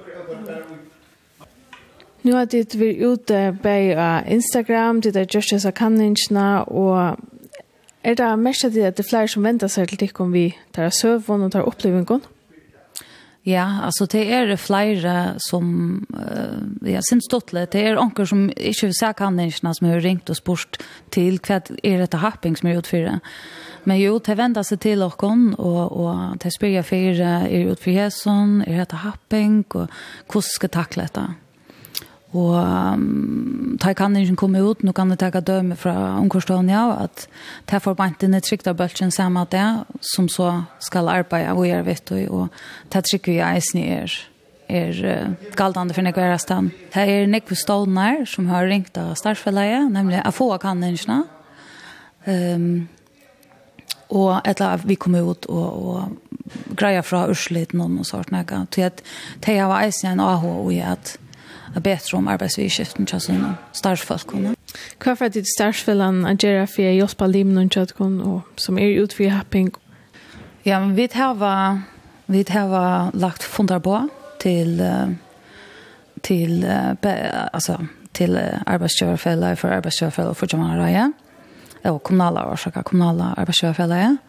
Nu 2.24 2.36
har 2.36 2.46
det 2.46 2.80
vært 2.80 3.02
ute 3.02 3.58
på 3.64 3.70
Instagram, 4.28 5.02
det 5.02 5.16
er 5.16 5.26
just 5.36 5.54
as 5.54 5.66
a 5.66 5.72
kanningna, 5.72 6.64
og 6.68 7.18
er 8.04 8.14
det 8.14 8.40
mest 8.40 8.66
at 8.66 8.74
det 8.74 9.00
er 9.00 9.10
flere 9.10 9.28
som 9.28 9.44
venter 9.44 9.68
seg 9.68 9.90
til 9.90 9.98
tikkum 9.98 10.32
vi 10.32 10.56
tar 10.74 10.90
søvn 10.90 11.42
og 11.42 11.52
tar 11.52 11.66
opplevingen? 11.66 12.22
Ja. 12.22 12.41
Ja, 13.44 13.82
alltså 13.84 14.06
det 14.06 14.34
är 14.34 14.52
er 14.52 14.56
flera 14.56 15.34
som 15.38 16.06
uh, 16.14 16.92
ja, 16.94 17.02
syns 17.02 17.28
dottlet. 17.28 17.72
Det 17.72 17.80
är 17.82 17.92
er 17.92 17.98
onker 17.98 18.26
som 18.26 18.50
inte 18.50 18.86
vill 18.86 18.94
säga 18.94 19.14
kandidaterna 19.14 19.74
som 19.74 19.88
har 19.88 20.00
ringt 20.00 20.30
och 20.30 20.38
spurt 20.38 20.78
till 21.10 21.40
vad 21.50 21.72
är 21.84 21.98
detta 21.98 22.18
happing 22.18 22.56
som 22.56 22.70
är 22.70 22.78
utfyra. 22.78 23.20
Men 23.84 24.00
jo, 24.00 24.20
det 24.20 24.36
vänder 24.36 24.64
sig 24.64 24.78
till 24.78 25.04
och 25.04 25.24
och, 25.24 25.92
och 25.92 26.38
det 26.38 26.52
spyr 26.52 26.76
jag 26.76 26.86
för 26.86 26.96
er 26.96 27.48
utfyra 27.72 28.12
sån, 28.12 28.62
är 28.68 28.78
detta 28.78 28.96
happing 28.96 29.64
och 29.68 29.88
hur 30.34 30.42
ska 30.42 30.68
tackla 30.68 31.04
detta? 31.04 31.34
Og 32.32 32.54
um, 32.56 33.76
ta 33.82 33.92
kan 33.98 34.16
ikke 34.16 34.38
komme 34.40 34.62
ut, 34.64 34.86
nå 34.88 34.94
kan 34.96 35.10
det 35.12 35.20
ta 35.20 35.42
døme 35.44 35.76
fra 35.76 35.94
omkostående 36.22 36.72
ja, 36.72 36.86
at 37.04 37.26
ta 37.68 37.82
får 37.84 37.98
bant 38.00 38.24
inn 38.24 38.38
i 38.38 38.40
trygtabølsen 38.40 39.12
sammen 39.12 39.42
med 39.42 39.52
det, 39.52 39.66
som 40.14 40.30
så 40.32 40.62
skal 40.80 41.12
arbeide 41.12 41.52
og 41.52 41.68
gjøre 41.68 41.88
vitt, 41.90 42.14
og 42.32 42.48
ta 42.94 43.02
trykker 43.04 43.36
jeg 43.36 43.60
eisen 43.60 43.82
i 43.82 43.90
er, 43.98 44.16
er 44.72 45.02
uh, 45.04 45.52
galdende 45.60 45.98
for 45.98 46.08
nekvære 46.08 46.40
stand. 46.40 46.72
Det 46.94 47.04
er 47.04 47.28
nekve 47.28 47.58
stående 47.60 48.24
som 48.32 48.48
har 48.48 48.70
ringt 48.70 48.96
av 49.02 49.12
startfellet, 49.20 49.92
nemlig 49.92 50.24
å 50.24 50.32
få 50.32 50.54
kan 50.64 50.84
ikke. 50.88 51.20
Um, 52.24 52.88
og 54.12 54.40
etter 54.48 54.78
at 54.78 54.88
vi 54.88 54.96
kom 55.00 55.16
ut 55.20 55.48
og, 55.52 55.68
og 55.84 56.76
greier 56.80 57.04
fra 57.04 57.26
ursliten 57.32 57.82
og 57.84 58.06
sånt. 58.08 58.32
til 58.72 58.88
at 58.88 59.04
de 59.46 59.58
har 59.58 59.84
eisen 59.84 60.12
en 60.12 60.24
AH 60.24 60.46
og 60.46 60.74
at 60.80 61.18
er 61.76 61.84
bedre 61.84 62.18
om 62.18 62.28
arbeidsvidskiften 62.32 63.08
til 63.10 63.22
sånne 63.24 63.54
starfolkene. 63.78 64.56
Hva 65.02 65.16
er 65.16 65.32
det 65.34 65.46
starfellene 65.50 66.34
å 66.34 66.36
gjøre 66.36 66.68
for 66.70 66.88
å 66.88 66.96
hjelpe 66.96 67.30
livet 67.30 67.56
noen 67.56 67.72
kjøttene, 67.72 68.26
og 68.28 68.62
som 68.62 68.80
er 68.80 69.00
ut 69.02 69.16
for 69.16 69.32
happing? 69.32 69.72
Ja, 70.66 70.80
men 70.80 70.96
vi 70.96 71.08
har, 71.14 71.82
vi 72.28 72.44
har 72.50 73.12
lagt 73.18 73.44
funder 73.44 73.80
på 73.80 73.98
til, 74.42 74.78
til, 76.24 76.66
altså, 76.66 77.78
til 78.14 78.38
arbeidsgjørerfellet 78.38 79.60
for 79.60 79.74
arbeidsgjørerfellet 79.78 80.38
for 80.38 80.52
Jamanaraja, 80.52 81.10
og 81.90 82.04
kommunale 82.04 82.46
årsaker, 82.52 82.86
kommunale 82.86 83.34
arbeidsgjørerfellet. 83.42 84.20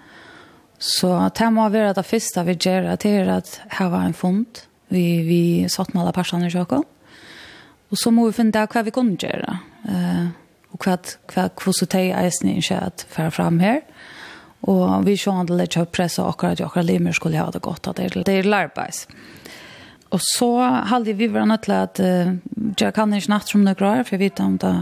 Så 0.83 1.13
det 1.39 1.53
må 1.55 1.69
være 1.71 1.95
det 1.95 2.07
første 2.07 2.43
vi 2.49 2.57
gjør, 2.57 2.95
det 2.97 3.11
er 3.13 3.37
at 3.37 3.61
her 3.79 3.91
var 3.93 4.07
en 4.07 4.17
fond 4.17 4.65
vi, 4.93 5.23
vi 5.25 5.69
satt 5.71 5.93
med 5.95 6.03
alle 6.03 6.15
personer 6.17 6.51
i 6.51 6.53
kjøkken, 6.53 6.83
Og 7.93 8.01
så 8.01 8.11
må 8.11 8.25
vi 8.27 8.33
finne 8.33 8.53
fundera 8.53 8.71
hva 8.73 8.83
vi 8.87 8.95
kunne 8.95 9.19
gjøre. 9.21 9.59
Uh, 9.85 10.33
og 10.73 10.87
hva, 10.87 10.97
hva, 11.29 11.49
hva 11.53 11.75
så 11.77 11.89
teg 11.93 12.15
eisen 12.17 12.49
i 12.55 12.63
seg 12.65 12.81
at 12.81 13.05
fære 13.13 13.35
frem 13.37 13.61
her. 13.61 13.83
Og 14.71 15.05
vi 15.05 15.19
ser 15.19 15.37
andre 15.37 15.59
litt 15.61 15.77
press 15.93 16.21
og 16.23 16.31
akkurat 16.33 16.61
at 16.61 16.67
akkurat 16.69 16.89
limer 16.89 17.17
skulle 17.17 17.41
ha 17.41 17.51
det 17.53 17.65
godt, 17.65 17.91
at 17.91 17.99
det 17.99 18.37
er 18.39 18.49
lærbeis. 18.49 19.05
Og 20.13 20.21
så 20.23 20.49
hadde 20.89 21.15
vi 21.19 21.29
vært 21.33 21.51
nødt 21.51 21.65
til 21.67 21.77
at 21.77 22.01
uh, 22.01 22.35
jeg 22.81 22.97
kan 22.97 23.13
ikke 23.13 23.33
natt 23.33 23.53
som 23.53 23.65
det 23.69 23.79
grar, 23.81 24.05
for 24.05 24.17
jeg 24.17 24.25
vet 24.25 24.45
om 24.45 24.59
det 24.63 24.75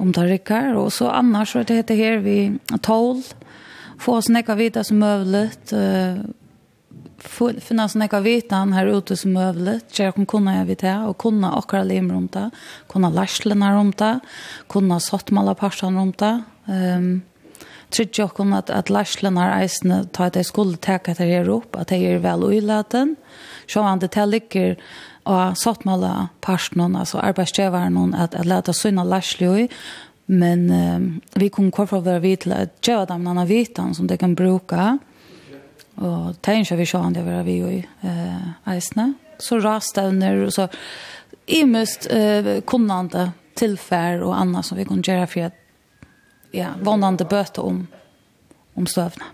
om 0.00 0.12
det 0.12 0.24
rykker. 0.30 0.72
Og 0.80 0.92
så 0.92 1.10
annars 1.12 1.52
så 1.52 1.62
det 1.68 1.82
heter 1.82 1.98
her 1.98 2.22
vi 2.24 2.36
tål, 2.80 3.20
få 4.00 4.16
oss 4.20 4.30
nekka 4.32 4.56
vita 4.56 4.84
som 4.84 5.02
møvlet, 5.02 5.74
uh, 5.76 6.22
finna 7.18 7.88
sånn 7.90 8.04
ekka 8.06 8.22
vitan 8.24 8.72
her 8.76 8.88
ute 8.90 9.16
som 9.18 9.34
møvlet, 9.36 9.84
kjer 9.92 10.14
kom 10.16 10.26
kunna 10.28 10.58
jeg 10.60 10.70
vita, 10.72 10.94
og 11.08 11.18
kunna 11.22 11.52
akkara 11.58 11.86
lim 11.88 12.10
rundt 12.12 12.34
det, 12.36 12.48
kunna 12.92 13.10
lærslene 13.12 13.72
rundt 13.74 13.98
det, 14.02 14.14
kunna 14.72 14.98
sottmala 15.02 15.54
parsan 15.58 15.98
rundt 16.00 16.22
det. 16.22 16.34
Um, 16.66 17.12
Trygg 17.92 18.22
okkur 18.24 18.48
at, 18.56 18.70
at 18.72 18.88
lærslene 18.88 19.50
eisne 19.58 19.98
ta 20.16 20.30
at 20.30 20.38
jeg 20.40 20.48
skulle 20.48 20.78
teka 20.80 21.12
etter 21.12 21.28
her 21.28 21.50
opp, 21.52 21.76
at 21.76 21.90
jeg 21.92 22.14
er 22.14 22.22
vel 22.24 22.46
uilaten. 22.48 23.18
Så 23.68 23.84
han 23.84 24.00
det 24.00 24.14
til 24.14 24.32
ligger 24.32 24.78
og 25.28 25.58
sottmala 25.60 26.30
parsan, 26.40 26.96
altså 26.96 27.20
arbeidsgjøveren, 27.20 28.14
at, 28.16 28.34
at 28.34 28.48
leta 28.48 28.72
syna 28.72 29.04
lærsle 29.04 29.68
men 30.32 30.70
um, 30.70 31.08
vi 31.36 31.50
kom 31.52 31.70
kvar 31.74 31.88
for 31.90 32.00
å 32.00 32.06
være 32.06 32.22
vidt 32.22 32.46
til 32.46 32.94
at 32.96 33.10
dem 33.10 33.26
denne 33.26 33.44
vitan 33.48 33.92
som 33.94 34.06
de 34.08 34.16
kan 34.16 34.36
bruka, 34.38 34.94
og 34.96 35.11
Og 36.02 36.34
det 36.42 36.50
er 36.50 36.62
ikke 36.64 36.80
vi 36.80 36.88
sjående 36.88 37.20
det 37.20 37.26
var 37.26 37.44
vi 37.46 37.58
jo 37.60 37.70
i 37.70 37.80
eh, 37.80 38.46
eisene. 38.74 39.12
Så 39.42 39.58
rastevner 39.62 40.44
og 40.46 40.52
så 40.54 40.68
imest 41.46 42.08
eh, 42.10 42.58
kunnande 42.66 43.30
tilfær 43.58 44.22
og 44.26 44.34
annet 44.36 44.66
som 44.66 44.78
vi 44.78 44.86
kunne 44.88 45.06
gjøre 45.06 45.28
for 45.30 45.50
at 45.50 45.58
ja, 46.52 46.74
vannande 46.82 47.26
bøte 47.28 47.62
om, 47.64 47.84
om 48.76 48.86
støvne. 48.86 49.30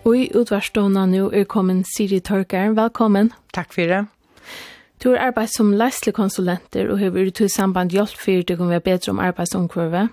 Og 0.00 0.16
i 0.16 0.30
utverstående 0.34 1.04
nå 1.12 1.26
er 1.36 1.44
kommet 1.44 1.86
Siri 1.86 2.18
Tørker. 2.24 2.72
Velkommen. 2.74 3.30
Takk 3.54 3.76
for 3.76 3.86
det. 3.86 4.06
Du 5.02 5.08
har 5.10 5.18
arbeidt 5.30 5.54
som 5.56 5.72
leislekonsulenter 5.72 6.90
og 6.92 6.98
har 7.00 7.14
vært 7.14 7.40
i 7.40 7.48
samband 7.48 7.94
hjelp 7.94 8.18
for 8.20 8.44
det 8.44 8.56
kan 8.58 8.68
være 8.68 8.84
bedre 8.84 9.14
om 9.14 9.22
arbeidsomkurve. 9.24 10.08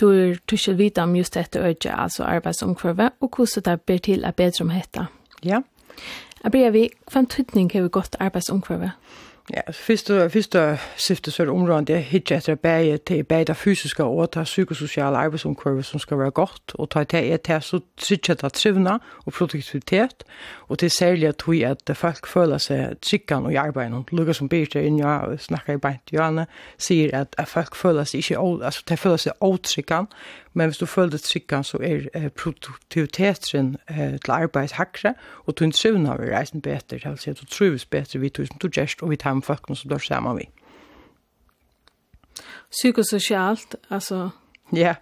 Du 0.00 0.06
har 0.08 0.38
tusket 0.48 0.78
vite 0.78 1.02
om 1.02 1.16
just 1.16 1.34
dette 1.34 1.60
øyne, 1.60 1.92
altså 1.92 2.24
arbeidsomkurve, 2.24 3.10
og 3.20 3.36
hvordan 3.36 3.62
det 3.64 3.80
blir 3.82 3.98
til 3.98 4.24
å 4.24 4.32
bedre 4.36 4.64
om 4.64 4.72
dette. 4.72 5.06
Ja. 5.44 5.60
Jeg 6.44 6.52
blir 6.52 6.70
vi, 6.70 6.88
hva 7.12 7.20
en 7.20 7.26
tydning 7.26 7.70
har 7.72 7.82
vi 7.82 7.92
gått 7.92 8.16
arbeidsomkurve? 8.20 8.92
Ja. 8.92 9.25
Ja, 9.54 9.60
fyrst 9.70 10.10
og 10.10 10.78
syfte 10.98 11.30
så 11.30 11.42
er 11.42 11.46
det 11.46 11.54
området, 11.54 11.86
det 11.88 11.96
er 11.96 12.00
hitje 12.00 12.36
etter 12.36 12.54
bæge 12.54 12.96
til 12.98 13.22
bæge 13.24 13.54
fysiske 13.54 14.04
og 14.04 14.32
ta 14.34 14.42
psykosociale 14.42 15.16
arbeidsomkurve 15.16 15.82
som 15.82 16.00
skal 16.02 16.18
være 16.18 16.30
godt, 16.30 16.74
og 16.74 16.90
ta 16.90 17.04
til 17.04 17.32
et 17.32 17.46
her 17.46 17.60
så 17.60 17.78
trygge 17.96 18.34
det 18.34 18.52
trivna 18.52 18.98
og 19.26 19.32
produktivitet, 19.32 20.24
og 20.68 20.78
til 20.78 20.90
særlig 20.90 21.28
at 21.28 21.42
vi 21.48 21.62
at 21.62 21.90
folk 21.94 22.26
føler 22.26 22.58
seg 22.58 22.98
tryggan 23.02 23.46
og 23.46 23.52
i 23.52 23.56
arbeidet. 23.56 24.10
Lukka 24.12 24.32
som 24.32 24.48
Birte 24.48 24.82
inn, 24.82 24.98
ja, 24.98 25.20
snakker 25.38 25.74
i 25.74 25.78
beint. 25.78 26.12
Johanne, 26.12 26.46
sier 26.78 27.14
at, 27.14 27.34
at 27.38 27.48
folk 27.48 27.76
føler 27.76 28.04
seg 28.04 28.18
ikke, 28.18 28.42
altså 28.64 28.82
de 28.88 28.96
føler 28.96 29.16
seg 29.16 29.32
otryggan 29.40 30.10
men 30.56 30.66
hvis 30.66 30.78
du 30.78 30.86
føler 30.86 31.18
tryggene 31.20 31.64
så 31.64 31.78
er 31.84 32.06
eh, 32.14 32.28
produktiviteten 32.32 33.76
eh, 33.90 34.16
til 34.24 34.32
arbeid 34.32 34.72
hakre, 34.72 35.12
og 35.44 35.58
du 35.58 35.70
trivna 35.70 36.16
vil 36.16 36.32
reisen 36.32 36.62
bedre, 36.64 37.00
altså 37.04 37.34
du 37.40 37.44
trives 37.44 37.84
bedre, 37.84 38.20
vi 38.20 38.28
tog 38.28 38.46
som 38.46 38.58
du 38.62 38.68
gjerst, 38.72 39.02
og 39.02 39.10
vi 39.10 39.16
tar 39.20 39.35
de 39.40 39.46
folkene 39.46 39.76
som 39.76 39.90
blir 39.92 40.02
sammen 40.02 40.38
vi. 40.40 40.48
Psykosocialt, 42.70 43.76
altså 43.90 44.30
Ja, 44.76 44.94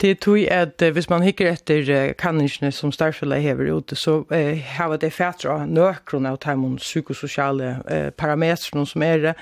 det 0.00 0.18
tror 0.20 0.36
jeg 0.36 0.48
at 0.50 0.82
uh, 0.82 0.90
hvis 0.90 1.10
man 1.10 1.22
hikker 1.22 1.52
etter 1.52 1.86
uh, 1.86 2.14
kanningsene 2.18 2.72
som 2.72 2.92
starfella 2.92 3.38
hever 3.38 3.70
ute, 3.76 3.96
så 3.96 4.24
uh, 4.30 4.58
har 4.58 4.96
det 4.96 5.12
fætre 5.12 5.52
av 5.52 5.68
nøkrona 5.68 6.32
og 6.34 6.40
tar 6.40 6.58
psykosociale 6.76 7.76
uh, 7.90 8.10
parametrene 8.10 8.86
som 8.86 9.02
er 9.02 9.16
det. 9.22 9.34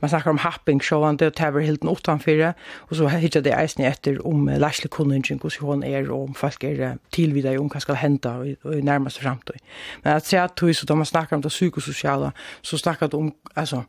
Man 0.00 0.10
snakker 0.10 0.30
om 0.30 0.38
happingsjående 0.38 1.26
och 1.26 1.34
tar 1.34 1.60
helt 1.60 1.84
utanför 1.84 1.92
utenfor 1.92 2.32
det. 2.32 2.54
Og 2.90 2.96
så 2.96 3.08
hikker 3.08 3.40
det 3.40 3.54
eisen 3.54 3.84
etter 3.84 4.18
om 4.26 4.48
uh, 4.48 4.58
lærslig 4.58 4.90
kunningen, 4.90 5.38
hvordan 5.38 5.66
hun 5.66 5.82
er, 5.82 6.10
og 6.10 6.22
om 6.22 6.34
folk 6.34 6.64
er 6.64 6.90
uh, 6.90 6.96
tilvidere 7.12 7.58
om 7.58 7.70
hva 7.70 7.80
skal 7.80 7.94
hente 7.94 8.28
i, 8.44 8.56
i 8.78 8.80
nærmeste 8.80 9.22
fremtid. 9.22 9.62
Men 10.04 10.16
at 10.16 10.26
se 10.26 10.38
at 10.38 10.58
så 10.58 10.86
da 10.88 10.94
man 10.94 11.06
snakker 11.06 11.36
om 11.36 11.42
det 11.42 11.50
psykosociale, 11.50 12.30
så 12.62 12.78
snakker 12.78 13.06
det 13.06 13.14
om, 13.14 13.34
altså, 13.56 13.82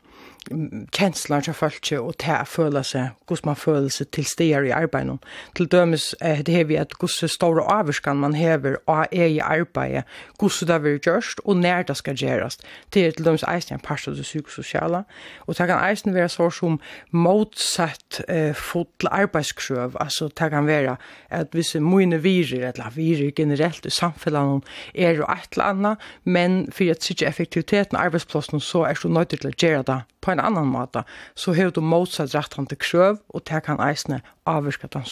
kjenslar 0.50 1.44
til 1.46 1.54
folk 1.54 1.86
og 1.98 2.16
til 2.18 2.34
å 2.34 2.46
føle 2.48 2.82
seg, 2.86 3.12
hvordan 3.28 3.52
man 3.52 3.58
føler 3.58 3.92
seg 3.94 4.08
til 4.14 4.26
steder 4.26 4.66
i 4.66 4.72
arbeidet. 4.74 5.22
Til 5.56 5.68
dømes 5.70 6.08
eh, 6.20 6.42
det 6.42 6.56
har 6.56 6.66
vi 6.66 6.78
at 6.80 6.94
hvordan 6.98 7.30
store 7.30 7.62
avvarskan 7.70 8.18
man 8.18 8.34
hever 8.34 8.80
av 8.90 9.06
i 9.14 9.38
arbeidet, 9.38 10.02
hvordan 10.40 10.68
det 10.68 10.78
vil 10.82 10.98
gjøres 10.98 11.34
og 11.44 11.60
når 11.62 11.86
det 11.88 11.96
skal 11.96 12.18
gjøres. 12.18 12.58
Det 12.94 13.04
er 13.06 13.14
til 13.14 13.28
dømes 13.28 13.46
eisen 13.48 13.76
en 13.76 13.84
part 13.84 14.08
av 14.08 14.16
det 14.18 14.26
psykosociale, 14.26 15.04
og 15.46 15.58
det 15.58 15.68
kan 15.70 15.84
eisen 15.86 16.14
være 16.14 16.28
så 16.32 16.50
som 16.50 16.80
motsatt 17.10 18.22
eh, 18.28 18.54
fotl 18.54 19.10
arbeidskrøv, 19.10 19.96
altså 20.00 20.28
det 20.28 20.50
kan 20.50 20.66
være 20.66 20.96
at 21.30 21.54
hvis 21.54 21.74
mine 21.80 22.18
virer, 22.22 22.72
eller 22.72 22.90
virer 22.96 23.30
generelt 23.30 23.86
i 23.86 23.90
samfunnet, 23.94 24.66
er 24.94 25.14
jo 25.20 25.26
et 25.30 25.54
eller 25.54 25.70
annet, 25.70 26.08
men 26.24 26.66
for 26.72 26.90
at 26.90 27.04
sikkert 27.04 27.28
effektiviteten 27.28 27.96
av 27.96 28.10
arbeidsplassen 28.10 28.60
så 28.60 28.86
er 28.88 28.98
så 28.98 29.08
nøyde 29.08 29.36
til 29.36 29.52
å 29.52 29.56
gjøre 29.56 29.86
det 29.86 30.00
på 30.22 30.31
på 30.32 30.38
en 30.38 30.46
annan 30.46 30.66
måte, 30.72 31.04
så 31.34 31.52
har 31.52 31.70
du 31.70 31.80
motsatt 31.80 32.34
rett 32.34 32.54
han 32.56 32.66
til 32.66 32.78
krøv, 32.80 33.20
og 33.28 33.44
det 33.48 33.62
kan 33.66 33.80
eisne 33.80 34.22
avvirke 34.46 34.88
den 34.88 35.04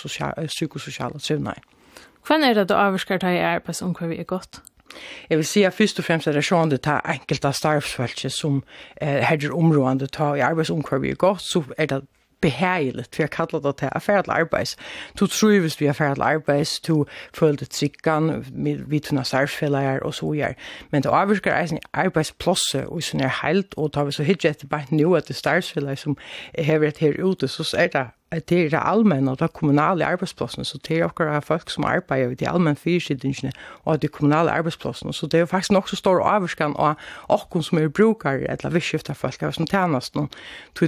psykosociale 0.47 1.21
trivnei. 1.21 1.59
Hvordan 2.27 2.45
er 2.45 2.55
det 2.55 2.69
du 2.69 2.75
avvirker 2.75 3.19
deg 3.19 3.37
i 3.37 3.45
arbeids 3.45 3.83
er 3.83 4.25
godt? 4.25 4.63
Jeg 5.31 5.39
vil 5.39 5.47
si 5.47 5.63
at 5.63 5.75
først 5.75 5.99
og 5.99 6.05
fremst 6.05 6.27
er 6.27 6.33
det 6.35 6.45
sånn 6.45 6.71
det 6.71 6.83
tar 6.83 7.05
enkelte 7.07 7.53
starvsfølelse 7.53 8.31
som 8.31 8.63
eh, 9.01 9.23
herder 9.23 9.55
områdene 9.55 10.09
ta 10.11 10.35
i 10.35 10.43
arbeidsomkvarvi 10.43 11.11
er 11.11 11.21
godt, 11.21 11.43
så 11.43 11.63
er 11.79 11.87
det 11.87 12.01
behagligt 12.41 13.17
för 13.17 13.23
jag 13.23 13.31
kallar 13.31 13.61
det 13.61 13.73
till 13.73 13.89
affär 13.93 14.23
till 14.23 14.33
arbets. 14.33 14.79
Du 15.13 15.27
trivs 15.27 15.83
vi 15.83 15.93
till 16.15 16.23
arbets, 16.23 16.81
du 16.81 17.05
följde 17.33 17.67
tryggan, 17.67 18.45
vi 18.89 19.01
tunna 19.01 19.25
särfällar 19.25 20.03
och 20.03 20.15
så 20.15 20.35
gör. 20.35 20.55
Men 20.91 21.03
det 21.03 21.09
avvirkar 21.09 21.61
eisen 21.61 21.79
arbetsplåse 21.91 22.85
och 22.85 23.03
sån 23.03 23.21
är 23.21 23.29
helt 23.29 23.75
och 23.75 23.93
tar 23.93 24.05
vi 24.05 24.13
så 24.13 24.23
hittar 24.23 24.49
efter 24.49 24.67
bara 24.67 24.85
nu 24.89 25.17
att 25.17 25.27
det 25.27 25.35
särfällar 25.35 25.97
som 25.97 26.17
är 26.53 26.83
ett 26.83 26.99
här 26.99 27.33
ute 27.33 27.49
så 27.49 27.77
är 27.77 27.89
det 27.89 28.11
det 28.33 28.65
er 28.65 28.69
det 28.71 28.79
allmenne 28.83 29.31
og 29.31 29.41
det 29.41 29.53
kommunale 29.53 30.07
arbeidsplassene, 30.07 30.65
så 30.65 30.79
det 30.89 30.99
er 30.99 31.05
akkurat 31.05 31.45
folk 31.45 31.71
som 31.71 31.85
arbeider 31.85 32.29
ved 32.29 32.37
de 32.37 32.49
allmenne 32.49 32.77
fyrsidningene 32.77 33.53
og 33.85 34.03
de 34.03 34.09
kommunale 34.09 34.51
arbeidsplassene, 34.51 35.15
så 35.15 35.27
det 35.27 35.35
er 35.35 35.39
jo 35.39 35.47
faktisk 35.47 35.71
nok 35.71 35.89
så 35.89 35.97
stor 35.97 36.23
avvarskan 36.23 36.75
av 36.79 36.95
åkken 37.29 37.63
som 37.63 37.79
er 37.79 37.89
brukere 37.89 38.47
eller 38.51 38.71
vidskiftet 38.71 39.17
folk 39.17 39.43
av 39.43 39.53
som 39.53 39.67
tjenest 39.67 40.15
noen. 40.15 40.29
Så 40.79 40.87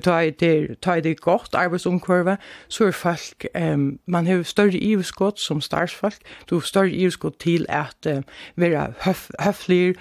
tar 0.83 1.01
det 1.01 1.21
godt 1.21 1.55
arbeidsomkurve, 1.55 2.37
så 2.69 2.87
er 2.87 2.91
folk, 2.91 3.47
um, 3.75 3.99
man 4.07 4.27
har 4.27 4.43
større 4.43 4.79
iveskott 4.79 5.41
som 5.41 5.61
starsfolk, 5.61 6.23
du 6.51 6.55
har 6.55 6.67
større 6.67 6.91
iveskott 6.91 7.41
til 7.41 7.67
at 7.69 8.07
uh, 8.07 8.23
være 8.57 8.93
høf, 9.01 9.31
høflig, 9.41 9.97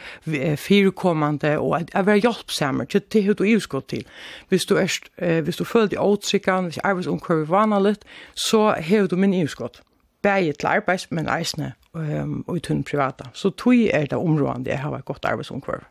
fyrkommende 0.57 1.57
og 1.57 1.81
at 1.93 2.05
være 2.05 2.17
hjelpsamer, 2.17 2.85
det 2.85 3.23
har 3.23 3.33
du 3.33 3.43
iveskott 3.43 3.87
til. 3.87 4.05
Hvis 4.49 4.65
du, 4.65 4.75
er, 4.75 4.99
uh, 5.21 5.39
hvis 5.39 5.57
du 5.57 5.63
føler 5.63 5.87
deg 5.87 5.99
åtsikken, 6.01 6.69
hvis 6.69 6.77
arbeidsomkurve 6.77 7.30
kör 7.31 7.39
vi 7.39 7.45
vana 7.45 7.75
vanligt, 7.75 8.05
så 8.33 8.69
har 8.69 9.07
du 9.07 9.15
min 9.15 9.33
EU-skott. 9.33 9.81
Bæget 10.21 10.59
til 10.59 10.67
arbeids, 10.67 11.11
men 11.11 11.29
eisne 11.29 11.73
um, 11.93 12.43
og 12.47 12.57
i 12.57 12.59
tunn 12.59 12.83
privata. 12.83 13.23
Så 13.33 13.49
tog 13.49 13.73
er 13.73 14.05
det 14.05 14.13
områdene 14.17 14.69
jeg 14.69 14.79
har 14.79 14.97
et 14.97 15.05
godt 15.05 15.25
arbeidsomkvarv. 15.25 15.83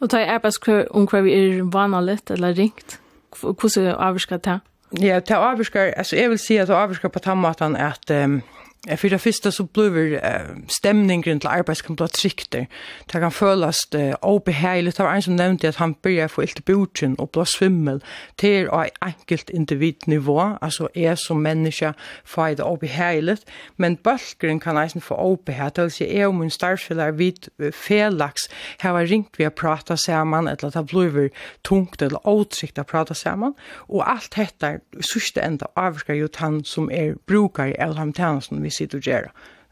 Og 0.00 0.10
tog 0.10 0.20
arbeidsomkvarv 0.20 1.26
er 1.26 1.62
vanligt 1.72 2.30
eller 2.30 2.58
ringt? 2.58 3.00
Hvordan 3.40 3.94
avvirker 3.98 4.36
det? 4.36 4.60
Ja, 5.00 5.20
det 5.20 5.34
avvirker, 5.34 5.80
altså 5.96 6.16
jeg 6.16 6.30
vil 6.30 6.38
si 6.38 6.56
at 6.56 6.68
det 6.68 6.74
avvirker 6.74 7.08
på 7.08 7.18
den 7.18 7.38
måten 7.38 7.76
at 7.76 8.10
um, 8.24 8.42
Jeg 8.88 8.98
för 8.98 9.08
det 9.08 9.18
första 9.18 9.50
så 9.50 9.64
blir 9.64 10.14
uh, 10.14 10.20
stämningen 10.68 11.40
till 11.40 11.48
arbeidskamp 11.48 11.98
da 11.98 12.06
Det 12.06 12.66
kan 13.12 13.32
føles 13.32 13.76
uh, 13.94 14.14
obehagligt 14.22 14.96
Det 14.96 15.04
var 15.04 15.14
en 15.14 15.22
som 15.22 15.36
nevnte 15.36 15.68
at 15.68 15.76
han 15.76 15.94
började 16.02 16.28
få 16.28 16.42
ilt 16.42 16.68
i 16.68 16.72
och 16.72 17.20
og 17.20 17.30
blå 17.30 17.44
svimmel 17.44 18.02
till 18.36 18.66
ett 18.66 18.90
enkelt 19.00 19.50
individnivå, 19.50 20.58
Alltså 20.60 20.88
är 20.94 21.14
som 21.14 21.42
människa 21.42 21.92
får 22.24 22.56
det 22.56 22.62
obehagligt. 22.62 23.44
men 23.76 23.96
bølgeren 23.96 24.60
kan 24.60 24.74
nästan 24.74 25.02
få 25.02 25.14
obehagligt. 25.14 25.76
Det 25.76 25.82
vill 25.82 25.90
säga 25.90 26.18
jeg 26.18 26.26
og 26.26 26.34
min 26.34 26.50
starffeller 26.50 27.10
vid 27.10 27.48
felaks 27.72 28.42
har 28.78 29.06
ringt 29.06 29.38
vi 29.38 29.44
har 29.44 29.50
prata 29.50 29.96
samman 29.96 30.48
eller 30.48 30.66
att 30.66 30.74
det 30.74 30.84
blir 30.84 31.30
tungt 31.62 32.02
eller 32.02 32.26
åtrygt 32.26 32.78
att 32.78 32.86
prata 32.86 33.14
samman. 33.14 33.54
Och 33.88 34.10
allt 34.10 34.36
dette 34.36 34.80
sista 35.00 35.40
enda 35.40 35.66
avskar 35.76 36.14
ju 36.14 36.28
han 36.34 36.64
som 36.64 36.90
er 36.90 37.14
brukar 37.26 37.66
i 37.66 37.74
Elhamtjanasen 37.74 38.62
vi 38.62 38.71
sitter 38.74 39.00
og 39.00 39.08
gjør. 39.08 39.28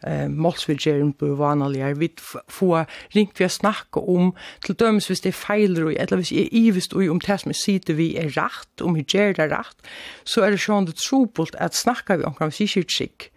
Eh, 0.07 0.29
Målsvidgjeren 0.33 1.13
bør 1.21 1.35
vanlig 1.37 1.83
er 1.85 1.99
vidt 2.01 2.23
få 2.25 2.71
ringt 3.15 3.41
vi 3.41 3.45
å 3.45 3.53
snakke 3.53 4.01
om, 4.01 4.33
til 4.65 4.79
dømes 4.81 5.11
hvis 5.11 5.21
det 5.27 5.35
er 5.35 5.37
feiler 5.37 5.91
eller 5.93 6.23
hvis 6.23 6.33
jeg 6.33 6.47
er 6.47 6.57
ivist 6.57 6.97
og 6.97 7.05
om 7.13 7.21
det 7.21 7.37
som 7.43 7.53
jeg 7.53 7.61
sitter 7.61 7.99
vi 7.99 8.15
er 8.21 8.33
rett, 8.39 8.73
om 8.81 8.97
vi 8.97 9.05
gjør 9.05 9.37
det 9.37 9.51
rett, 9.53 9.93
så 10.25 10.47
er 10.47 10.55
det 10.55 10.63
sånn 10.65 10.89
det 10.89 10.97
trobult 11.03 11.59
at 11.61 11.77
snakker 11.77 12.21
vi 12.21 12.29
om 12.29 12.37
hva 12.39 12.49
vi 12.49 12.65
sier 12.65 12.89
skikk. 12.89 13.29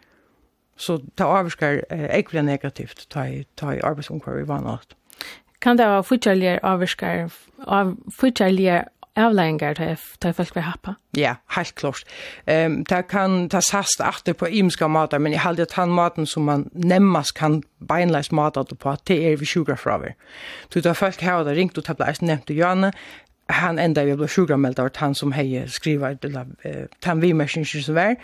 Så 0.80 1.02
det 1.04 1.28
avskar 1.28 1.84
eh, 1.94 2.08
ikke 2.18 2.42
negativt, 2.42 3.08
ta 3.14 3.28
i, 3.28 3.44
ta 3.60 3.76
i 3.76 3.84
arbeidsomkvar 3.84 4.40
vi 4.40 4.48
vanlig. 4.48 4.96
Kan 5.64 5.78
det 5.80 5.86
være 5.88 6.04
fortjellige 6.04 6.60
avskar, 6.66 7.30
av, 7.68 7.94
fortjellige 8.12 8.82
avlæringar 9.16 9.74
til 9.74 9.98
til 10.22 10.34
folk 10.34 10.56
vil 10.56 10.64
happa. 10.64 10.94
Ja, 11.18 11.36
helt 11.56 11.76
klart. 11.76 12.04
Ehm 12.48 12.72
um, 12.72 12.86
ta 12.86 13.02
kan 13.02 13.50
ta 13.50 13.60
sast 13.62 14.02
aftur 14.02 14.34
på 14.34 14.46
imska 14.46 14.88
matar, 14.88 15.18
men 15.18 15.34
i 15.34 15.36
haldi 15.36 15.62
at 15.62 15.74
han 15.74 15.90
maten 15.90 16.26
som 16.26 16.44
man 16.44 16.70
nemmas 16.74 17.32
kan 17.32 17.64
beinleis 17.88 18.32
matar 18.32 18.64
på 18.64 18.96
te 19.06 19.32
er 19.32 19.38
vi 19.38 19.46
sugar 19.46 19.76
flower. 19.76 20.14
Du 20.74 20.82
ta 20.82 20.92
folk 20.92 21.22
hava 21.22 21.44
det 21.44 21.58
ringt 21.58 21.78
og 21.78 21.84
tabla 21.84 22.10
eisen 22.10 22.28
nemt 22.28 22.50
og 22.50 22.56
Janne 22.56 22.92
han 23.50 23.80
enda 23.80 24.04
vi 24.04 24.16
blev 24.16 24.28
sjukameld 24.28 24.80
av 24.80 24.90
han 24.96 25.16
som 25.16 25.32
hei 25.32 25.66
skriva 25.68 26.14
til 26.14 26.38
uh, 26.38 26.88
han 27.04 27.22
vi 27.22 27.34
märkning 27.34 27.66
som 27.66 27.96
var 27.96 28.16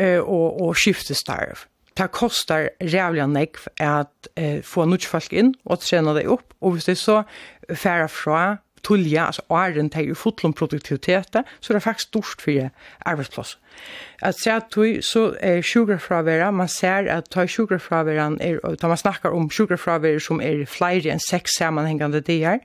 uh, 0.00 0.20
og, 0.20 0.60
og 0.62 0.76
skiftestarv 0.76 1.66
det 1.96 2.10
kostar 2.10 2.68
rævlig 2.82 3.26
nekv 3.30 3.68
at 3.78 4.28
uh, 4.40 4.62
få 4.62 4.84
nødt 4.84 5.06
folk 5.06 5.32
inn 5.32 5.54
og 5.64 5.82
trena 5.84 6.14
deg 6.16 6.30
opp, 6.30 6.54
og 6.60 6.74
hvis 6.74 6.88
det 6.90 6.98
så 6.98 7.22
færa 7.70 8.08
fra 8.10 8.56
tullja, 8.84 9.26
altså 9.26 9.42
åren 9.48 9.90
til 9.90 10.10
i 10.12 10.14
fotlom 10.14 10.52
produktivitet, 10.52 11.36
så 11.60 11.72
det 11.72 11.82
faktisk 11.82 12.08
stort 12.08 12.42
for 12.44 12.70
arbeidsplass. 13.06 13.58
At 14.22 14.38
se 14.38 14.52
at 14.52 14.68
tog, 14.70 15.02
så 15.02 15.34
er 15.40 15.60
sjugrafravera, 15.62 16.50
man 16.50 16.68
ser 16.68 17.10
at 17.12 17.28
ta 17.32 17.46
sjugrafraveran, 17.46 18.38
er, 18.40 18.60
da 18.80 18.88
man 18.88 19.00
snakkar 19.00 19.34
om 19.34 19.50
sjugrafravera 19.50 20.20
som 20.22 20.40
er 20.40 20.64
flere 20.70 21.12
enn 21.12 21.22
seks 21.22 21.58
sammanhengande 21.58 22.22
dier, 22.24 22.62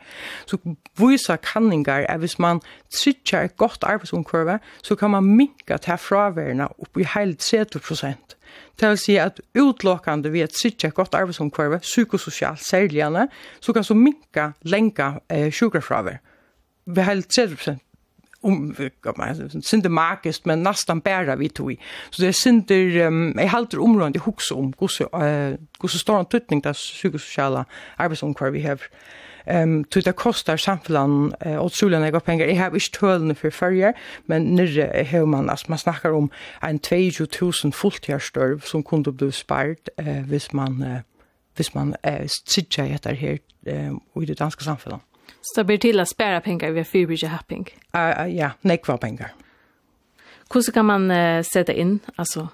så 0.47 0.59
viser 0.99 1.41
kanningar 1.43 2.05
at 2.09 2.21
hvis 2.21 2.37
man 2.39 2.61
trykker 2.93 3.49
et 3.49 3.57
godt 3.57 3.83
arbeidsomkurve, 3.83 4.59
så 4.83 4.95
kan 4.95 5.11
man 5.15 5.27
minka 5.27 5.77
ta 5.77 5.97
fraverna 5.99 6.69
opp 6.77 6.99
i 6.99 7.07
heil 7.15 7.35
30 7.35 7.81
prosent. 7.83 8.38
Det 8.79 8.89
vil 8.89 8.97
si 8.97 9.15
at 9.15 9.41
utlåkande 9.55 10.31
ved 10.31 10.41
et 10.41 10.55
sikkert 10.61 10.93
godt 10.93 11.15
arbeidsomkvarve, 11.15 11.79
psykosocialt 11.79 12.65
særligane, 12.65 13.27
så 13.59 13.73
kan 13.73 13.83
så 13.83 13.93
minka 13.93 14.51
lenka 14.61 15.11
eh, 15.29 15.51
sjukrafraver. 15.51 16.17
Vi 16.85 17.01
har 17.01 17.21
30 17.21 17.77
om 18.41 18.75
um, 18.79 19.61
sinde 19.61 19.89
makist 19.89 20.45
men 20.45 20.63
nästan 20.63 21.01
bära 21.01 21.35
vi 21.35 21.49
tog. 21.49 21.75
Så 22.09 22.21
det 22.21 22.27
är 22.27 22.31
sinde 22.31 23.07
um, 23.07 23.33
jag 23.37 23.47
halter 23.47 23.79
områden 23.79 24.15
i 24.15 24.17
hooks 24.17 24.51
om 24.51 24.73
hur 24.79 24.87
så 24.87 25.09
hur 25.81 25.87
så 25.87 25.99
stor 25.99 26.19
en 26.19 26.25
tutning 26.25 26.61
där 26.61 26.73
psykosociala 26.73 27.65
arbetsomkvar 27.97 28.49
vi 28.49 28.61
har 28.61 28.79
Ehm 29.49 29.77
um, 29.77 29.85
det 30.03 30.15
kostar 30.15 30.57
samfällan 30.57 31.33
eh, 31.39 31.55
och 31.55 31.71
solen 31.71 32.01
jag 32.01 32.25
pengar. 32.25 32.45
Jag 32.45 32.55
har 32.55 32.73
inte 32.73 32.99
tölne 32.99 33.35
för 33.35 33.49
förr, 33.49 33.93
men 34.25 34.55
när 34.55 35.03
hur 35.03 35.25
man 35.25 35.49
alltså 35.49 35.65
man 35.69 35.77
snackar 35.77 36.11
om 36.11 36.29
en 36.61 36.79
22000 36.79 37.71
fulltjärstörv 37.71 38.59
som 38.59 38.83
kunde 38.83 39.11
bli 39.11 39.31
spart 39.31 39.89
eh, 39.97 40.23
vis 40.25 40.51
man 40.51 40.83
eh, 40.83 40.99
vis 41.57 41.73
man 41.73 41.95
eh, 42.03 42.27
sitter 42.45 42.83
heter 42.83 43.13
här 43.13 43.39
eh, 43.65 44.23
i 44.23 44.25
det 44.25 44.37
danska 44.37 44.63
samfällan. 44.63 44.99
Så 45.41 45.61
det 45.61 45.65
blir 45.65 45.77
till 45.77 45.99
att 45.99 46.09
spara 46.09 46.41
pengar 46.41 46.71
via 46.71 46.85
fyrbridge 46.85 47.27
happing? 47.27 47.67
Uh, 47.95 48.25
uh, 48.25 48.35
ja, 48.35 48.51
nekva 48.61 48.97
pengar. 48.97 49.31
Hur 50.53 50.71
kan 50.71 50.85
man 50.85 51.11
uh, 51.11 51.43
sätta 51.43 51.73
in? 51.73 51.99
Alltså 52.15 52.47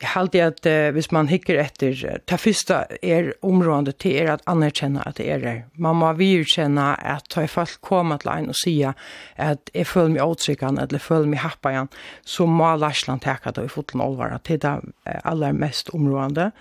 Jeg 0.00 0.08
halte 0.08 0.44
att 0.44 0.66
uh, 0.66 0.90
hvis 0.90 1.12
man 1.12 1.28
hickar 1.28 1.54
efter 1.54 2.20
det 2.24 2.38
första 2.38 2.84
är 3.02 3.32
området 3.42 3.98
til 3.98 4.12
er 4.12 4.30
att 4.32 4.42
anerkjenne 4.46 5.02
att 5.06 5.16
det 5.16 5.30
är 5.30 5.38
det. 5.38 5.62
Man 5.74 5.96
må 5.96 6.12
vi 6.12 6.44
känna 6.44 6.94
att 6.94 7.28
ta 7.28 7.42
i 7.42 7.46
fall 7.46 7.66
til 7.66 8.30
en 8.30 8.48
och 8.48 8.56
säga 8.56 8.94
att 9.36 9.70
jeg 9.74 9.86
føler 9.86 10.08
mig 10.08 10.22
åtryckan 10.22 10.78
eller 10.78 10.98
följer 10.98 11.26
mig 11.26 11.40
igjen, 11.64 11.88
så 12.24 12.46
må 12.46 12.76
Larsland 12.76 13.20
teke 13.20 13.50
då 13.50 13.64
i 13.64 13.68
foten 13.68 14.00
allvar 14.00 14.38
till 14.44 14.58
det 14.58 14.80
allra 15.24 15.52
mest 15.52 15.88
området. 15.88 16.52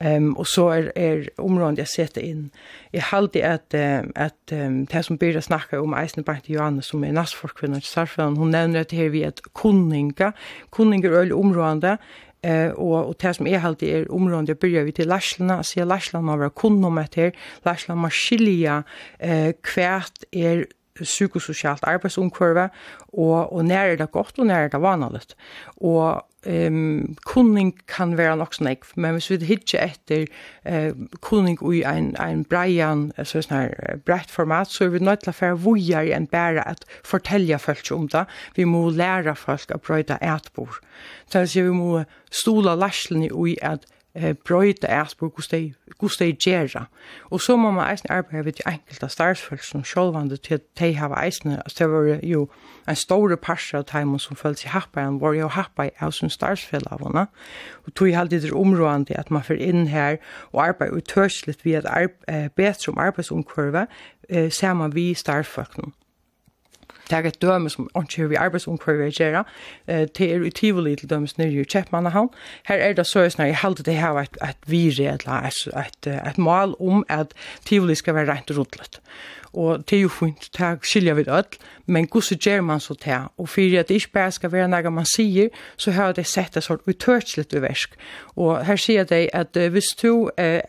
Ehm 0.00 0.24
um, 0.24 0.36
och 0.36 0.46
så 0.46 0.68
är 0.68 0.92
är 0.96 1.28
området 1.38 1.78
jeg 1.78 1.88
sätter 1.88 2.20
in. 2.20 2.50
Jeg 2.92 3.02
halte 3.02 3.42
at, 3.42 3.74
att 3.74 4.04
at 4.16 4.32
att 4.50 4.52
um, 4.52 4.84
det 4.84 5.02
som 5.02 5.16
börjar 5.16 5.40
snacka 5.40 5.80
om 5.80 5.94
Eisenbach 5.94 6.50
Johanne, 6.50 6.82
som 6.82 7.04
är 7.04 7.24
til 7.80 7.82
Sarfjøen, 7.82 8.36
hon 8.36 8.50
nämner 8.50 8.80
at 8.80 8.90
det 8.90 8.96
här 8.96 9.08
vi 9.08 9.24
ett 9.24 9.40
kunninga 9.54 10.32
kunningar 10.70 11.10
er 11.10 11.32
området 11.32 11.98
Eh 12.42 12.68
och 12.68 13.08
och 13.08 13.16
det 13.18 13.34
som 13.34 13.46
är 13.46 13.58
halt 13.58 13.82
är 13.82 14.12
området 14.12 14.60
börjar 14.60 14.84
vi 14.84 14.92
till 14.92 15.08
Larslarna 15.08 15.62
så 15.62 15.84
Larslan 15.84 15.88
Larslarna 15.88 16.36
var 16.36 16.50
kunn 16.50 16.84
om 16.84 16.94
det 16.94 17.16
här 17.16 17.32
Larslarna 17.62 18.00
Marsilia 18.00 18.82
eh 19.18 19.52
kvärt 19.62 20.24
är 20.30 20.66
psykosocialt 21.04 21.84
arbeidsomkurve, 21.88 22.68
og, 23.12 23.52
og 23.52 23.64
nær 23.64 23.92
er 23.92 24.00
det 24.00 24.10
godt, 24.12 24.38
og 24.38 24.46
nær 24.46 24.66
er 24.66 24.72
det 24.72 24.82
vanligt. 24.82 25.34
Og 25.76 26.22
um, 26.46 27.16
kunning 27.26 27.72
kan 27.88 28.16
være 28.18 28.36
nok 28.40 28.54
sånn 28.56 28.70
men 28.96 29.16
hvis 29.16 29.30
vi 29.32 29.38
hittar 29.48 29.90
etter 29.90 30.26
uh, 30.68 30.92
kunning 31.24 31.58
i 31.72 31.82
en, 31.88 32.12
en 32.20 32.44
breian, 32.44 33.08
så 33.18 33.42
sånn 33.42 33.56
her 33.56 34.00
breit 34.06 34.30
format, 34.30 34.70
så 34.70 34.86
er 34.86 34.94
vi 34.94 35.04
nødt 35.04 35.24
til 35.24 35.34
å 35.34 35.38
være 35.40 35.60
vujar 35.64 36.10
enn 36.16 36.28
bare 36.30 36.64
at 36.66 36.84
fortelja 37.04 37.60
folk 37.60 37.90
om 37.94 38.08
det. 38.08 38.26
Vi 38.56 38.66
må 38.68 38.88
læra 38.90 39.34
folk 39.38 39.72
å 39.74 39.80
brøyda 39.80 40.20
etbor. 40.20 40.80
Så 41.30 41.46
vi 41.54 41.70
må 41.74 42.04
stola 42.30 42.76
larslene 42.78 43.30
i 43.30 43.56
at 43.62 43.86
eh 44.14 44.34
brøyta 44.34 44.88
æspur 45.02 45.28
gustei 45.28 45.74
gustei 45.98 46.32
gera. 46.32 46.84
Og 47.30 47.40
så 47.40 47.56
må 47.56 47.70
man 47.70 47.90
eisen 47.92 48.10
við 48.32 48.62
enkelta 48.66 49.08
starfsfólk 49.08 49.62
sum 49.62 49.84
sjálvandi 49.84 50.36
til 50.36 50.60
tey 50.76 50.94
hava 50.94 51.20
eisen 51.24 51.58
as 51.66 51.74
det 51.74 51.90
var 51.90 52.18
jo 52.22 52.48
ein 52.88 52.96
stóra 52.96 53.36
partur 53.36 53.78
av 53.78 53.84
tíma 53.84 54.18
sum 54.18 54.36
følt 54.36 54.64
happa 54.64 55.06
og 55.06 55.20
var 55.20 55.32
jo 55.32 55.48
happa 55.48 55.86
í 55.86 55.90
av 56.00 56.12
sum 56.12 56.30
starfsfellavana. 56.30 57.26
Og 57.86 57.94
tøy 57.94 58.12
haldi 58.12 58.40
det 58.40 58.52
umrøandi 58.52 59.14
at 59.18 59.30
man 59.30 59.42
fer 59.42 59.60
inn 59.60 59.86
her 59.86 60.16
og 60.52 60.64
arbeiði 60.64 60.94
við 60.94 61.06
tørslit 61.14 61.64
við 61.64 61.78
at 61.82 61.86
arbeid 61.86 62.50
betrum 62.56 62.98
arbeiðsumkurva 62.98 63.86
eh 64.28 64.50
sama 64.50 64.88
við 64.88 65.16
starfsfólknum 65.16 65.92
tar 67.10 67.26
et 67.28 67.40
døme 67.42 67.70
som 67.70 67.88
inte 67.96 68.22
hur 68.22 68.28
vi 68.28 68.34
arbetsomkvarver 68.34 69.10
gör 69.10 69.42
til 70.14 70.30
er 70.30 70.46
i 70.46 70.50
tivoli 70.50 70.96
til 70.96 71.10
dømes 71.10 71.38
nere 71.38 71.50
i 71.50 71.64
Kjeppmannahavn 71.64 72.30
Her 72.64 72.76
er 72.76 72.92
det 72.92 73.06
så 73.06 73.28
när 73.38 73.46
jeg 73.46 73.56
halte 73.56 73.82
det 73.82 73.94
här 73.94 74.20
et, 74.20 74.38
att 74.40 74.56
vi 74.66 74.88
et, 74.88 75.26
et, 75.26 76.06
et 76.06 76.38
mål 76.38 76.74
om 76.80 77.04
at 77.08 77.32
tivoli 77.64 77.94
skal 77.94 78.14
være 78.14 78.32
rent 78.32 78.50
rotlet 78.58 79.00
og 79.52 79.90
det 79.90 79.96
er 79.96 80.00
jo 80.00 80.08
fint, 80.08 80.48
det 80.58 80.78
skiljer 80.86 81.14
vi 81.14 81.22
det 81.22 81.58
men 81.86 82.06
hvordan 82.12 82.38
gjør 82.38 82.60
man 82.60 82.80
så 82.80 82.94
det? 83.04 83.18
Og 83.38 83.48
for 83.48 83.78
at 83.78 83.88
det 83.88 83.94
ikke 83.94 84.12
bare 84.12 84.32
skal 84.32 84.52
være 84.52 84.68
noe 84.68 84.90
man 84.90 85.06
sier, 85.16 85.48
så 85.76 85.90
har 85.90 86.12
det 86.12 86.26
sett 86.26 86.54
det 86.54 86.62
sånn 86.62 86.78
utørselig 86.86 87.62
versk. 87.62 87.96
Og 88.36 88.64
her 88.66 88.78
sier 88.78 89.04
det 89.04 89.28
at 89.34 89.56
hvis 89.56 89.90
du 90.02 90.30
eh, 90.38 90.62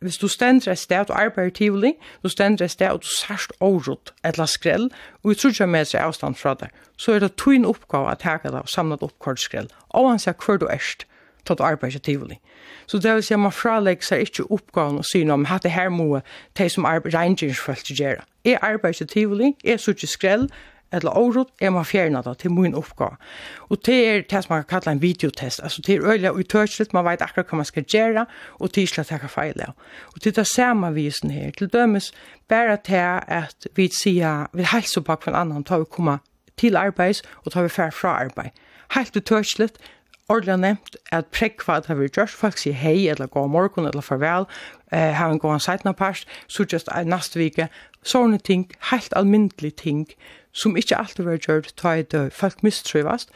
hvis 0.00 0.18
du 0.18 0.28
stender 0.28 0.72
et 0.72 0.78
sted 0.78 1.10
og 1.10 1.22
arbeider 1.22 1.50
tivoli, 1.50 1.92
du 2.22 2.28
stender 2.28 2.64
et 2.64 2.70
sted 2.70 2.88
og 2.88 3.02
du 3.02 3.06
sørst 3.06 3.52
overrott 3.60 4.14
eller 4.24 4.46
skrell, 4.46 4.90
og 5.22 5.30
vi 5.30 5.34
tror 5.34 5.50
ikke 5.50 5.66
med 5.66 5.84
seg 5.84 6.00
avstand 6.00 6.34
fra 6.34 6.54
det, 6.54 6.68
så 6.96 7.12
er 7.12 7.18
det 7.24 7.36
tøyen 7.36 7.64
oppgave 7.64 8.12
å 8.12 8.18
ta 8.20 8.38
det 8.42 8.54
og 8.54 8.68
samle 8.68 8.98
det 9.00 9.08
opp 9.08 9.18
kort 9.18 9.40
skrell, 9.40 9.70
og 9.88 10.10
han 10.10 10.18
sier 10.18 10.36
hver 10.36 10.60
du 10.60 10.68
erst, 10.68 11.06
til 11.46 11.52
at 11.52 11.60
arbeider 11.60 11.98
tivoli. 11.98 12.36
Så 12.86 12.98
det 12.98 13.14
vil 13.14 13.22
si 13.22 13.34
at 13.34 13.40
man 13.40 13.52
fralegger 13.52 14.04
seg 14.04 14.26
ikke 14.26 14.44
oppgaven 14.52 14.98
og 15.00 15.06
sier 15.08 15.24
noe 15.24 15.38
om 15.40 15.46
at 15.48 15.62
det 15.64 15.72
her 15.72 15.88
må 15.88 16.20
de 16.58 16.68
som 16.68 16.84
arbeider 16.84 17.18
regngjøringsfølt 17.18 17.92
gjøre. 17.96 18.26
Jeg 18.44 18.58
arbeider 18.62 19.06
tivoli, 19.06 19.54
jeg 19.64 19.80
sørger 19.80 20.06
skrell, 20.06 20.50
eller 20.92 21.16
året, 21.16 21.46
er 21.60 21.70
man 21.70 21.84
fjernet 21.84 22.24
det 22.24 22.38
til 22.38 22.50
min 22.50 22.74
oppgave. 22.74 23.16
Og 23.68 23.78
det 23.86 23.98
er 24.08 24.22
det 24.30 24.42
som 24.44 24.54
man 24.54 24.64
kan 24.64 24.80
kalla 24.80 24.92
en 24.92 25.02
videotest. 25.02 25.60
Altså 25.62 25.82
det 25.86 25.94
er 25.94 26.04
øyelig 26.04 26.32
utørsligt, 26.32 26.94
man 26.94 27.04
vet 27.04 27.22
akkurat 27.22 27.46
hva 27.46 27.56
man 27.56 27.68
skal 27.68 27.82
gjøre, 27.82 28.26
og 28.58 28.68
det 28.68 28.78
er 28.78 28.88
ikke 28.88 29.00
at 29.00 29.10
jeg 29.10 29.20
kan 29.20 29.28
feile. 29.28 29.66
Og 30.14 30.24
det 30.24 30.26
er 30.26 30.42
det 30.42 30.46
samme 30.46 30.94
visen 30.94 31.30
her. 31.30 31.50
Til 31.58 31.68
dømes 31.68 32.12
bare 32.48 32.76
til 32.84 32.94
at 33.28 33.66
vi 33.76 33.90
sier, 34.02 34.50
vi 34.52 34.62
helser 34.62 35.00
bak 35.00 35.22
for 35.22 35.30
en 35.30 35.40
annan 35.40 35.64
tar 35.64 35.78
vi 35.78 35.84
komme 35.90 36.18
til 36.56 36.76
arbeids, 36.76 37.22
og 37.44 37.52
tar 37.52 37.62
vi 37.62 37.68
færre 37.68 37.92
fra 37.92 38.08
arbeid. 38.08 38.50
Helt 38.94 39.16
utørsligt, 39.16 39.78
ordentlig 40.28 40.56
nevnt 40.58 40.96
at 41.12 41.26
prekva 41.26 41.76
at 41.80 41.88
vi 41.98 42.08
gjørs, 42.08 42.34
folk 42.34 42.58
sier 42.58 42.74
hei, 42.74 43.08
eller 43.10 43.26
gå 43.26 43.46
morgen, 43.46 43.86
eller 43.86 44.04
farvel, 44.04 44.46
eh, 44.92 45.14
ha 45.14 45.30
en 45.30 45.38
gåan 45.38 45.60
seitna 45.60 45.92
parst, 45.92 46.28
så 46.46 46.66
just 46.72 46.88
er 46.92 47.08
neste 47.08 47.38
vike, 47.38 47.68
sånne 48.02 48.38
ting, 48.38 48.68
helt 48.90 49.12
almindelige 49.16 49.76
ting, 49.82 50.06
som 50.52 50.76
ikke 50.76 50.98
alltid 50.98 51.24
var 51.24 51.38
gjort, 51.38 51.72
ta 51.76 51.94
i 51.98 52.02
døy, 52.02 52.30
folk 52.34 52.62
mistrøyvast, 52.62 53.30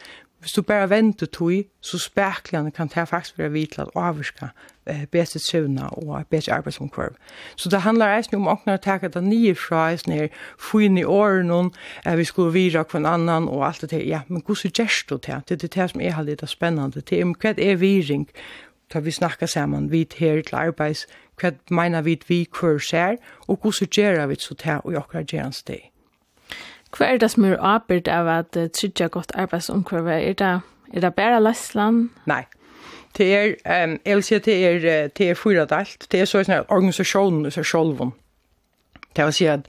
hvis 0.45 0.53
du 0.53 0.61
bare 0.61 0.89
venter 0.89 1.25
tog, 1.25 1.63
så 1.81 1.97
spekler 1.97 2.69
kan 2.69 2.87
det 2.87 3.07
faktisk 3.07 3.37
være 3.37 3.51
vidt 3.51 3.71
til 3.71 3.81
at 3.81 3.89
avvirke 3.95 4.49
eh, 4.85 5.05
bedre 5.11 5.39
søvnene 5.39 5.89
og 5.89 6.27
bedre 6.27 6.53
arbeidsomkvarv. 6.53 7.15
Så 7.55 7.69
det 7.69 7.81
handler 7.81 8.13
eisen 8.13 8.35
om 8.35 8.47
åkne 8.47 8.75
å 8.77 8.77
ta 8.77 8.97
det 8.97 9.23
nye 9.23 9.55
fra 9.55 9.87
eisen 9.89 10.13
her, 10.13 10.27
få 10.59 10.83
inn 10.85 10.99
i 11.01 11.03
årene, 11.03 11.71
eh, 12.05 12.17
vi 12.17 12.27
skulle 12.29 12.53
vira 12.53 12.83
hver 12.83 13.07
annan 13.09 13.47
og 13.49 13.65
alt 13.65 13.81
det 13.81 13.89
der. 13.89 14.05
Ja, 14.05 14.21
men 14.27 14.43
hvordan 14.45 14.71
gjørs 14.71 15.03
du 15.09 15.17
det? 15.17 15.41
Det 15.49 15.63
er 15.63 15.67
det 15.67 15.89
som 15.91 16.01
er 16.01 16.21
litt 16.23 16.45
spennende. 16.49 17.01
Det 17.01 17.19
er 17.19 17.25
hva 17.25 17.55
er 17.57 17.75
viring, 17.81 18.29
da 18.93 18.99
vi 18.99 19.11
snakker 19.11 19.45
sammen, 19.45 19.89
vi 19.91 20.05
her 20.17 20.41
til 20.41 20.55
arbeids, 20.55 21.07
hva 21.41 21.55
mener 21.69 22.01
vi 22.01 22.19
vi 22.27 22.43
kvar 22.45 22.77
ser, 22.77 23.17
og 23.47 23.57
hvordan 23.61 23.89
gjør 23.89 24.27
vi 24.27 24.35
så 24.39 24.53
det 24.53 24.81
og 24.83 24.93
åkne 24.93 25.25
gjerne 25.25 25.63
det? 25.67 25.94
Hva 26.97 27.05
er 27.11 27.17
det 27.19 27.31
som 27.31 27.43
er 27.43 27.57
avbyrd 27.59 28.07
av 28.07 28.27
at 28.31 28.57
uh, 28.57 28.67
trygge 28.71 29.09
godt 29.11 29.31
arbeidsomkvarve? 29.35 30.21
Er 30.21 30.33
det, 30.33 30.53
er 30.93 30.99
det 30.99 31.13
bare 31.15 31.43
Lestland? 31.43 32.09
Nei. 32.25 32.43
Det 33.17 33.27
er, 33.35 33.53
um, 33.83 33.99
jeg 34.05 34.15
vil 34.15 34.23
si 34.23 34.35
at 34.35 34.45
det 34.45 34.55
er, 34.65 35.07
det 35.07 35.29
er 35.29 35.39
fyrt 35.39 35.71
alt. 35.71 36.07
Det 36.11 36.21
er 36.21 36.29
sånn 36.29 36.51
at 36.51 36.71
organisasjonen 36.71 37.45
er 37.45 37.55
selv. 37.55 38.11
Det 39.15 39.25
vil 39.25 39.33
si 39.35 39.47
at 39.47 39.67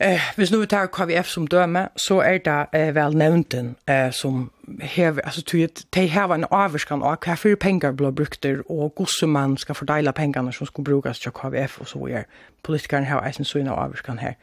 Eh, 0.00 0.20
hvis 0.36 0.52
nu 0.52 0.60
vi 0.60 0.66
tar 0.66 0.86
KVF 0.86 1.26
som 1.26 1.46
døme, 1.46 1.88
så 1.96 2.18
er 2.20 2.38
det 2.38 2.66
eh, 2.80 2.94
vel 2.94 3.16
nevnten 3.16 3.76
eh, 3.88 4.12
som 4.12 4.50
hever, 4.80 5.20
altså 5.24 5.42
tyet, 5.42 5.84
de 5.94 6.00
hever 6.00 6.34
en 6.34 6.46
avvarskan 6.50 7.02
av 7.02 7.20
hva 7.22 7.36
fyrir 7.38 7.60
pengar 7.62 7.94
blir 7.94 8.10
brukt 8.10 8.46
og 8.46 8.92
hvordan 8.96 9.30
man 9.30 9.56
skal 9.56 9.74
fordeila 9.74 10.10
pengarna 10.10 10.52
som 10.52 10.66
skal 10.66 10.84
brukas 10.84 11.18
til 11.18 11.32
KVF, 11.32 11.80
og 11.80 11.88
så 11.88 11.98
er 12.10 12.22
politikerne 12.62 13.06
hever 13.06 13.22
eisen 13.22 13.44
syna 13.44 13.70
av 13.70 13.84
avvarskan 13.84 14.18
her. 14.18 14.34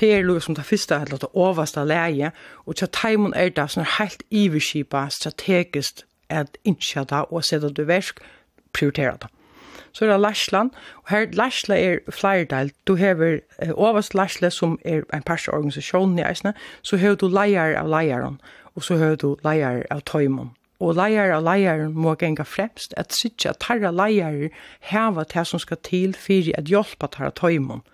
Det 0.00 0.14
er 0.14 0.22
lukket 0.22 0.42
som 0.42 0.54
det 0.54 0.64
første, 0.64 0.94
eller 0.94 1.22
det 1.22 1.28
overste 1.34 1.84
leie, 1.84 2.30
og 2.66 2.76
til 2.76 2.88
teimen 2.88 3.34
er 3.36 3.48
det 3.48 3.70
sånn 3.70 3.86
helt 3.98 4.26
iverskipa 4.30 5.06
strategisk 5.10 6.02
at 6.30 6.58
innkjata 6.64 7.28
og 7.30 7.44
sette 7.44 7.70
det 7.70 7.86
versk 7.86 8.18
prioritere 8.72 9.16
det. 9.22 9.30
Så 9.92 10.04
er 10.04 10.12
det 10.12 10.20
Lashland, 10.20 10.70
og 11.02 11.10
her 11.10 11.26
Lashla 11.32 11.76
er 11.76 11.98
flerdel. 12.10 12.72
Du 12.86 12.94
hever 12.94 13.40
eh, 13.58 13.72
overst 13.74 14.14
Lashla 14.14 14.50
som 14.50 14.78
er 14.84 15.02
en 15.14 15.22
parsorganisasjon 15.22 16.18
i 16.18 16.24
eisne, 16.26 16.54
så 16.82 16.96
hever 16.96 17.18
du 17.20 17.28
leier 17.28 17.76
av 17.80 17.90
leieren, 17.90 18.40
og 18.74 18.84
så 18.86 18.96
hever 18.96 19.20
du 19.20 19.36
leier 19.44 19.84
av 19.90 20.02
tøymon. 20.06 20.54
Og 20.80 20.96
leier 20.96 21.34
av 21.36 21.44
leieren 21.44 21.92
må 21.92 22.14
genga 22.16 22.46
fremst, 22.48 22.94
at 22.96 23.12
sitja 23.12 23.52
at 23.52 23.60
tarra 23.60 23.92
leier 23.92 24.48
heva 24.80 25.26
til 25.28 25.44
som 25.46 25.60
skal 25.60 25.80
til 25.84 26.16
fyrir 26.16 26.56
at 26.56 26.70
hjelpa 26.72 27.10
tarra 27.12 27.34
tøymon 27.36 27.84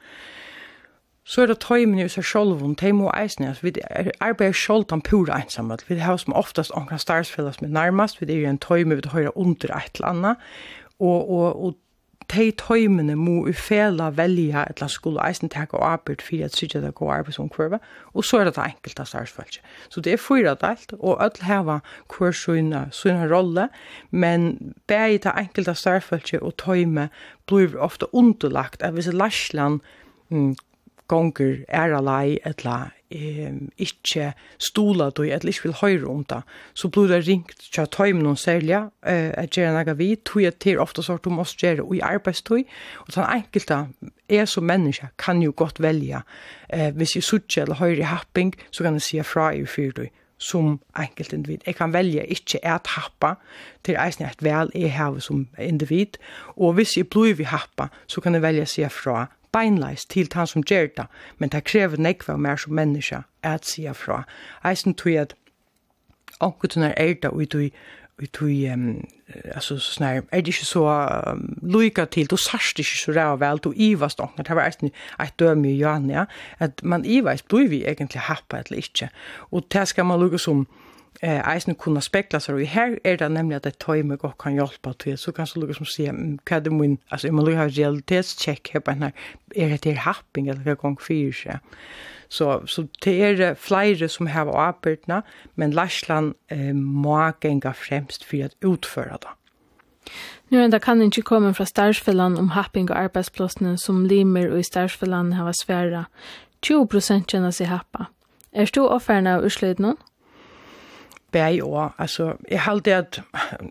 så 1.26 1.43
er 1.43 1.51
det 1.51 1.59
tøymon 1.59 1.99
i 1.99 2.07
seg 2.09 2.24
selv 2.24 2.62
om 2.62 2.74
de 2.78 2.93
må 2.95 3.11
eisne. 3.18 3.51
Vi 3.62 3.72
arbeider 4.22 4.55
selv 4.55 4.87
pura 5.03 5.41
ensamhet. 5.43 5.82
Vi 5.89 5.99
har 5.99 6.16
som 6.22 6.37
oftast 6.39 6.70
omkring 6.70 7.01
starsfellas 7.01 7.61
med 7.61 7.70
nærmast, 7.70 8.20
Vi 8.20 8.32
er 8.32 8.39
i 8.39 8.45
en 8.45 8.59
tøymon, 8.59 8.97
vi 8.97 9.09
høyre 9.09 9.37
under 9.37 9.76
et 9.76 9.91
eller 9.97 10.09
annet 10.09 10.37
og, 11.01 11.30
og, 11.30 11.64
og 11.64 11.74
de 12.32 12.51
tøymene 12.59 13.14
må 13.18 13.44
i 13.47 13.53
fela 13.55 14.09
velja 14.16 14.64
eller 14.70 14.90
skulle 14.90 15.22
eisen 15.22 15.51
teka 15.53 15.78
arbeid 15.84 16.24
for 16.24 16.44
at 16.44 16.57
sykja 16.57 16.80
det 16.82 16.94
går 16.99 17.12
arbeid 17.20 17.38
kurva, 17.55 17.78
og 18.14 18.24
så 18.24 18.40
er 18.40 18.49
det 18.49 18.57
det 18.57 18.64
enkelte 18.64 19.07
startsfølge. 19.07 19.62
Så 19.88 20.01
det 20.01 20.12
er 20.12 20.22
fyra 20.22 20.55
delt, 20.55 20.92
og 20.99 21.22
öll 21.22 21.44
heva 21.47 21.78
hver 22.11 22.32
sina, 22.32 22.86
sina 22.90 23.28
rolle, 23.30 23.68
men 24.11 24.74
bæði 24.88 25.22
det 25.22 25.36
enkelte 25.36 25.74
startsfølge 25.74 26.42
og 26.42 26.57
tøyme 26.57 27.09
blir 27.47 27.78
ofta 27.78 28.07
underlagt, 28.12 28.82
av 28.82 28.99
hvis 28.99 29.12
Lashland 29.12 29.80
mm, 30.28 30.57
gonger 31.09 31.64
er 31.68 31.94
alai 31.96 32.38
etla 32.44 32.90
ehm 33.14 33.68
ikkje 33.78 34.32
stola 34.59 35.11
du 35.14 35.22
etla 35.22 35.52
ikkje 35.52 35.68
vil 35.68 35.76
høyre 35.80 36.11
om 36.11 36.24
det, 36.26 36.40
så 36.74 36.90
blir 36.90 37.09
det 37.12 37.22
ringt 37.28 37.68
tja 37.70 37.86
tøym 37.86 38.22
noen 38.24 38.38
særliga 38.40 38.88
eh, 39.07 39.30
at 39.38 39.54
gjerra 39.54 39.76
naga 39.76 39.94
vi, 39.98 40.14
tog 40.16 40.42
jeg 40.42 40.59
til 40.62 40.82
ofta 40.82 41.04
sort 41.07 41.24
du 41.24 41.30
måst 41.30 41.62
gjerra 41.62 41.86
i 41.94 42.02
arbeidstøy, 42.02 42.64
og 43.07 43.14
den 43.14 43.30
enkelte 43.38 43.80
er 44.28 44.44
som 44.50 44.66
menneske 44.66 45.12
kan 45.22 45.42
jo 45.42 45.54
godt 45.57 45.80
velja, 45.82 46.24
eh, 46.68 46.90
hvis 46.90 47.16
jeg 47.16 47.28
suttje 47.28 47.62
eller 47.62 47.78
høyre 47.78 48.11
happing, 48.11 48.54
så 48.70 48.82
kan 48.82 48.98
jeg 48.98 49.02
sige 49.02 49.24
fra 49.24 49.52
i 49.54 49.64
fyrtøy 49.64 50.11
som 50.38 50.80
enkelt 50.98 51.32
individ. 51.32 51.59
Jeg 51.66 51.76
kan 51.76 51.92
velge 51.92 52.26
ikke 52.26 52.61
at 52.66 52.86
happa 52.86 53.34
til 53.84 53.96
eisen 53.96 54.26
et 54.26 54.42
vel 54.44 54.70
jeg 54.74 54.92
har 54.92 55.18
som 55.18 55.46
individ, 55.59 56.18
og 56.57 56.72
hvis 56.72 56.96
jeg 56.96 57.09
blir 57.09 57.34
vi 57.34 57.44
happa, 57.44 57.88
så 58.07 58.20
kan 58.20 58.34
jeg 58.34 58.42
velge 58.42 58.66
å 58.66 58.68
si 58.70 58.84
fra 58.92 59.26
beinleis 59.57 60.04
til 60.04 60.28
han 60.34 60.46
som 60.46 60.62
gjør 60.62 60.92
det, 60.96 61.07
men 61.38 61.52
det 61.52 61.64
krever 61.64 61.96
nekva 61.96 62.36
av 62.36 62.40
mer 62.44 62.61
som 62.61 62.76
menneska 62.76 63.22
at 63.42 63.66
sia 63.66 63.92
fra. 63.96 64.22
Eisen 64.64 64.94
tog 64.94 65.16
at 65.16 65.36
ankutunar 66.40 66.94
er 66.96 67.14
det 67.22 67.30
og 67.30 67.48
tog 67.50 67.70
vi 68.18 68.26
tog, 68.26 68.48
um, 68.72 69.07
alltså 69.54 69.78
så 69.78 69.92
snär 69.92 70.22
är 70.30 70.42
det 70.42 70.48
inte 70.48 70.64
så 70.64 70.88
um, 71.26 71.59
loika 71.62 72.07
till 72.07 72.26
då 72.26 72.36
sarst 72.36 72.78
ikke 72.78 72.98
så 72.98 73.12
ræv 73.12 73.40
vel, 73.40 73.59
du 73.59 73.72
ivast 73.76 74.20
åkner, 74.20 74.44
det 74.44 74.54
var 74.54 74.62
ett 74.62 74.82
ett 75.20 75.38
døm 75.38 75.64
ju 75.64 75.76
ja 75.76 76.26
att 76.59 76.82
man 76.82 77.04
ivast 77.04 77.48
blir 77.48 77.68
vi 77.68 77.84
egentligen 77.84 78.22
happa 78.22 78.59
eller 78.59 78.76
inte 78.76 79.11
och 79.52 79.64
det 79.68 79.86
ska 79.86 80.04
man 80.04 80.20
lugga 80.20 80.38
som, 80.38 80.66
eh 81.22 81.48
eisen 81.48 81.74
kunna 81.74 82.00
spekla 82.00 82.40
så 82.40 82.52
vi 82.52 82.64
här 82.64 83.00
är 83.04 83.16
det 83.16 83.28
nämligen 83.28 83.56
att 83.56 83.62
det 83.62 83.78
tajme 83.78 84.14
och 84.14 84.40
kan 84.40 84.54
hjälpa 84.54 84.92
till 84.92 85.18
så 85.18 85.32
kanskje 85.32 85.60
lukar 85.60 85.74
som 85.74 85.86
se 85.86 86.12
kan 86.44 86.62
det 86.62 86.70
mun 86.70 86.98
alltså 87.08 87.32
man 87.32 87.56
har 87.56 87.68
realitets 87.68 88.38
check 88.38 88.70
här 88.72 88.80
på 88.80 88.90
när 88.90 89.12
är 89.54 89.68
det 89.68 89.82
det 89.82 89.92
happing 89.92 90.48
eller 90.48 90.74
gång 90.74 90.96
fyra 90.96 91.60
så 92.28 92.60
så 92.60 92.66
så 92.66 92.88
det 93.04 93.22
är 93.22 93.54
flyger 93.54 94.08
som 94.08 94.26
har 94.26 94.68
arbetna 94.68 95.22
men 95.54 95.70
Lashland 95.70 96.34
eh, 96.48 96.74
må 96.74 97.32
gänga 97.40 97.72
främst 97.72 98.24
för 98.24 98.44
att 98.44 98.56
utföra 98.60 99.18
det. 99.18 99.28
Nu 100.48 100.64
enda 100.64 100.78
kan 100.78 101.02
ikkje 101.02 101.22
komme 101.22 101.54
fra 101.54 101.66
Starsfellan 101.66 102.38
om 102.38 102.48
happing 102.48 102.90
og 102.90 102.98
arbeidsplassene 102.98 103.78
som 103.78 104.04
limer 104.06 104.52
og 104.52 104.60
i 104.60 104.62
Starsfellan 104.62 105.32
hava 105.32 105.52
sværa. 105.52 106.04
20% 106.62 107.26
kjenner 107.26 107.50
seg 107.50 107.66
happa. 107.66 108.06
Er 108.52 108.70
du 108.74 108.86
offerne 108.86 109.34
av 109.36 109.44
ursleid? 109.44 109.82
bæg 111.37 111.62
og, 111.64 111.91
altså, 111.99 112.32
jeg 112.51 112.61
halte 112.61 112.95
at 112.95 113.20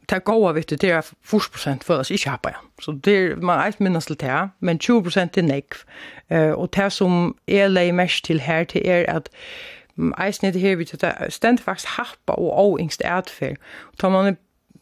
det 0.09 0.23
gode 0.23 0.53
vittig, 0.53 0.81
det 0.81 0.91
er 0.91 1.01
40% 1.01 1.91
oss 1.93 2.11
ikke 2.11 2.29
happa 2.29 2.49
ja. 2.49 2.61
Så 2.81 2.91
det 3.05 3.15
er, 3.17 3.35
man 3.35 3.59
er 3.59 3.71
minnes 3.79 4.05
til 4.05 4.19
det, 4.19 4.49
men 4.59 4.79
20% 4.83 5.19
er 5.19 5.41
nekv. 5.41 5.77
Uh, 6.29 6.37
og 6.37 6.69
det 6.75 6.91
som 6.93 7.35
jeg 7.47 7.71
leier 7.71 7.93
mest 7.93 8.25
til 8.25 8.39
her, 8.39 8.63
det 8.63 8.89
er 8.89 9.05
at 9.07 9.29
eisen 10.25 10.47
er 10.47 10.51
det 10.51 10.61
her, 10.61 10.75
det 10.75 11.03
er 11.03 11.29
stendt 11.29 11.61
faktisk 11.61 11.97
happa 11.97 12.33
og 12.33 12.59
avingst 12.59 13.01
ætfer. 13.05 13.55
Tar 13.99 14.09
man 14.09 14.37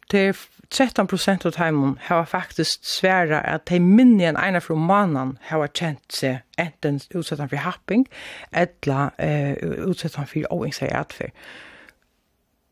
til 0.10 0.36
13 0.70 1.08
prosent 1.08 1.46
av 1.46 1.54
timen 1.54 1.98
har 2.02 2.26
faktisk 2.26 2.80
sværa 2.82 3.42
at 3.46 3.68
de 3.70 3.80
minne 3.80 4.26
enn 4.32 4.40
ene 4.42 4.62
fra 4.62 4.76
mannen 4.76 5.38
har 5.42 5.68
kjent 5.68 6.16
seg 6.16 6.42
enten 6.58 7.02
utsettet 7.16 7.50
for 7.50 7.62
happing, 7.62 8.08
eller 8.52 9.14
uh, 9.22 9.90
utsettet 9.90 10.30
for 10.30 10.50
avingst 10.50 10.82
ætfer 10.82 11.30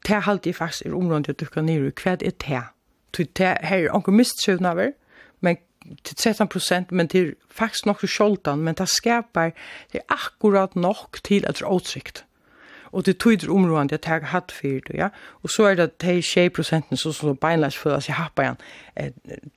det 0.08 0.16
er 0.16 0.30
alltid 0.30 0.54
faktisk 0.54 0.86
er 0.86 0.96
området 0.96 1.28
jeg 1.28 1.40
dukker 1.40 1.62
ned 1.62 1.88
i, 1.88 1.92
hva 2.04 2.16
er 2.16 2.22
det? 2.22 2.64
Det 3.18 3.46
er 3.46 3.60
her 3.68 3.90
er 3.90 4.62
noen 4.62 4.72
av 4.72 4.80
men 5.42 5.58
til 6.04 6.16
13 6.16 6.48
prosent, 6.48 6.92
men 6.92 7.08
det 7.08 7.22
er 7.22 7.32
faktisk 7.50 7.86
nok 7.86 8.00
til 8.00 8.10
sjoldan, 8.10 8.62
men 8.62 8.78
det 8.78 8.90
skaper 8.90 9.52
det 9.94 10.02
er 10.02 10.14
akkurat 10.14 10.76
nok 10.76 11.20
til 11.24 11.46
at 11.48 11.58
det 11.58 11.66
er 11.66 11.74
åtsikt 11.74 12.24
og 12.92 13.06
det 13.06 13.18
tyder 13.20 13.52
områdande 13.52 13.96
at 13.96 14.08
jeg 14.08 14.26
hatt 14.34 14.52
for 14.52 14.68
det, 14.88 14.96
ja. 14.96 15.10
Og 15.44 15.50
så 15.50 15.64
er 15.64 15.76
det 15.76 16.02
de 16.02 16.22
20 16.22 16.50
prosenten 16.50 16.98
som 16.98 17.14
så 17.14 17.34
beinleis 17.34 17.78
for 17.78 17.96
oss 17.96 18.10
i 18.10 18.12
happa 18.12 18.42
igjen. 18.42 18.58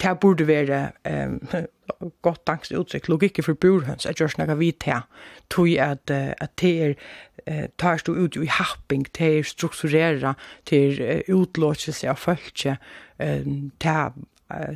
Det 0.02 0.18
burde 0.20 0.46
være 0.46 0.90
eh, 1.04 1.64
godt 2.26 2.48
angst 2.48 2.72
utsikt. 2.72 3.08
logikk 3.08 3.42
for 3.44 3.54
burhøns, 3.54 4.06
at 4.06 4.16
gjørs 4.16 4.38
nega 4.38 4.54
vidt 4.54 4.82
her. 4.82 5.06
Tøy 5.50 5.76
at, 5.78 6.10
at 6.10 6.60
det 6.60 6.82
er 6.82 6.94
eh, 7.46 7.68
tar 7.78 7.96
stå 7.96 8.12
ut 8.12 8.36
i 8.36 8.46
happing, 8.46 9.06
det 9.18 9.38
er 9.38 9.42
strukturera, 9.42 10.34
det 10.70 11.00
er 11.00 11.22
utlåtelse 11.34 12.08
av 12.08 12.16
følelse, 12.16 12.76
det 13.82 14.12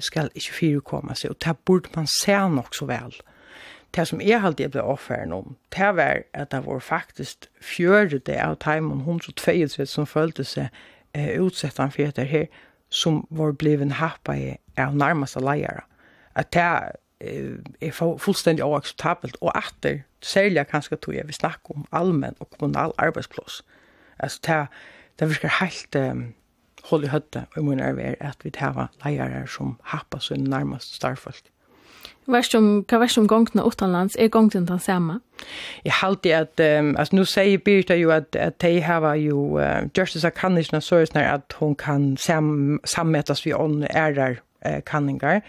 skal 0.00 0.30
ikke 0.34 0.52
fyrekomme 0.52 1.14
seg, 1.14 1.30
og 1.30 1.36
det 1.44 1.56
burde 1.64 1.88
man 1.96 2.06
se 2.06 2.32
nok 2.32 2.74
så 2.74 2.86
vel. 2.86 3.14
Mm 3.14 3.37
det 3.98 4.06
som 4.08 4.20
jeg 4.22 4.38
alltid 4.44 4.64
jeg 4.64 4.70
ble 4.76 4.82
offeren 4.86 5.32
om, 5.34 5.56
det 5.74 5.90
var 5.96 6.22
at 6.34 6.52
det 6.52 6.62
var 6.66 6.78
faktisk 6.78 7.48
fjörde 7.60 8.18
det 8.18 8.38
av 8.38 8.54
timen 8.62 9.00
122 9.00 9.86
som 9.86 10.06
følte 10.06 10.44
seg 10.46 10.68
eh, 11.14 11.34
utsett 11.40 11.78
han 11.82 11.90
for 11.90 12.14
det 12.14 12.28
her, 12.30 12.46
som 12.88 13.24
var 13.30 13.52
bliven 13.52 13.96
happa 13.98 14.36
i 14.38 14.54
av 14.78 14.94
nærmeste 14.96 15.42
leiere. 15.42 15.82
At 16.38 16.52
det 16.54 16.62
er 16.62 17.92
fullstendig 18.22 18.64
oakseptabelt, 18.64 19.36
og 19.40 19.52
det 19.82 20.02
særlig 20.22 20.66
kanskje 20.66 20.96
tog 20.96 21.14
jeg 21.14 21.26
vil 21.26 21.34
snakke 21.34 21.74
om 21.74 21.86
allmenn 21.92 22.38
og 22.40 22.50
kommunal 22.50 22.92
arbeidsplass. 22.98 23.62
Altså 24.18 24.40
det, 24.46 24.66
det 25.18 25.28
virker 25.28 25.58
helt 25.60 25.96
um, 25.96 26.34
hold 26.84 27.04
i 27.04 27.12
høtte, 27.12 27.46
og 27.50 27.56
jeg 27.56 27.64
må 27.64 27.74
nervere 27.74 28.16
at 28.20 28.44
vi 28.44 28.50
tar 28.50 28.90
leiere 29.04 29.46
som 29.46 29.78
happa 29.82 30.20
så 30.20 30.36
nærmest 30.38 30.94
starfølt. 30.94 31.50
Värst 32.28 32.54
om 32.54 32.84
kan 32.84 33.00
värst 33.00 33.18
om 33.18 33.26
gångna 33.26 33.62
utanlands 33.66 34.16
är 34.16 34.28
gångten 34.28 34.66
den 34.66 34.80
samma. 34.80 35.20
Jag 35.82 35.92
håller 35.92 36.42
att 36.42 36.60
um, 36.60 36.96
alltså 36.96 37.16
nu 37.16 37.24
säger 37.24 37.58
Birta 37.58 37.96
ju 37.96 38.12
att 38.12 38.36
att 38.36 38.58
de 38.58 38.80
har 38.80 39.14
ju 39.14 39.32
uh, 39.32 39.86
justice 39.94 40.18
as 40.18 40.24
a 40.24 40.40
condition 40.40 40.82
source 40.82 41.12
när 41.14 41.34
att 41.34 41.52
hon 41.52 41.74
kan 41.74 42.16
sam 42.16 42.80
sammätas 42.84 43.46
vi 43.46 43.54
on 43.54 43.82
errar 43.82 44.40
uh, 44.66 44.80
kanningar. 44.84 45.42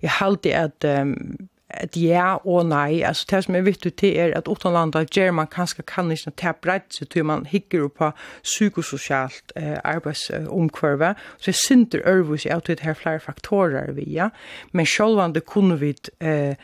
Jag 0.00 0.10
håller 0.10 0.64
att 0.64 0.84
um, 0.84 1.48
ett 1.70 1.96
ja 1.96 2.36
og 2.44 2.66
nei, 2.66 3.02
altså 3.02 3.26
det 3.30 3.44
som 3.44 3.54
er 3.58 3.64
viktig 3.66 3.94
til 3.98 4.16
er 4.16 4.34
at 4.38 4.48
utenlandet 4.48 5.10
gjør 5.10 5.32
man 5.34 5.48
kanskje 5.50 5.82
kan 5.82 6.10
ikke 6.14 6.30
ta 6.38 6.52
brett 6.52 6.94
seg 6.94 7.10
til 7.10 7.26
man 7.26 7.46
hikker 7.46 7.88
på 7.88 8.12
psykosocialt 8.42 9.52
eh, 9.56 9.78
arbeidsomkvarve, 9.84 11.14
Så 11.38 11.50
jeg 11.50 11.54
synder 11.54 12.00
örvus 12.04 12.46
i 12.46 12.50
att 12.50 12.64
det 12.64 12.80
här 12.80 12.94
flera 12.94 13.18
faktorer 13.18 13.94
ja, 14.06 14.30
Men 14.72 14.86
själva 14.86 15.28
det 15.28 15.46
kunne 15.46 15.76
vi 15.76 15.94
eh, 16.20 16.54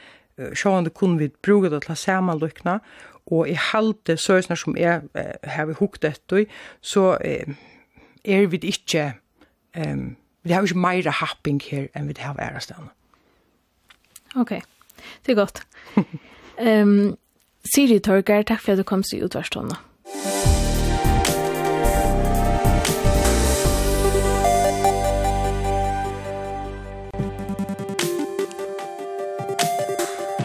selv 0.55 0.74
om 0.74 0.84
det 0.84 0.94
kunne 0.94 1.18
vi 1.18 1.30
bruke 1.42 1.70
det 1.70 1.82
til 1.82 1.92
å 1.92 1.98
se 1.98 2.20
man 2.20 2.40
lykkene, 2.40 2.78
og 3.26 3.48
i 3.48 3.55
halte 3.55 4.16
sørsner 4.16 4.59
som 4.59 4.76
er, 4.78 5.03
eh, 5.14 5.34
har 5.42 5.66
vi 5.66 5.76
hukket 5.78 6.05
etter, 6.05 6.44
så 6.80 7.16
eh, 7.24 7.55
er 8.24 8.46
vi 8.46 8.59
ikke, 8.72 9.12
eh, 9.74 9.96
vi 10.42 10.53
har 10.53 10.62
ikke 10.62 10.78
mer 10.78 11.11
happing 11.11 11.62
her 11.70 11.88
enn 11.94 12.09
vi 12.09 12.14
har 12.18 12.36
ærestan. 12.40 12.90
Ok. 14.34 14.53
Det 15.22 15.34
er 15.34 15.40
gott. 15.42 15.62
um, 16.59 17.16
Siri 17.72 18.00
Torgar, 18.03 18.42
takk 18.42 18.61
for 18.62 18.74
at 18.74 18.82
du 18.82 18.86
kom 18.86 19.05
til 19.07 19.22
utvarstående. 19.26 19.78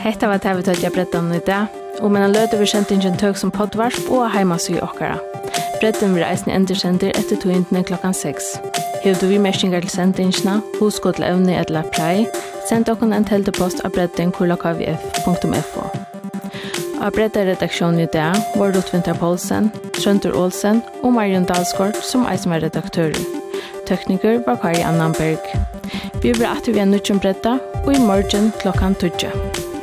Hetta 0.08 0.30
var 0.30 0.38
tævi 0.40 0.62
vi 0.62 0.64
brettan 0.64 0.84
jeg 0.84 0.94
brett 0.94 1.16
i 1.36 1.46
dag, 1.46 1.68
og 2.00 2.12
menn 2.12 2.24
han 2.24 2.32
løter 2.32 2.62
vi 2.62 2.70
kjent 2.70 2.92
ingen 2.92 3.18
tøk 3.20 3.36
som 3.36 3.52
podvarp 3.52 3.98
og 4.08 4.30
heimasy 4.32 4.78
okkara. 4.80 5.18
Bredden 5.82 6.16
vil 6.16 6.26
eisne 6.26 6.56
endersender 6.58 7.14
etter 7.14 7.38
togjentene 7.38 7.84
klokkan 7.86 8.14
6. 8.14 8.46
Hev 9.04 9.20
du 9.22 9.28
vi 9.30 9.38
mersingar 9.38 9.84
til 9.86 9.94
sendingsna, 9.94 10.58
husk 10.80 11.06
til 11.06 11.26
evne 11.28 11.54
etla 11.62 11.84
prei, 11.94 12.26
send 12.70 12.90
okken 12.90 13.14
en 13.14 13.28
teltepost 13.28 13.84
av 13.86 13.94
bredden 13.94 14.34
kullakavf.fo. 14.34 15.86
Av 16.98 17.14
bredda 17.14 17.46
redaksjonen 17.46 18.02
i 18.02 18.10
dag 18.14 18.42
var 18.58 18.74
Rotvinter 18.74 19.18
Poulsen, 19.22 19.70
Trøndur 20.00 20.34
Olsen 20.40 20.82
og 21.04 21.14
Marion 21.14 21.46
Dalsgaard 21.46 22.02
som 22.02 22.26
er 22.26 22.42
som 22.42 22.58
er 22.58 22.66
redaktører. 22.66 23.22
Tekniker 23.86 24.42
var 24.48 24.58
Kari 24.64 24.82
Annanberg. 24.82 25.46
Vi 26.24 26.34
vil 26.34 26.50
at 26.50 26.68
vi 26.68 26.82
er 26.82 26.90
nødgjom 26.90 27.22
bredda 27.22 27.60
og 27.86 27.94
i 27.94 28.02
morgen 28.02 28.50
klokkan 28.60 28.98
12. 28.98 29.77